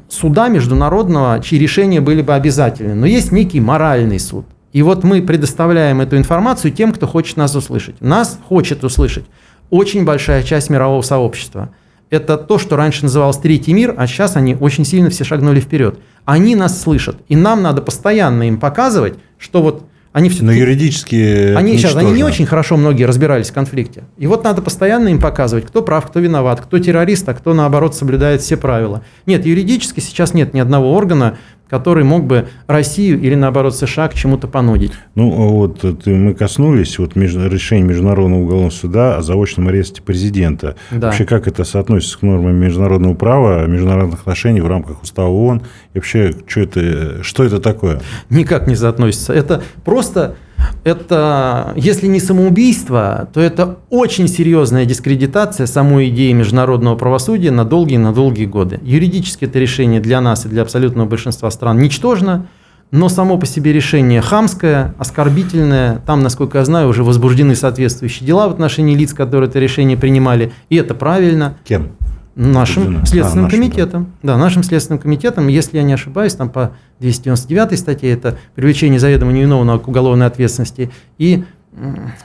суда 0.10 0.50
международного, 0.50 1.42
чьи 1.42 1.58
решения 1.58 2.02
были 2.02 2.22
бы 2.22 2.34
обязательны, 2.34 2.96
но 2.96 3.06
есть 3.06 3.32
некий 3.32 3.62
моральный 3.62 4.20
суд. 4.20 4.46
И 4.74 4.82
вот 4.82 5.06
мы 5.06 5.22
предоставляем 5.22 6.02
эту 6.02 6.18
информацию 6.18 6.74
тем, 6.74 6.92
кто 6.92 7.08
хочет 7.08 7.38
нас 7.38 7.56
услышать. 7.56 8.02
Нас 8.02 8.38
хочет 8.50 8.84
услышать 8.84 9.24
очень 9.70 10.04
большая 10.04 10.44
часть 10.44 10.70
мирового 10.70 11.02
сообщества. 11.02 11.70
Это 12.10 12.38
то, 12.38 12.58
что 12.58 12.76
раньше 12.76 13.04
называлось 13.04 13.38
третий 13.38 13.74
мир, 13.74 13.96
а 13.98 14.06
сейчас 14.06 14.36
они 14.36 14.54
очень 14.54 14.84
сильно 14.84 15.10
все 15.10 15.24
шагнули 15.24 15.62
вперед. 15.62 15.98
Они 16.26 16.58
нас 16.58 16.82
слышат, 16.82 17.22
и 17.30 17.38
нам 17.38 17.62
надо 17.62 17.82
постоянно 17.82 18.44
им 18.50 18.60
показывать, 18.60 19.14
что 19.38 19.62
вот 19.62 19.88
они 20.14 20.30
все 20.30 20.44
Но 20.44 20.52
юридически 20.52 21.56
они 21.56 21.78
сейчас 21.78 21.96
они 21.96 22.12
не 22.12 22.24
очень 22.24 22.46
хорошо 22.46 22.78
многие 22.78 23.04
разбирались 23.04 23.50
в 23.50 23.54
конфликте. 23.54 24.04
И 24.18 24.28
вот 24.28 24.44
надо 24.44 24.62
постоянно 24.62 25.10
им 25.10 25.20
показывать, 25.20 25.66
кто 25.66 25.82
прав, 25.82 26.06
кто 26.06 26.20
виноват, 26.20 26.62
кто 26.62 26.78
террорист, 26.78 27.28
а 27.28 27.34
кто 27.34 27.56
наоборот 27.56 27.96
соблюдает 27.96 28.42
все 28.42 28.56
правила. 28.56 29.04
Нет, 29.26 29.46
юридически 29.46 30.00
сейчас 30.00 30.36
нет 30.36 30.54
ни 30.54 30.60
одного 30.60 30.94
органа, 30.94 31.40
который 31.74 32.04
мог 32.04 32.26
бы 32.26 32.50
Россию 32.68 33.20
или, 33.20 33.34
наоборот, 33.34 33.76
США 33.76 34.08
к 34.08 34.14
чему-то 34.14 34.48
понудить. 34.48 34.92
Ну, 35.16 35.34
а 35.34 35.48
вот 35.50 36.06
мы 36.06 36.36
коснулись 36.36 37.00
вот 37.00 37.16
между, 37.16 37.50
решения 37.50 37.82
Международного 37.82 38.42
уголовного 38.42 38.70
суда 38.70 39.18
о 39.18 39.24
заочном 39.24 39.70
аресте 39.70 40.04
президента. 40.04 40.76
Да. 40.92 41.08
Вообще, 41.08 41.26
как 41.26 41.48
это 41.48 41.64
соотносится 41.64 42.20
к 42.20 42.22
нормам 42.22 42.54
международного 42.58 43.16
права, 43.16 43.66
международных 43.66 44.20
отношений 44.20 44.62
в 44.62 44.68
рамках 44.68 45.02
Устава 45.02 45.30
ООН? 45.30 45.64
И 45.96 45.98
вообще, 45.98 46.36
что 46.46 46.60
это, 46.60 47.24
что 47.24 47.44
это 47.44 47.60
такое? 47.60 48.02
Никак 48.30 48.68
не 48.68 48.76
соотносится. 48.76 49.34
Это 49.34 49.64
просто 49.84 50.36
это, 50.84 51.74
если 51.76 52.08
не 52.08 52.20
самоубийство, 52.20 53.30
то 53.34 53.40
это 53.40 53.78
очень 53.90 54.28
серьезная 54.28 54.86
дискредитация 54.86 55.66
самой 55.66 56.10
идеи 56.10 56.32
международного 56.34 56.96
правосудия 56.96 57.52
на 57.52 57.66
долгие-на 57.66 58.14
долгие 58.14 58.46
годы. 58.46 58.80
Юридически 58.84 59.46
это 59.46 59.60
решение 59.60 60.02
для 60.02 60.22
нас 60.22 60.46
и 60.46 60.50
для 60.50 60.62
абсолютного 60.62 61.08
большинства 61.08 61.50
стран 61.52 61.80
ничтожно, 61.80 62.48
но 62.92 63.10
само 63.10 63.38
по 63.40 63.46
себе 63.46 63.74
решение 63.74 64.22
хамское, 64.22 64.94
оскорбительное. 65.00 66.02
Там, 66.06 66.22
насколько 66.22 66.60
я 66.60 66.66
знаю, 66.66 66.90
уже 66.90 67.04
возбуждены 67.04 67.56
соответствующие 67.56 68.28
дела 68.28 68.48
в 68.48 68.52
отношении 68.52 68.96
лиц, 68.96 69.14
которые 69.14 69.50
это 69.50 69.60
решение 69.60 69.98
принимали, 69.98 70.52
и 70.70 70.76
это 70.76 70.94
правильно. 70.94 71.58
Кем? 71.64 71.94
Нашим 72.36 73.02
а, 73.02 73.06
Следственным 73.06 73.46
а, 73.46 73.48
нашим, 73.48 73.50
комитетом. 73.50 74.12
Да. 74.24 74.34
да, 74.34 74.38
нашим 74.38 74.64
Следственным 74.64 75.00
комитетом, 75.00 75.48
если 75.48 75.78
я 75.78 75.84
не 75.84 75.94
ошибаюсь, 75.94 76.34
там 76.34 76.50
по 76.50 76.72
299 77.00 77.80
статье 77.80 78.12
это 78.12 78.38
привлечение 78.56 79.00
заведомо 79.00 79.32
невиновного 79.32 79.78
к 79.78 79.88
уголовной 79.88 80.26
ответственности. 80.26 80.92
И 81.18 81.44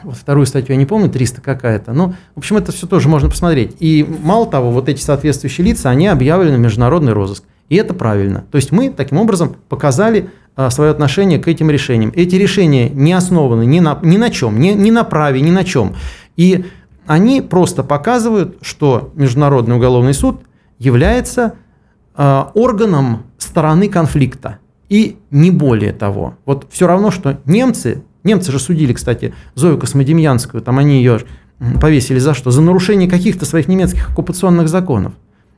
вот 0.02 0.16
вторую 0.16 0.46
статью 0.46 0.74
я 0.74 0.76
не 0.76 0.86
помню, 0.86 1.10
300 1.10 1.40
какая-то. 1.40 1.92
Но, 1.92 2.14
в 2.34 2.38
общем, 2.38 2.56
это 2.56 2.72
все 2.72 2.86
тоже 2.86 3.08
можно 3.08 3.28
посмотреть. 3.28 3.76
И 3.80 4.06
мало 4.22 4.46
того, 4.46 4.70
вот 4.70 4.88
эти 4.88 5.00
соответствующие 5.00 5.66
лица, 5.66 5.90
они 5.90 6.06
объявлены 6.06 6.56
в 6.56 6.60
международный 6.60 7.12
розыск. 7.12 7.44
И 7.68 7.76
это 7.76 7.94
правильно. 7.94 8.44
То 8.50 8.56
есть 8.56 8.72
мы 8.72 8.90
таким 8.90 9.18
образом 9.18 9.56
показали 9.68 10.30
а, 10.56 10.70
свое 10.70 10.90
отношение 10.90 11.38
к 11.38 11.48
этим 11.48 11.70
решениям. 11.70 12.12
Эти 12.14 12.36
решения 12.36 12.88
не 12.88 13.12
основаны 13.12 13.64
ни 13.66 13.80
на, 13.80 13.98
ни 14.02 14.16
на 14.16 14.30
чем, 14.30 14.58
ни, 14.58 14.70
ни 14.70 14.90
на 14.90 15.04
праве, 15.04 15.40
ни 15.40 15.50
на 15.50 15.64
чем. 15.64 15.94
И 16.36 16.64
они 17.08 17.40
просто 17.40 17.82
показывают, 17.82 18.58
что 18.60 19.10
Международный 19.14 19.76
уголовный 19.76 20.12
суд 20.12 20.42
является 20.78 21.54
э, 22.16 22.44
органом 22.54 23.24
стороны 23.38 23.88
конфликта. 23.88 24.58
И 24.90 25.16
не 25.30 25.50
более 25.50 25.92
того. 25.92 26.34
Вот 26.44 26.66
все 26.70 26.86
равно, 26.86 27.10
что 27.10 27.40
немцы, 27.46 28.04
немцы 28.24 28.52
же 28.52 28.58
судили, 28.58 28.92
кстати, 28.92 29.34
Зою 29.54 29.78
Космодемьянскую, 29.78 30.62
там 30.62 30.78
они 30.78 30.98
ее 30.98 31.20
повесили 31.80 32.18
за 32.18 32.34
что? 32.34 32.50
За 32.50 32.60
нарушение 32.60 33.08
каких-то 33.08 33.46
своих 33.46 33.68
немецких 33.68 34.10
оккупационных 34.10 34.68
законов. 34.68 35.14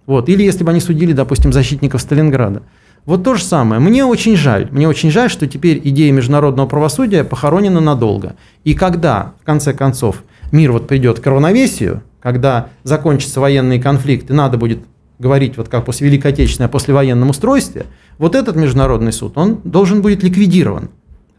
Вот. 0.06 0.28
Или 0.28 0.44
если 0.44 0.64
бы 0.64 0.70
они 0.70 0.80
судили, 0.80 1.12
допустим, 1.12 1.52
защитников 1.52 2.00
Сталинграда. 2.00 2.62
Вот 3.06 3.24
то 3.24 3.34
же 3.34 3.42
самое. 3.42 3.80
Мне 3.80 4.04
очень 4.04 4.36
жаль. 4.36 4.68
Мне 4.70 4.88
очень 4.88 5.10
жаль, 5.10 5.30
что 5.30 5.46
теперь 5.48 5.80
идея 5.82 6.12
международного 6.12 6.68
правосудия 6.68 7.24
похоронена 7.24 7.80
надолго. 7.80 8.36
И 8.62 8.74
когда, 8.74 9.34
в 9.40 9.44
конце 9.44 9.72
концов, 9.72 10.22
мир 10.52 10.72
вот 10.72 10.88
придет 10.88 11.20
к 11.20 11.26
равновесию, 11.26 12.02
когда 12.20 12.68
закончатся 12.82 13.40
военные 13.40 13.80
конфликты, 13.80 14.34
надо 14.34 14.58
будет 14.58 14.80
говорить 15.18 15.56
вот 15.56 15.68
как 15.68 15.84
после 15.84 16.08
Великой 16.08 16.32
Отечественной 16.32 16.66
о 16.66 16.70
послевоенном 16.70 17.30
устройстве, 17.30 17.86
вот 18.18 18.34
этот 18.34 18.56
международный 18.56 19.12
суд, 19.12 19.36
он 19.36 19.60
должен 19.64 20.02
будет 20.02 20.22
ликвидирован. 20.22 20.90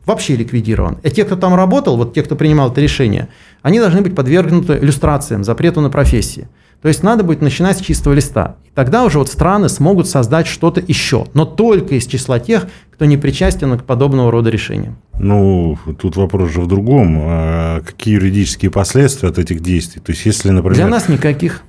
Вообще 0.05 0.35
ликвидирован. 0.35 0.97
И 1.03 1.09
те, 1.11 1.25
кто 1.25 1.35
там 1.35 1.53
работал, 1.53 1.95
вот 1.95 2.13
те, 2.13 2.23
кто 2.23 2.35
принимал 2.35 2.71
это 2.71 2.81
решение, 2.81 3.27
они 3.61 3.79
должны 3.79 4.01
быть 4.01 4.15
подвергнуты 4.15 4.79
иллюстрациям, 4.81 5.43
запрету 5.43 5.81
на 5.81 5.89
профессии. 5.89 6.47
То 6.81 6.87
есть 6.87 7.03
надо 7.03 7.23
будет 7.23 7.41
начинать 7.41 7.77
с 7.77 7.81
чистого 7.81 8.13
листа. 8.13 8.55
И 8.65 8.69
тогда 8.73 9.03
уже 9.03 9.19
вот 9.19 9.29
страны 9.29 9.69
смогут 9.69 10.07
создать 10.07 10.47
что-то 10.47 10.81
еще, 10.85 11.27
но 11.35 11.45
только 11.45 11.95
из 11.95 12.07
числа 12.07 12.39
тех, 12.39 12.67
кто 13.01 13.07
не 13.07 13.17
причастен 13.17 13.75
к 13.79 13.83
подобного 13.83 14.29
рода 14.29 14.51
решениям. 14.51 14.95
Ну, 15.17 15.75
тут 15.99 16.17
вопрос 16.17 16.51
же 16.51 16.61
в 16.61 16.67
другом. 16.67 17.17
А 17.19 17.81
какие 17.81 18.13
юридические 18.13 18.69
последствия 18.69 19.29
от 19.29 19.39
этих 19.39 19.61
действий? 19.61 19.99
То 20.05 20.11
есть, 20.11 20.23
если, 20.23 20.51
например... 20.51 20.75
Для 20.75 20.87
нас 20.87 21.09
никаких. 21.09 21.63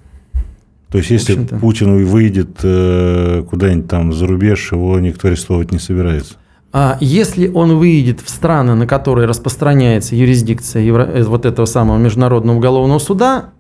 То 0.91 0.99
есть, 0.99 1.09
если 1.09 1.37
Путин 1.37 2.05
выйдет 2.05 2.59
э, 2.63 3.45
куда-нибудь 3.49 3.89
там 3.89 4.13
за 4.13 4.27
рубеж, 4.27 4.73
его 4.73 5.01
никто 5.01 5.29
арестовывать 5.29 5.73
не 5.73 5.79
собирается? 5.79 6.35
А 6.71 6.99
если 7.01 7.49
он 7.49 7.79
выйдет 7.79 8.21
в 8.21 8.29
страны, 8.29 8.75
на 8.75 8.87
которые 8.87 9.27
распространяется 9.27 10.15
юрисдикция 10.15 10.83
Евро... 10.83 11.05
Э, 11.05 11.23
вот 11.23 11.47
этого 11.47 11.65
самого 11.65 11.97
Международного 11.97 12.59
уголовного 12.59 12.99
суда, 12.99 13.53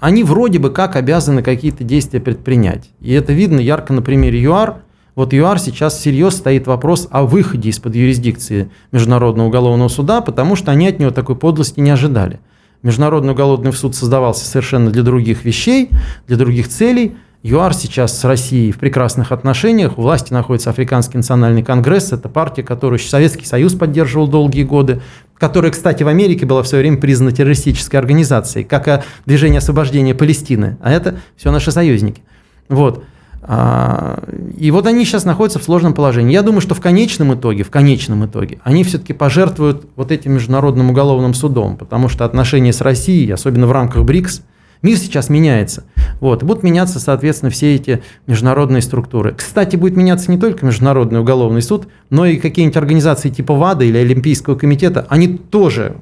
они 0.00 0.24
вроде 0.24 0.58
бы 0.58 0.70
как 0.70 0.96
обязаны 0.96 1.44
какие-то 1.44 1.84
действия 1.84 2.18
предпринять. 2.18 2.90
И 3.00 3.12
это 3.12 3.32
видно 3.32 3.60
ярко 3.60 3.92
на 3.92 4.02
примере 4.02 4.42
ЮАР. 4.42 4.78
Вот 5.18 5.32
ЮАР 5.32 5.58
сейчас 5.58 5.98
всерьез 5.98 6.36
стоит 6.36 6.68
вопрос 6.68 7.08
о 7.10 7.24
выходе 7.24 7.70
из-под 7.70 7.96
юрисдикции 7.96 8.70
Международного 8.92 9.48
уголовного 9.48 9.88
суда, 9.88 10.20
потому 10.20 10.54
что 10.54 10.70
они 10.70 10.86
от 10.86 11.00
него 11.00 11.10
такой 11.10 11.34
подлости 11.34 11.80
не 11.80 11.90
ожидали. 11.90 12.38
Международный 12.84 13.32
уголовный 13.32 13.72
суд 13.72 13.96
создавался 13.96 14.44
совершенно 14.44 14.92
для 14.92 15.02
других 15.02 15.44
вещей, 15.44 15.90
для 16.28 16.36
других 16.36 16.68
целей. 16.68 17.16
ЮАР 17.42 17.74
сейчас 17.74 18.16
с 18.16 18.22
Россией 18.22 18.70
в 18.70 18.78
прекрасных 18.78 19.32
отношениях. 19.32 19.98
У 19.98 20.02
власти 20.02 20.32
находится 20.32 20.70
Африканский 20.70 21.16
национальный 21.16 21.64
конгресс. 21.64 22.12
Это 22.12 22.28
партия, 22.28 22.62
которую 22.62 23.00
Советский 23.00 23.44
Союз 23.44 23.74
поддерживал 23.74 24.28
долгие 24.28 24.62
годы, 24.62 25.02
которая, 25.36 25.72
кстати, 25.72 26.04
в 26.04 26.06
Америке 26.06 26.46
была 26.46 26.62
в 26.62 26.68
свое 26.68 26.82
время 26.82 26.98
признана 26.98 27.32
террористической 27.32 27.98
организацией, 27.98 28.64
как 28.64 28.86
и 28.86 29.02
движение 29.26 29.58
освобождения 29.58 30.14
Палестины. 30.14 30.76
А 30.80 30.92
это 30.92 31.18
все 31.36 31.50
наши 31.50 31.72
союзники. 31.72 32.22
Вот. 32.68 33.02
А, 33.42 34.22
и 34.56 34.70
вот 34.70 34.86
они 34.86 35.04
сейчас 35.04 35.24
находятся 35.24 35.58
в 35.58 35.64
сложном 35.64 35.94
положении. 35.94 36.32
Я 36.32 36.42
думаю, 36.42 36.60
что 36.60 36.74
в 36.74 36.80
конечном 36.80 37.34
итоге, 37.34 37.62
в 37.62 37.70
конечном 37.70 38.26
итоге, 38.26 38.58
они 38.64 38.84
все-таки 38.84 39.12
пожертвуют 39.12 39.86
вот 39.96 40.12
этим 40.12 40.32
международным 40.34 40.90
уголовным 40.90 41.34
судом, 41.34 41.76
потому 41.76 42.08
что 42.08 42.24
отношения 42.24 42.72
с 42.72 42.80
Россией, 42.80 43.30
особенно 43.30 43.66
в 43.66 43.72
рамках 43.72 44.04
БРИКС, 44.04 44.42
мир 44.82 44.96
сейчас 44.96 45.28
меняется. 45.28 45.84
Вот, 46.20 46.42
будут 46.42 46.62
меняться, 46.62 47.00
соответственно, 47.00 47.50
все 47.50 47.74
эти 47.74 48.02
международные 48.26 48.82
структуры. 48.82 49.34
Кстати, 49.36 49.76
будет 49.76 49.96
меняться 49.96 50.30
не 50.30 50.38
только 50.38 50.66
Международный 50.66 51.20
уголовный 51.20 51.62
суд, 51.62 51.88
но 52.10 52.26
и 52.26 52.36
какие-нибудь 52.36 52.76
организации 52.76 53.30
типа 53.30 53.54
ВАДА 53.54 53.84
или 53.84 53.98
Олимпийского 53.98 54.56
комитета, 54.56 55.06
они 55.08 55.38
тоже 55.38 55.96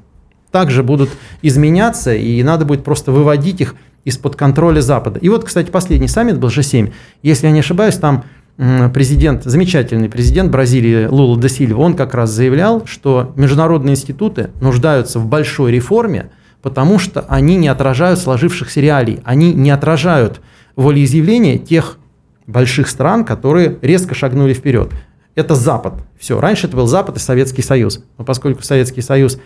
также 0.50 0.82
будут 0.82 1.10
изменяться, 1.42 2.14
и 2.14 2.42
надо 2.42 2.64
будет 2.64 2.82
просто 2.82 3.12
выводить 3.12 3.60
их 3.60 3.74
из-под 4.06 4.36
контроля 4.36 4.80
Запада. 4.80 5.18
И 5.18 5.28
вот, 5.28 5.44
кстати, 5.44 5.70
последний 5.70 6.08
саммит 6.08 6.38
был 6.38 6.48
G7. 6.48 6.92
Если 7.22 7.46
я 7.46 7.52
не 7.52 7.58
ошибаюсь, 7.58 7.96
там 7.96 8.24
президент, 8.94 9.44
замечательный 9.44 10.08
президент 10.08 10.50
Бразилии 10.50 11.06
Лула 11.06 11.38
де 11.38 11.48
Сильва, 11.48 11.82
он 11.82 11.94
как 11.94 12.14
раз 12.14 12.30
заявлял, 12.30 12.86
что 12.86 13.32
международные 13.36 13.94
институты 13.94 14.50
нуждаются 14.60 15.18
в 15.18 15.26
большой 15.26 15.72
реформе, 15.72 16.30
потому 16.62 16.98
что 17.00 17.26
они 17.28 17.56
не 17.56 17.68
отражают 17.68 18.20
сложившихся 18.20 18.80
реалий, 18.80 19.20
они 19.24 19.52
не 19.52 19.70
отражают 19.70 20.40
волеизъявления 20.76 21.58
тех 21.58 21.98
больших 22.46 22.88
стран, 22.88 23.24
которые 23.24 23.76
резко 23.82 24.14
шагнули 24.14 24.54
вперед. 24.54 24.92
Это 25.34 25.56
Запад. 25.56 25.94
Все. 26.18 26.40
Раньше 26.40 26.68
это 26.68 26.76
был 26.76 26.86
Запад 26.86 27.16
и 27.16 27.20
Советский 27.20 27.62
Союз. 27.62 28.02
Но 28.18 28.24
поскольку 28.24 28.62
Советский 28.62 29.02
Союз 29.02 29.38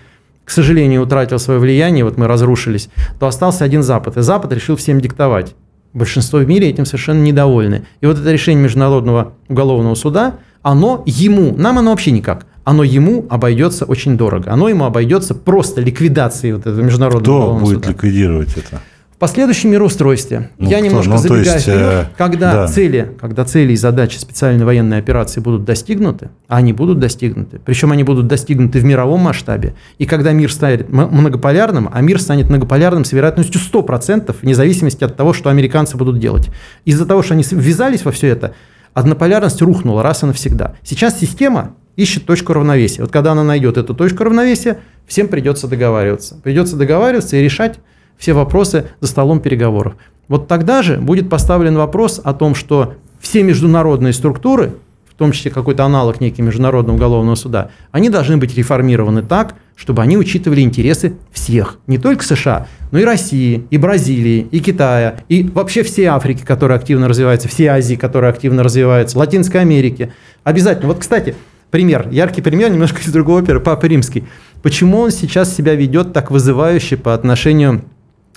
к 0.50 0.52
сожалению, 0.52 1.02
утратил 1.02 1.38
свое 1.38 1.60
влияние, 1.60 2.04
вот 2.04 2.16
мы 2.16 2.26
разрушились, 2.26 2.88
то 3.20 3.28
остался 3.28 3.64
один 3.64 3.84
Запад. 3.84 4.16
И 4.16 4.20
Запад 4.20 4.52
решил 4.52 4.74
всем 4.74 5.00
диктовать. 5.00 5.54
Большинство 5.92 6.40
в 6.40 6.48
мире 6.48 6.68
этим 6.68 6.86
совершенно 6.86 7.22
недовольны. 7.22 7.84
И 8.00 8.06
вот 8.06 8.18
это 8.18 8.32
решение 8.32 8.64
Международного 8.64 9.34
уголовного 9.48 9.94
суда, 9.94 10.38
оно 10.62 11.04
ему, 11.06 11.54
нам 11.56 11.78
оно 11.78 11.90
вообще 11.92 12.10
никак, 12.10 12.46
оно 12.64 12.82
ему 12.82 13.26
обойдется 13.30 13.84
очень 13.84 14.16
дорого. 14.16 14.50
Оно 14.52 14.68
ему 14.68 14.86
обойдется 14.86 15.36
просто 15.36 15.82
ликвидацией 15.82 16.54
вот 16.54 16.62
этого 16.62 16.80
Международного 16.80 17.22
Кто 17.22 17.36
уголовного 17.36 17.64
будет 17.66 17.84
суда. 17.84 17.88
ликвидировать 17.90 18.56
это? 18.56 18.80
Последующем 19.20 19.70
мироустройстве. 19.70 20.50
Ну, 20.58 20.68
Я 20.68 20.78
кто? 20.78 20.86
немножко 20.86 21.10
ну, 21.10 21.18
забегаю 21.18 21.44
есть, 21.44 21.62
вперед. 21.62 21.80
Э, 21.80 22.06
когда, 22.16 22.52
да. 22.52 22.66
цели, 22.66 23.12
когда 23.20 23.44
цели 23.44 23.74
и 23.74 23.76
задачи 23.76 24.16
специальной 24.16 24.64
военной 24.64 24.98
операции 24.98 25.40
будут 25.40 25.64
достигнуты, 25.64 26.30
а 26.48 26.56
они 26.56 26.72
будут 26.72 26.98
достигнуты, 26.98 27.60
причем 27.64 27.92
они 27.92 28.02
будут 28.02 28.26
достигнуты 28.26 28.80
в 28.80 28.84
мировом 28.84 29.20
масштабе, 29.20 29.74
и 29.98 30.06
когда 30.06 30.32
мир 30.32 30.50
станет 30.50 30.88
многополярным, 30.88 31.90
а 31.92 32.00
мир 32.00 32.20
станет 32.20 32.48
многополярным 32.48 33.04
с 33.04 33.12
вероятностью 33.12 33.60
100%, 33.60 34.34
вне 34.40 34.54
зависимости 34.54 35.04
от 35.04 35.16
того, 35.16 35.34
что 35.34 35.50
американцы 35.50 35.98
будут 35.98 36.18
делать. 36.18 36.48
Из-за 36.86 37.04
того, 37.04 37.22
что 37.22 37.34
они 37.34 37.44
ввязались 37.48 38.04
во 38.06 38.12
все 38.12 38.28
это, 38.28 38.54
однополярность 38.94 39.60
рухнула 39.60 40.02
раз 40.02 40.22
и 40.22 40.26
навсегда. 40.26 40.76
Сейчас 40.82 41.20
система 41.20 41.74
ищет 41.96 42.24
точку 42.24 42.54
равновесия. 42.54 43.02
Вот 43.02 43.12
когда 43.12 43.32
она 43.32 43.44
найдет 43.44 43.76
эту 43.76 43.94
точку 43.94 44.24
равновесия, 44.24 44.78
всем 45.06 45.28
придется 45.28 45.68
договариваться. 45.68 46.36
Придется 46.42 46.76
договариваться 46.76 47.36
и 47.36 47.42
решать, 47.42 47.78
все 48.20 48.34
вопросы 48.34 48.86
за 49.00 49.08
столом 49.08 49.40
переговоров. 49.40 49.94
Вот 50.28 50.46
тогда 50.46 50.82
же 50.82 50.98
будет 50.98 51.28
поставлен 51.28 51.76
вопрос 51.76 52.20
о 52.22 52.34
том, 52.34 52.54
что 52.54 52.94
все 53.18 53.42
международные 53.42 54.12
структуры, 54.12 54.74
в 55.10 55.14
том 55.14 55.32
числе 55.32 55.50
какой-то 55.50 55.84
аналог 55.84 56.20
некий 56.20 56.42
Международного 56.42 56.96
уголовного 56.96 57.34
суда, 57.34 57.70
они 57.90 58.10
должны 58.10 58.36
быть 58.36 58.54
реформированы 58.54 59.22
так, 59.22 59.54
чтобы 59.74 60.02
они 60.02 60.18
учитывали 60.18 60.60
интересы 60.60 61.14
всех, 61.32 61.78
не 61.86 61.96
только 61.96 62.22
США, 62.22 62.66
но 62.90 62.98
и 62.98 63.04
России, 63.04 63.66
и 63.70 63.78
Бразилии, 63.78 64.46
и 64.50 64.60
Китая, 64.60 65.16
и 65.28 65.42
вообще 65.42 65.82
всей 65.82 66.04
Африки, 66.04 66.44
которая 66.44 66.78
активно 66.78 67.08
развивается, 67.08 67.48
всей 67.48 67.66
Азии, 67.66 67.94
которая 67.94 68.30
активно 68.30 68.62
развивается, 68.62 69.18
Латинской 69.18 69.62
Америки. 69.62 70.12
Обязательно. 70.44 70.88
Вот, 70.88 70.98
кстати, 70.98 71.34
пример, 71.70 72.08
яркий 72.10 72.42
пример, 72.42 72.70
немножко 72.70 73.00
из 73.00 73.12
другого 73.12 73.40
оперы, 73.40 73.60
Папа 73.60 73.86
Римский. 73.86 74.24
Почему 74.62 74.98
он 75.00 75.10
сейчас 75.10 75.54
себя 75.54 75.74
ведет 75.74 76.12
так 76.12 76.30
вызывающе 76.30 76.98
по 76.98 77.14
отношению 77.14 77.82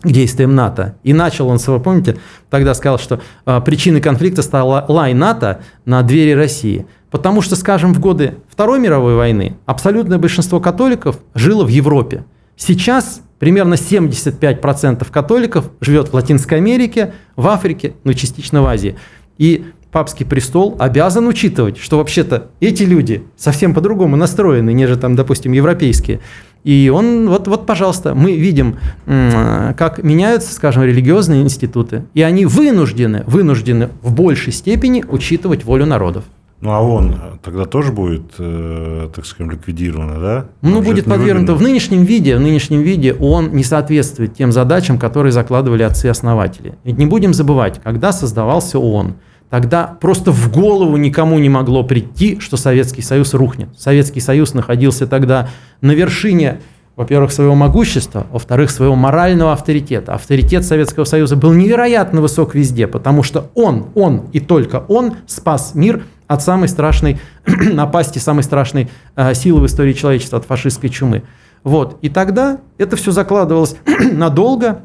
к 0.03 0.07
действиям 0.07 0.55
НАТО. 0.55 0.95
И 1.03 1.13
начал 1.13 1.47
он, 1.47 1.57
вы 1.57 1.79
помните, 1.79 2.17
тогда 2.49 2.73
сказал, 2.73 2.99
что 2.99 3.21
э, 3.45 3.61
причиной 3.61 4.01
конфликта 4.01 4.41
стала 4.41 4.85
лай 4.87 5.13
НАТО 5.13 5.61
на 5.85 6.01
двери 6.03 6.31
России. 6.31 6.85
Потому 7.09 7.41
что, 7.41 7.55
скажем, 7.55 7.93
в 7.93 7.99
годы 7.99 8.35
Второй 8.49 8.79
мировой 8.79 9.15
войны 9.15 9.55
абсолютное 9.65 10.17
большинство 10.17 10.59
католиков 10.59 11.19
жило 11.35 11.63
в 11.63 11.69
Европе. 11.69 12.25
Сейчас 12.57 13.21
примерно 13.39 13.75
75% 13.75 15.05
католиков 15.11 15.69
живет 15.79 16.09
в 16.09 16.13
Латинской 16.13 16.57
Америке, 16.57 17.13
в 17.35 17.47
Африке, 17.47 17.93
ну 18.03 18.13
частично 18.13 18.61
в 18.61 18.67
Азии. 18.67 18.95
И 19.37 19.65
папский 19.93 20.25
престол 20.25 20.75
обязан 20.79 21.27
учитывать, 21.27 21.77
что 21.77 21.99
вообще-то 21.99 22.47
эти 22.59 22.83
люди 22.83 23.23
совсем 23.37 23.73
по-другому 23.73 24.17
настроены, 24.17 24.73
нежели 24.73 24.97
там, 24.97 25.15
допустим, 25.15 25.53
европейские. 25.53 26.19
И 26.63 26.91
он, 26.93 27.29
вот, 27.29 27.47
вот, 27.47 27.65
пожалуйста, 27.65 28.15
мы 28.15 28.35
видим, 28.35 28.77
как 29.05 30.01
меняются, 30.01 30.53
скажем, 30.53 30.83
религиозные 30.83 31.43
институты, 31.43 32.05
и 32.13 32.21
они 32.21 32.45
вынуждены, 32.45 33.23
вынуждены 33.27 33.89
в 34.01 34.13
большей 34.13 34.51
степени 34.51 35.05
учитывать 35.07 35.63
волю 35.63 35.85
народов. 35.85 36.23
Ну, 36.61 36.71
а 36.71 36.79
он 36.79 37.15
тогда 37.43 37.65
тоже 37.65 37.91
будет, 37.91 38.35
э, 38.39 39.09
так 39.13 39.25
скажем, 39.25 39.51
ликвидирован, 39.51 40.21
да? 40.21 40.45
Ну, 40.61 40.77
он 40.77 40.83
будет 40.85 41.03
подвергнут 41.03 41.49
в 41.49 41.61
нынешнем 41.61 42.05
виде, 42.05 42.37
в 42.37 42.39
нынешнем 42.39 42.81
виде 42.81 43.13
он 43.13 43.51
не 43.51 43.65
соответствует 43.65 44.33
тем 44.33 44.53
задачам, 44.53 44.97
которые 44.97 45.33
закладывали 45.33 45.83
отцы-основатели. 45.83 46.75
Ведь 46.85 46.97
не 46.97 47.05
будем 47.05 47.33
забывать, 47.33 47.81
когда 47.83 48.13
создавался 48.13 48.79
ООН– 48.79 49.15
Тогда 49.49 49.97
просто 50.01 50.31
в 50.31 50.51
голову 50.51 50.97
никому 50.97 51.37
не 51.39 51.49
могло 51.49 51.83
прийти, 51.83 52.39
что 52.39 52.57
Советский 52.57 53.01
Союз 53.01 53.33
рухнет. 53.33 53.69
Советский 53.77 54.19
Союз 54.19 54.53
находился 54.53 55.05
тогда 55.05 55.49
на 55.81 55.91
вершине, 55.91 56.59
во-первых, 56.95 57.31
своего 57.31 57.55
могущества, 57.55 58.25
во-вторых, 58.31 58.71
своего 58.71 58.95
морального 58.95 59.53
авторитета. 59.53 60.13
Авторитет 60.13 60.65
Советского 60.65 61.05
Союза 61.05 61.35
был 61.35 61.53
невероятно 61.53 62.21
высок 62.21 62.55
везде, 62.55 62.87
потому 62.87 63.23
что 63.23 63.51
он, 63.53 63.87
он 63.95 64.29
и 64.33 64.39
только 64.39 64.83
он 64.87 65.15
спас 65.27 65.75
мир 65.75 66.03
от 66.27 66.41
самой 66.41 66.67
страшной 66.67 67.19
напасти, 67.45 68.19
самой 68.19 68.43
страшной 68.43 68.89
э, 69.15 69.33
силы 69.33 69.61
в 69.61 69.65
истории 69.65 69.93
человечества, 69.93 70.39
от 70.39 70.45
фашистской 70.45 70.89
чумы. 70.89 71.23
Вот. 71.63 71.97
И 72.01 72.09
тогда 72.09 72.59
это 72.77 72.95
все 72.95 73.11
закладывалось 73.11 73.75
надолго, 74.11 74.81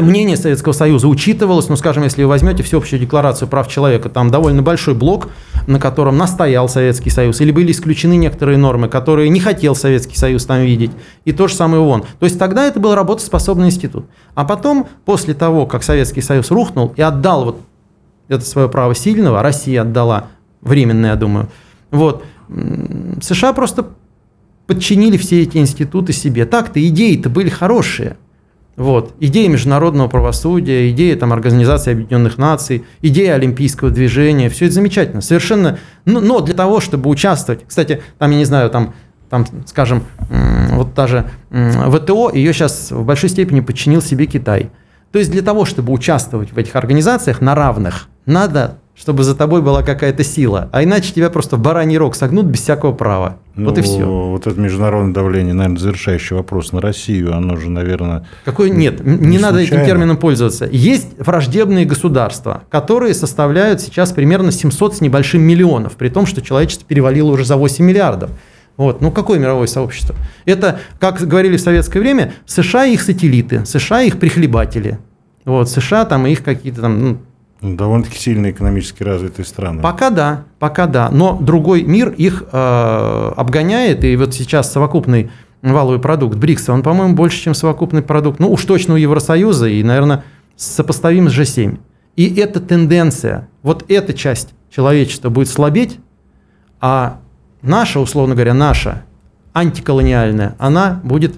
мнение 0.00 0.36
Советского 0.36 0.72
Союза 0.72 1.08
учитывалось, 1.08 1.68
ну, 1.68 1.76
скажем, 1.76 2.04
если 2.04 2.22
вы 2.22 2.28
возьмете 2.28 2.62
всеобщую 2.62 3.00
декларацию 3.00 3.48
прав 3.48 3.68
человека, 3.68 4.08
там 4.08 4.30
довольно 4.30 4.62
большой 4.62 4.94
блок, 4.94 5.28
на 5.66 5.78
котором 5.78 6.16
настоял 6.16 6.68
Советский 6.68 7.10
Союз, 7.10 7.40
или 7.40 7.50
были 7.50 7.72
исключены 7.72 8.16
некоторые 8.16 8.58
нормы, 8.58 8.88
которые 8.88 9.28
не 9.28 9.40
хотел 9.40 9.74
Советский 9.74 10.16
Союз 10.16 10.44
там 10.44 10.60
видеть, 10.60 10.90
и 11.24 11.32
то 11.32 11.48
же 11.48 11.54
самое 11.54 11.82
ООН. 11.82 12.04
То 12.18 12.26
есть 12.26 12.38
тогда 12.38 12.66
это 12.66 12.78
был 12.80 12.94
работоспособный 12.94 13.68
институт. 13.68 14.06
А 14.34 14.44
потом, 14.44 14.86
после 15.04 15.34
того, 15.34 15.66
как 15.66 15.82
Советский 15.82 16.20
Союз 16.20 16.50
рухнул 16.50 16.92
и 16.96 17.02
отдал 17.02 17.44
вот 17.44 17.60
это 18.28 18.44
свое 18.44 18.68
право 18.68 18.94
сильного, 18.94 19.42
Россия 19.42 19.82
отдала, 19.82 20.28
временно, 20.60 21.06
я 21.06 21.16
думаю, 21.16 21.48
вот, 21.90 22.24
США 23.20 23.52
просто 23.52 23.86
подчинили 24.66 25.16
все 25.16 25.42
эти 25.42 25.58
институты 25.58 26.12
себе. 26.12 26.46
Так-то 26.46 26.86
идеи-то 26.86 27.28
были 27.28 27.48
хорошие– 27.48 28.16
Вот. 28.80 29.14
Идея 29.20 29.50
международного 29.50 30.08
правосудия, 30.08 30.88
идея 30.88 31.14
там, 31.14 31.34
Организации 31.34 31.92
Объединенных 31.92 32.38
Наций, 32.38 32.82
идея 33.02 33.34
олимпийского 33.34 33.90
движения, 33.90 34.48
все 34.48 34.64
это 34.64 34.74
замечательно. 34.74 35.20
Совершенно, 35.20 35.78
но, 36.06 36.20
но 36.20 36.40
для 36.40 36.54
того, 36.54 36.80
чтобы 36.80 37.10
участвовать, 37.10 37.60
кстати, 37.68 38.00
там, 38.16 38.30
я 38.30 38.38
не 38.38 38.46
знаю, 38.46 38.70
там, 38.70 38.94
там 39.28 39.44
скажем, 39.66 40.04
вот 40.70 40.94
та 40.94 41.06
же 41.08 41.28
ВТО, 41.50 42.30
ее 42.32 42.54
сейчас 42.54 42.90
в 42.90 43.04
большой 43.04 43.28
степени 43.28 43.60
подчинил 43.60 44.00
себе 44.00 44.24
Китай. 44.24 44.70
То 45.12 45.18
есть 45.18 45.30
для 45.30 45.42
того, 45.42 45.66
чтобы 45.66 45.92
участвовать 45.92 46.52
в 46.52 46.56
этих 46.56 46.74
организациях 46.74 47.42
на 47.42 47.54
равных, 47.54 48.08
надо 48.24 48.78
чтобы 49.00 49.24
за 49.24 49.34
тобой 49.34 49.62
была 49.62 49.82
какая-то 49.82 50.22
сила. 50.22 50.68
А 50.72 50.84
иначе 50.84 51.14
тебя 51.14 51.30
просто 51.30 51.56
в 51.56 51.60
бараний 51.60 51.96
рог 51.96 52.14
согнут 52.14 52.44
без 52.44 52.60
всякого 52.60 52.92
права. 52.92 53.38
Ну, 53.56 53.70
вот 53.70 53.78
и 53.78 53.80
все. 53.80 54.04
Вот 54.04 54.46
это 54.46 54.60
международное 54.60 55.14
давление, 55.14 55.54
наверное, 55.54 55.78
завершающий 55.78 56.36
вопрос 56.36 56.72
на 56.72 56.82
Россию. 56.82 57.34
Оно 57.34 57.56
же, 57.56 57.70
наверное... 57.70 58.26
Какой 58.44 58.68
нет, 58.68 59.02
не, 59.02 59.16
не 59.16 59.38
надо 59.38 59.60
этим 59.60 59.86
термином 59.86 60.18
пользоваться. 60.18 60.68
Есть 60.70 61.18
враждебные 61.18 61.86
государства, 61.86 62.64
которые 62.68 63.14
составляют 63.14 63.80
сейчас 63.80 64.12
примерно 64.12 64.52
700 64.52 64.96
с 64.96 65.00
небольшим 65.00 65.40
миллионов, 65.40 65.94
при 65.94 66.10
том, 66.10 66.26
что 66.26 66.42
человечество 66.42 66.86
перевалило 66.86 67.30
уже 67.30 67.46
за 67.46 67.56
8 67.56 67.82
миллиардов. 67.82 68.30
Вот. 68.76 69.00
Ну, 69.00 69.10
какое 69.10 69.38
мировое 69.38 69.66
сообщество? 69.66 70.14
Это, 70.44 70.78
как 70.98 71.26
говорили 71.26 71.56
в 71.56 71.60
советское 71.62 72.00
время, 72.00 72.34
США 72.44 72.84
и 72.84 72.92
их 72.92 73.00
сателлиты, 73.00 73.64
США 73.64 74.02
и 74.02 74.08
их 74.08 74.18
прихлебатели. 74.18 74.98
Вот, 75.46 75.70
США 75.70 76.04
там 76.04 76.26
и 76.26 76.32
их 76.32 76.44
какие-то 76.44 76.82
там 76.82 77.00
ну, 77.00 77.18
довольно-таки 77.62 78.18
сильно 78.18 78.50
экономически 78.50 79.02
развитые 79.02 79.44
страны. 79.44 79.82
Пока 79.82 80.10
да, 80.10 80.44
пока 80.58 80.86
да. 80.86 81.10
Но 81.10 81.38
другой 81.40 81.82
мир 81.82 82.10
их 82.10 82.44
э, 82.50 83.32
обгоняет, 83.36 84.04
и 84.04 84.16
вот 84.16 84.34
сейчас 84.34 84.72
совокупный 84.72 85.30
валовый 85.62 86.00
продукт 86.00 86.36
БРИКСа, 86.36 86.72
он, 86.72 86.82
по-моему, 86.82 87.14
больше, 87.14 87.42
чем 87.42 87.54
совокупный 87.54 88.02
продукт, 88.02 88.38
ну 88.38 88.50
уж 88.50 88.64
точно 88.64 88.94
у 88.94 88.96
Евросоюза, 88.96 89.68
и, 89.68 89.82
наверное, 89.82 90.24
сопоставим 90.56 91.28
с 91.28 91.38
G7. 91.38 91.78
И 92.16 92.34
эта 92.36 92.60
тенденция, 92.60 93.48
вот 93.62 93.84
эта 93.88 94.14
часть 94.14 94.54
человечества 94.70 95.28
будет 95.28 95.48
слабеть, 95.48 95.98
а 96.80 97.20
наша, 97.62 98.00
условно 98.00 98.34
говоря, 98.34 98.54
наша 98.54 99.04
антиколониальная, 99.52 100.54
она 100.58 101.00
будет 101.04 101.34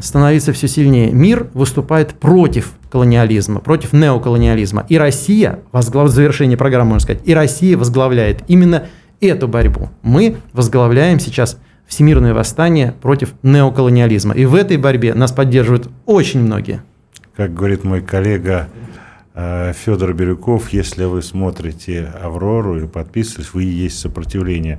становиться 0.00 0.52
все 0.52 0.68
сильнее. 0.68 1.12
Мир 1.12 1.48
выступает 1.54 2.14
против 2.14 2.72
колониализма, 2.96 3.60
против 3.60 3.92
неоколониализма. 3.92 4.86
И 4.88 4.96
Россия, 4.96 5.58
возглав... 5.70 6.08
в 6.08 6.12
завершении 6.12 6.56
программы 6.56 6.92
можно 6.92 7.00
сказать, 7.00 7.22
и 7.26 7.34
Россия 7.34 7.76
возглавляет 7.76 8.42
именно 8.48 8.86
эту 9.20 9.48
борьбу. 9.48 9.90
Мы 10.02 10.36
возглавляем 10.54 11.20
сейчас 11.20 11.58
всемирное 11.86 12.32
восстание 12.32 12.94
против 13.02 13.34
неоколониализма. 13.42 14.32
И 14.32 14.46
в 14.46 14.54
этой 14.54 14.78
борьбе 14.78 15.12
нас 15.12 15.30
поддерживают 15.30 15.90
очень 16.06 16.40
многие. 16.40 16.80
Как 17.36 17.52
говорит 17.52 17.84
мой 17.84 18.00
коллега 18.00 18.68
э, 19.34 19.74
Федор 19.74 20.14
Бирюков, 20.14 20.70
если 20.70 21.04
вы 21.04 21.20
смотрите 21.20 22.10
«Аврору» 22.22 22.78
или 22.78 22.86
подписываетесь, 22.86 23.52
вы 23.52 23.64
и 23.64 23.68
есть 23.68 23.98
сопротивление. 23.98 24.78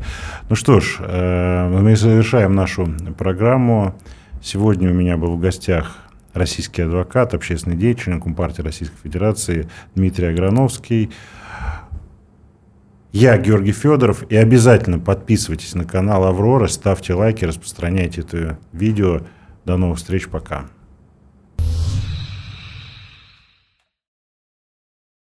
Ну 0.49 0.55
что 0.55 0.79
ж, 0.79 0.97
э, 0.99 1.69
мы 1.69 1.95
завершаем 1.95 2.55
нашу 2.55 2.89
программу. 3.15 3.93
Сегодня 4.41 4.89
у 4.89 4.93
меня 4.93 5.17
был 5.17 5.35
в 5.35 5.39
гостях 5.39 5.97
российский 6.37 6.83
адвокат, 6.83 7.33
общественный 7.33 7.75
деятель, 7.75 8.19
Компартии 8.19 8.61
Российской 8.61 8.97
Федерации 9.03 9.67
Дмитрий 9.95 10.27
Аграновский. 10.27 11.11
Я 13.11 13.37
Георгий 13.37 13.71
Федоров. 13.71 14.23
И 14.29 14.35
обязательно 14.35 14.99
подписывайтесь 14.99 15.75
на 15.75 15.85
канал 15.85 16.25
Аврора, 16.25 16.67
ставьте 16.67 17.13
лайки, 17.13 17.45
распространяйте 17.45 18.21
это 18.21 18.59
видео. 18.71 19.21
До 19.65 19.75
новых 19.75 19.97
встреч, 19.97 20.27
пока. 20.29 20.67